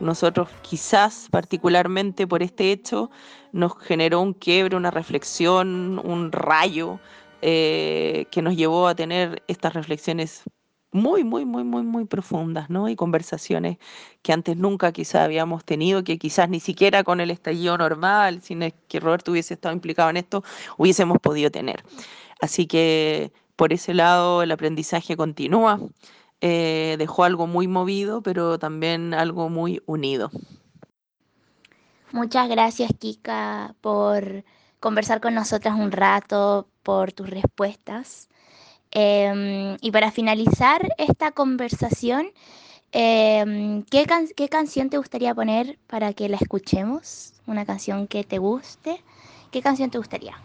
Nosotros 0.00 0.48
quizás 0.62 1.28
particularmente 1.30 2.26
por 2.26 2.42
este 2.42 2.72
hecho 2.72 3.10
nos 3.52 3.78
generó 3.78 4.20
un 4.22 4.32
quiebre, 4.34 4.76
una 4.76 4.90
reflexión, 4.90 6.00
un 6.04 6.32
rayo 6.32 7.00
eh, 7.42 8.26
que 8.30 8.42
nos 8.42 8.56
llevó 8.56 8.88
a 8.88 8.94
tener 8.94 9.42
estas 9.46 9.74
reflexiones 9.74 10.44
muy, 10.92 11.24
muy, 11.24 11.44
muy, 11.44 11.64
muy, 11.64 11.82
muy 11.82 12.04
profundas, 12.04 12.70
¿no? 12.70 12.88
Y 12.88 12.96
conversaciones 12.96 13.78
que 14.22 14.32
antes 14.32 14.56
nunca 14.56 14.92
quizás 14.92 15.22
habíamos 15.22 15.64
tenido, 15.64 16.02
que 16.04 16.18
quizás 16.18 16.48
ni 16.48 16.60
siquiera 16.60 17.04
con 17.04 17.20
el 17.20 17.30
estallido 17.30 17.78
normal, 17.78 18.42
sin 18.42 18.72
que 18.88 19.00
Roberto 19.00 19.32
hubiese 19.32 19.54
estado 19.54 19.74
implicado 19.74 20.10
en 20.10 20.16
esto, 20.16 20.42
hubiésemos 20.78 21.18
podido 21.18 21.50
tener. 21.50 21.84
Así 22.40 22.66
que 22.66 23.32
por 23.60 23.74
ese 23.74 23.92
lado 23.92 24.42
el 24.42 24.52
aprendizaje 24.52 25.18
continúa. 25.18 25.78
Eh, 26.40 26.96
dejó 26.98 27.24
algo 27.24 27.46
muy 27.46 27.68
movido, 27.68 28.22
pero 28.22 28.58
también 28.58 29.12
algo 29.12 29.50
muy 29.50 29.82
unido. 29.84 30.30
Muchas 32.12 32.48
gracias, 32.48 32.90
Kika, 32.98 33.74
por 33.82 34.44
conversar 34.80 35.20
con 35.20 35.34
nosotras 35.34 35.78
un 35.78 35.92
rato, 35.92 36.68
por 36.82 37.12
tus 37.12 37.28
respuestas. 37.28 38.29
Em, 38.92 39.76
y 39.80 39.90
para 39.92 40.10
finalizar 40.10 40.94
esta 40.98 41.30
conversación, 41.32 42.28
em, 42.92 43.84
¿qué, 43.84 44.06
¿qué, 44.36 44.48
canción 44.48 44.90
te 44.90 44.98
gustaría 44.98 45.34
poner 45.34 45.78
para 45.86 46.12
que 46.12 46.28
la 46.28 46.36
escuchemos? 46.36 47.34
¿Una 47.46 47.64
canción 47.64 48.08
que 48.08 48.24
te 48.24 48.38
guste? 48.38 49.02
¿Qué 49.52 49.62
canción 49.62 49.90
te 49.90 49.98
gustaría? 49.98 50.36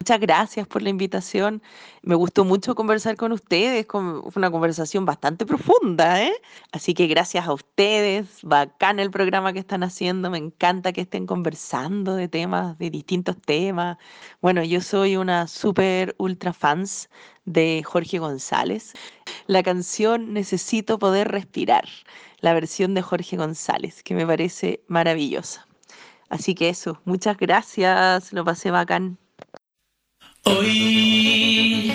Muchas 0.00 0.20
gracias 0.20 0.66
por 0.68 0.80
la 0.82 0.90
invitación. 0.90 1.60
Me 2.02 2.14
gustó 2.14 2.44
mucho 2.44 2.74
conversar 2.76 3.16
con 3.16 3.32
ustedes, 3.32 3.84
fue 3.90 4.32
una 4.36 4.50
conversación 4.50 5.04
bastante 5.04 5.44
profunda, 5.44 6.22
¿eh? 6.22 6.32
Así 6.72 6.94
que 6.94 7.08
gracias 7.08 7.46
a 7.46 7.52
ustedes, 7.52 8.38
bacán 8.42 9.00
el 9.00 9.10
programa 9.10 9.52
que 9.52 9.58
están 9.58 9.82
haciendo, 9.82 10.30
me 10.30 10.38
encanta 10.38 10.92
que 10.92 11.00
estén 11.02 11.26
conversando 11.26 12.14
de 12.14 12.28
temas, 12.28 12.78
de 12.78 12.90
distintos 12.90 13.36
temas. 13.42 13.98
Bueno, 14.40 14.62
yo 14.62 14.80
soy 14.80 15.16
una 15.16 15.48
súper 15.48 16.14
ultra 16.18 16.52
fans 16.52 17.10
de 17.44 17.82
Jorge 17.84 18.18
González. 18.18 18.92
La 19.46 19.62
canción 19.64 20.32
Necesito 20.32 20.98
poder 20.98 21.28
respirar, 21.28 21.84
la 22.40 22.54
versión 22.54 22.94
de 22.94 23.02
Jorge 23.02 23.36
González, 23.36 24.02
que 24.04 24.14
me 24.14 24.26
parece 24.26 24.82
maravillosa. 24.88 25.66
Así 26.30 26.54
que 26.54 26.68
eso, 26.68 27.00
muchas 27.04 27.36
gracias, 27.36 28.32
lo 28.32 28.44
pasé 28.44 28.70
bacán. 28.70 29.18
Hoy 30.44 31.92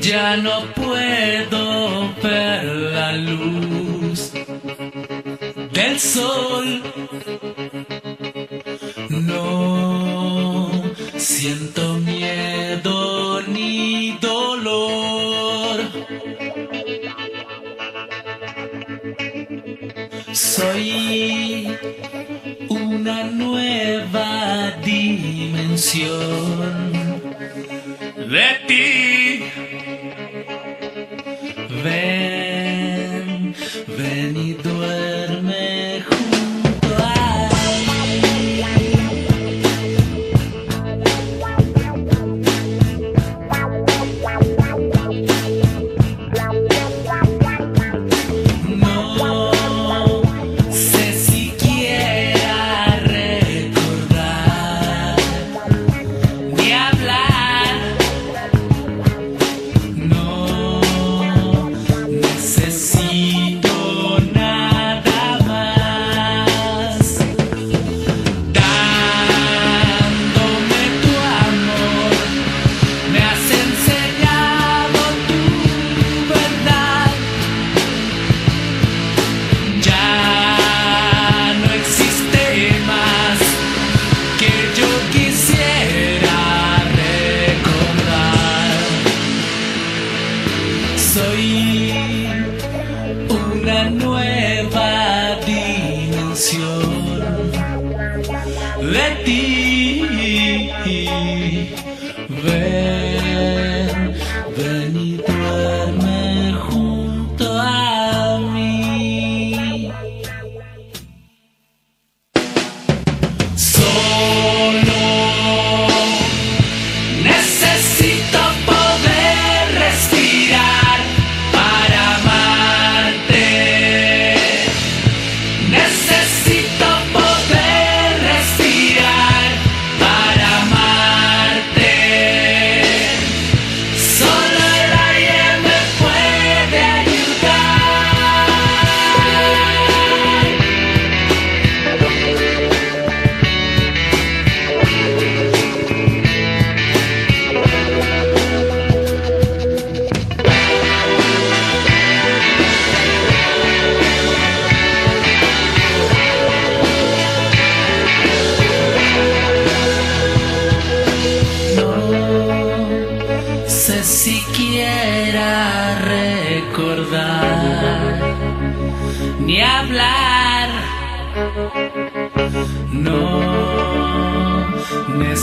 ya 0.00 0.36
no 0.36 0.60
puedo 0.74 2.14
ver 2.22 2.64
la 2.64 3.12
luz 3.12 4.32
del 5.72 5.98
sol. 5.98 6.82
No 9.08 10.70
siento 11.16 11.94
miedo 11.94 13.42
ni 13.42 14.16
dolor. 14.20 15.80
Soy 20.32 21.76
una 22.68 23.24
nueva 23.24 24.72
dimensión 24.84 26.38
de 28.28 28.48
ti. 28.66 29.42
Ven, 31.82 33.54
ven 33.96 34.36
y 34.36 34.52
duerme 34.54 35.97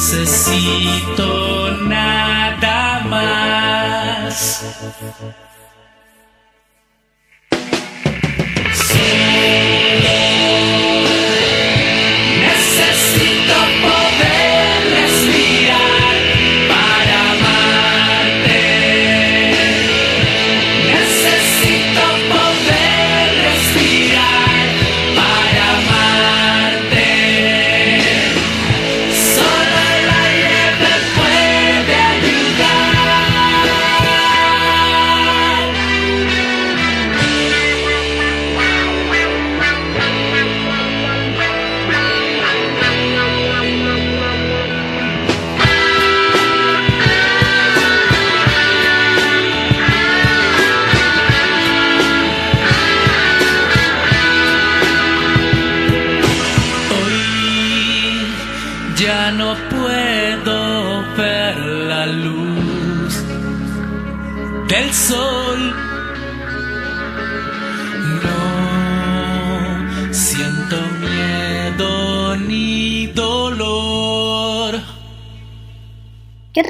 necesito 0.05 1.71
nada 1.81 2.99
más. 3.09 4.63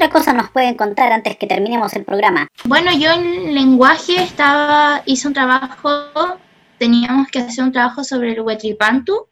Otra 0.06 0.18
cosa 0.20 0.32
nos 0.32 0.50
pueden 0.50 0.76
contar 0.76 1.10
antes 1.12 1.36
que 1.36 1.46
terminemos 1.46 1.92
el 1.94 2.04
programa? 2.04 2.46
Bueno, 2.64 2.92
yo 2.96 3.10
en 3.10 3.54
lenguaje 3.54 4.22
estaba, 4.22 5.02
hice 5.04 5.26
un 5.26 5.34
trabajo, 5.34 6.38
teníamos 6.78 7.28
que 7.28 7.40
hacer 7.40 7.64
un 7.64 7.72
trabajo 7.72 8.04
sobre 8.04 8.32
el 8.32 8.40
Huetripantu, 8.40 9.26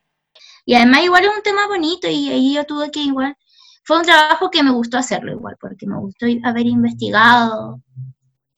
y 0.66 0.74
además 0.74 1.04
igual 1.04 1.24
es 1.24 1.30
un 1.36 1.42
tema 1.42 1.68
bonito, 1.68 2.08
y 2.08 2.28
ahí 2.28 2.54
yo 2.54 2.64
tuve 2.64 2.90
que 2.90 3.00
igual, 3.00 3.36
fue 3.84 3.98
un 3.98 4.04
trabajo 4.04 4.50
que 4.50 4.62
me 4.64 4.72
gustó 4.72 4.98
hacerlo 4.98 5.30
igual, 5.30 5.56
porque 5.60 5.86
me 5.86 5.96
gustó 5.96 6.26
haber 6.42 6.66
investigado 6.66 7.80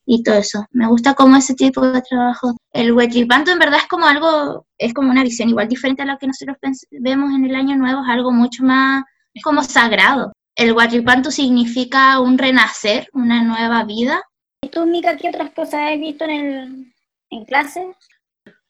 y 0.07 0.23
todo 0.23 0.37
eso. 0.37 0.65
Me 0.71 0.87
gusta 0.87 1.15
como 1.15 1.37
ese 1.37 1.55
tipo 1.55 1.85
de 1.85 2.01
trabajo. 2.01 2.57
El 2.73 2.93
Huetripantu 2.93 3.51
en 3.51 3.59
verdad 3.59 3.81
es 3.81 3.89
como 3.89 4.07
algo, 4.07 4.67
es 4.79 4.95
como 4.95 5.11
una 5.11 5.25
visión 5.25 5.49
igual 5.49 5.69
diferente 5.69 6.03
a 6.03 6.07
lo 6.07 6.17
que 6.17 6.29
nosotros 6.29 6.57
vemos 6.93 7.35
en 7.35 7.45
el 7.45 7.57
Año 7.57 7.77
Nuevo, 7.77 8.03
es 8.05 8.09
algo 8.09 8.33
mucho 8.33 8.63
más, 8.63 9.05
como 9.43 9.63
sagrado. 9.63 10.33
El 10.57 10.73
Huatripantu 10.73 11.31
significa 11.31 12.19
un 12.19 12.39
renacer, 12.39 13.09
una 13.13 13.45
nueva 13.45 13.85
vida. 13.85 14.23
¿Y 14.63 14.69
tú, 14.69 14.87
Mica, 14.87 15.17
qué 15.17 15.29
otras 15.29 15.51
cosas 15.51 15.93
has 15.93 16.01
visto 16.01 16.25
en, 16.25 16.31
el, 16.31 16.95
en 17.31 17.45
clase? 17.45 17.95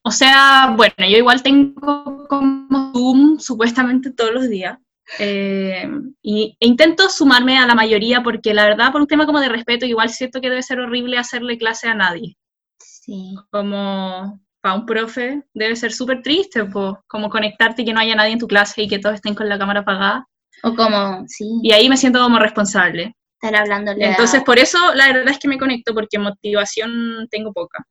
O 0.03 0.11
sea, 0.11 0.75
bueno, 0.77 0.95
yo 0.99 1.17
igual 1.17 1.43
tengo 1.45 2.27
como 2.29 2.93
Zoom 2.93 3.39
supuestamente 3.39 4.13
todos 4.13 4.33
los 4.33 4.49
días. 4.49 4.79
eh, 5.21 5.89
y, 6.21 6.57
e 6.59 6.67
intento 6.67 7.09
sumarme 7.09 7.57
a 7.59 7.67
la 7.67 7.77
mayoría 7.77 8.25
porque 8.25 8.53
la 8.53 8.65
verdad, 8.65 8.91
por 8.91 9.01
un 9.01 9.07
tema 9.07 9.25
como 9.25 9.39
de 9.39 9.49
respeto, 9.49 9.87
igual 9.87 10.11
siento 10.11 10.41
que 10.41 10.51
debe 10.51 10.65
ser 10.65 10.81
horrible 10.81 11.19
hacerle 11.19 11.57
clase 11.57 11.87
a 11.87 11.95
nadie. 11.95 12.37
Sí. 12.81 13.37
Como 13.53 14.41
para 14.61 14.75
un 14.75 14.87
profe 14.87 15.45
debe 15.55 15.77
ser 15.77 15.93
súper 15.93 16.23
triste, 16.23 16.65
pues, 16.65 16.95
como 17.07 17.31
conectarte 17.31 17.83
y 17.83 17.85
que 17.85 17.93
no 17.93 18.01
haya 18.01 18.17
nadie 18.17 18.33
en 18.33 18.41
tu 18.41 18.49
clase 18.49 18.83
y 18.83 18.89
que 18.89 18.99
todos 18.99 19.15
estén 19.15 19.37
con 19.37 19.49
la 19.49 19.59
cámara 19.59 19.81
apagada. 19.81 20.27
O 20.63 20.75
como, 20.75 21.25
sí, 21.29 21.45
Y 21.63 21.73
ahí 21.73 21.89
me 21.89 21.97
siento 21.97 22.21
como 22.21 22.39
responsable. 22.39 23.15
estar 23.41 23.55
hablándole 23.55 24.05
a- 24.05 24.11
Entonces, 24.11 24.43
por 24.43 24.59
eso 24.59 24.79
la 24.95 25.09
verdad 25.09 25.29
es 25.29 25.39
que 25.39 25.49
me 25.49 25.59
conecto, 25.59 25.93
porque 25.95 26.19
motivación 26.19 27.29
tengo 27.31 27.53
poca. 27.53 27.85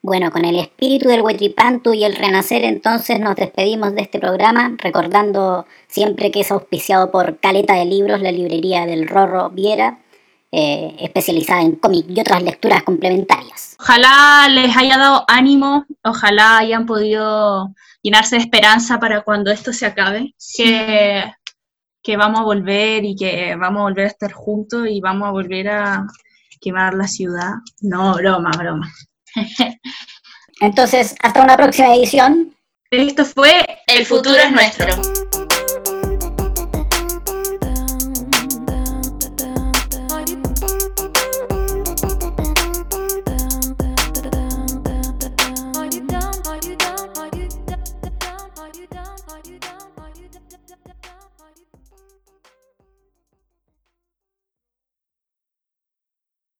Bueno, 0.00 0.30
con 0.30 0.44
el 0.44 0.56
espíritu 0.60 1.08
del 1.08 1.22
Huetripantu 1.22 1.92
y 1.92 2.04
el 2.04 2.14
renacer, 2.14 2.62
entonces 2.64 3.18
nos 3.18 3.34
despedimos 3.34 3.92
de 3.96 4.02
este 4.02 4.20
programa, 4.20 4.76
recordando 4.78 5.66
siempre 5.88 6.30
que 6.30 6.40
es 6.42 6.52
auspiciado 6.52 7.10
por 7.10 7.40
Caleta 7.40 7.74
de 7.74 7.84
Libros, 7.86 8.20
la 8.22 8.30
librería 8.30 8.86
del 8.86 9.08
Rorro 9.08 9.50
Viera, 9.50 9.98
eh, 10.52 10.94
especializada 11.00 11.62
en 11.62 11.72
cómic 11.74 12.06
y 12.08 12.20
otras 12.20 12.40
lecturas 12.44 12.84
complementarias. 12.84 13.76
Ojalá 13.80 14.46
les 14.48 14.76
haya 14.76 14.96
dado 14.96 15.24
ánimo, 15.26 15.84
ojalá 16.04 16.58
hayan 16.58 16.86
podido 16.86 17.74
llenarse 18.00 18.36
de 18.36 18.42
esperanza 18.42 19.00
para 19.00 19.22
cuando 19.22 19.50
esto 19.50 19.72
se 19.72 19.86
acabe, 19.86 20.32
que, 20.56 21.24
que 22.06 22.16
vamos 22.16 22.38
a 22.38 22.44
volver 22.44 23.04
y 23.04 23.16
que 23.16 23.56
vamos 23.56 23.80
a 23.80 23.82
volver 23.82 24.04
a 24.04 24.10
estar 24.10 24.30
juntos 24.30 24.86
y 24.88 25.00
vamos 25.00 25.26
a 25.26 25.32
volver 25.32 25.68
a 25.68 26.06
quemar 26.60 26.94
la 26.94 27.08
ciudad. 27.08 27.54
No, 27.80 28.14
broma, 28.14 28.52
broma. 28.56 28.88
Entonces, 30.60 31.16
hasta 31.20 31.42
una 31.42 31.56
próxima 31.56 31.96
edición. 31.96 32.54
Esto 32.92 33.24
fue 33.24 33.50
El 33.88 34.06
futuro 34.06 34.36
es 34.36 34.52
nuestro. 34.52 34.86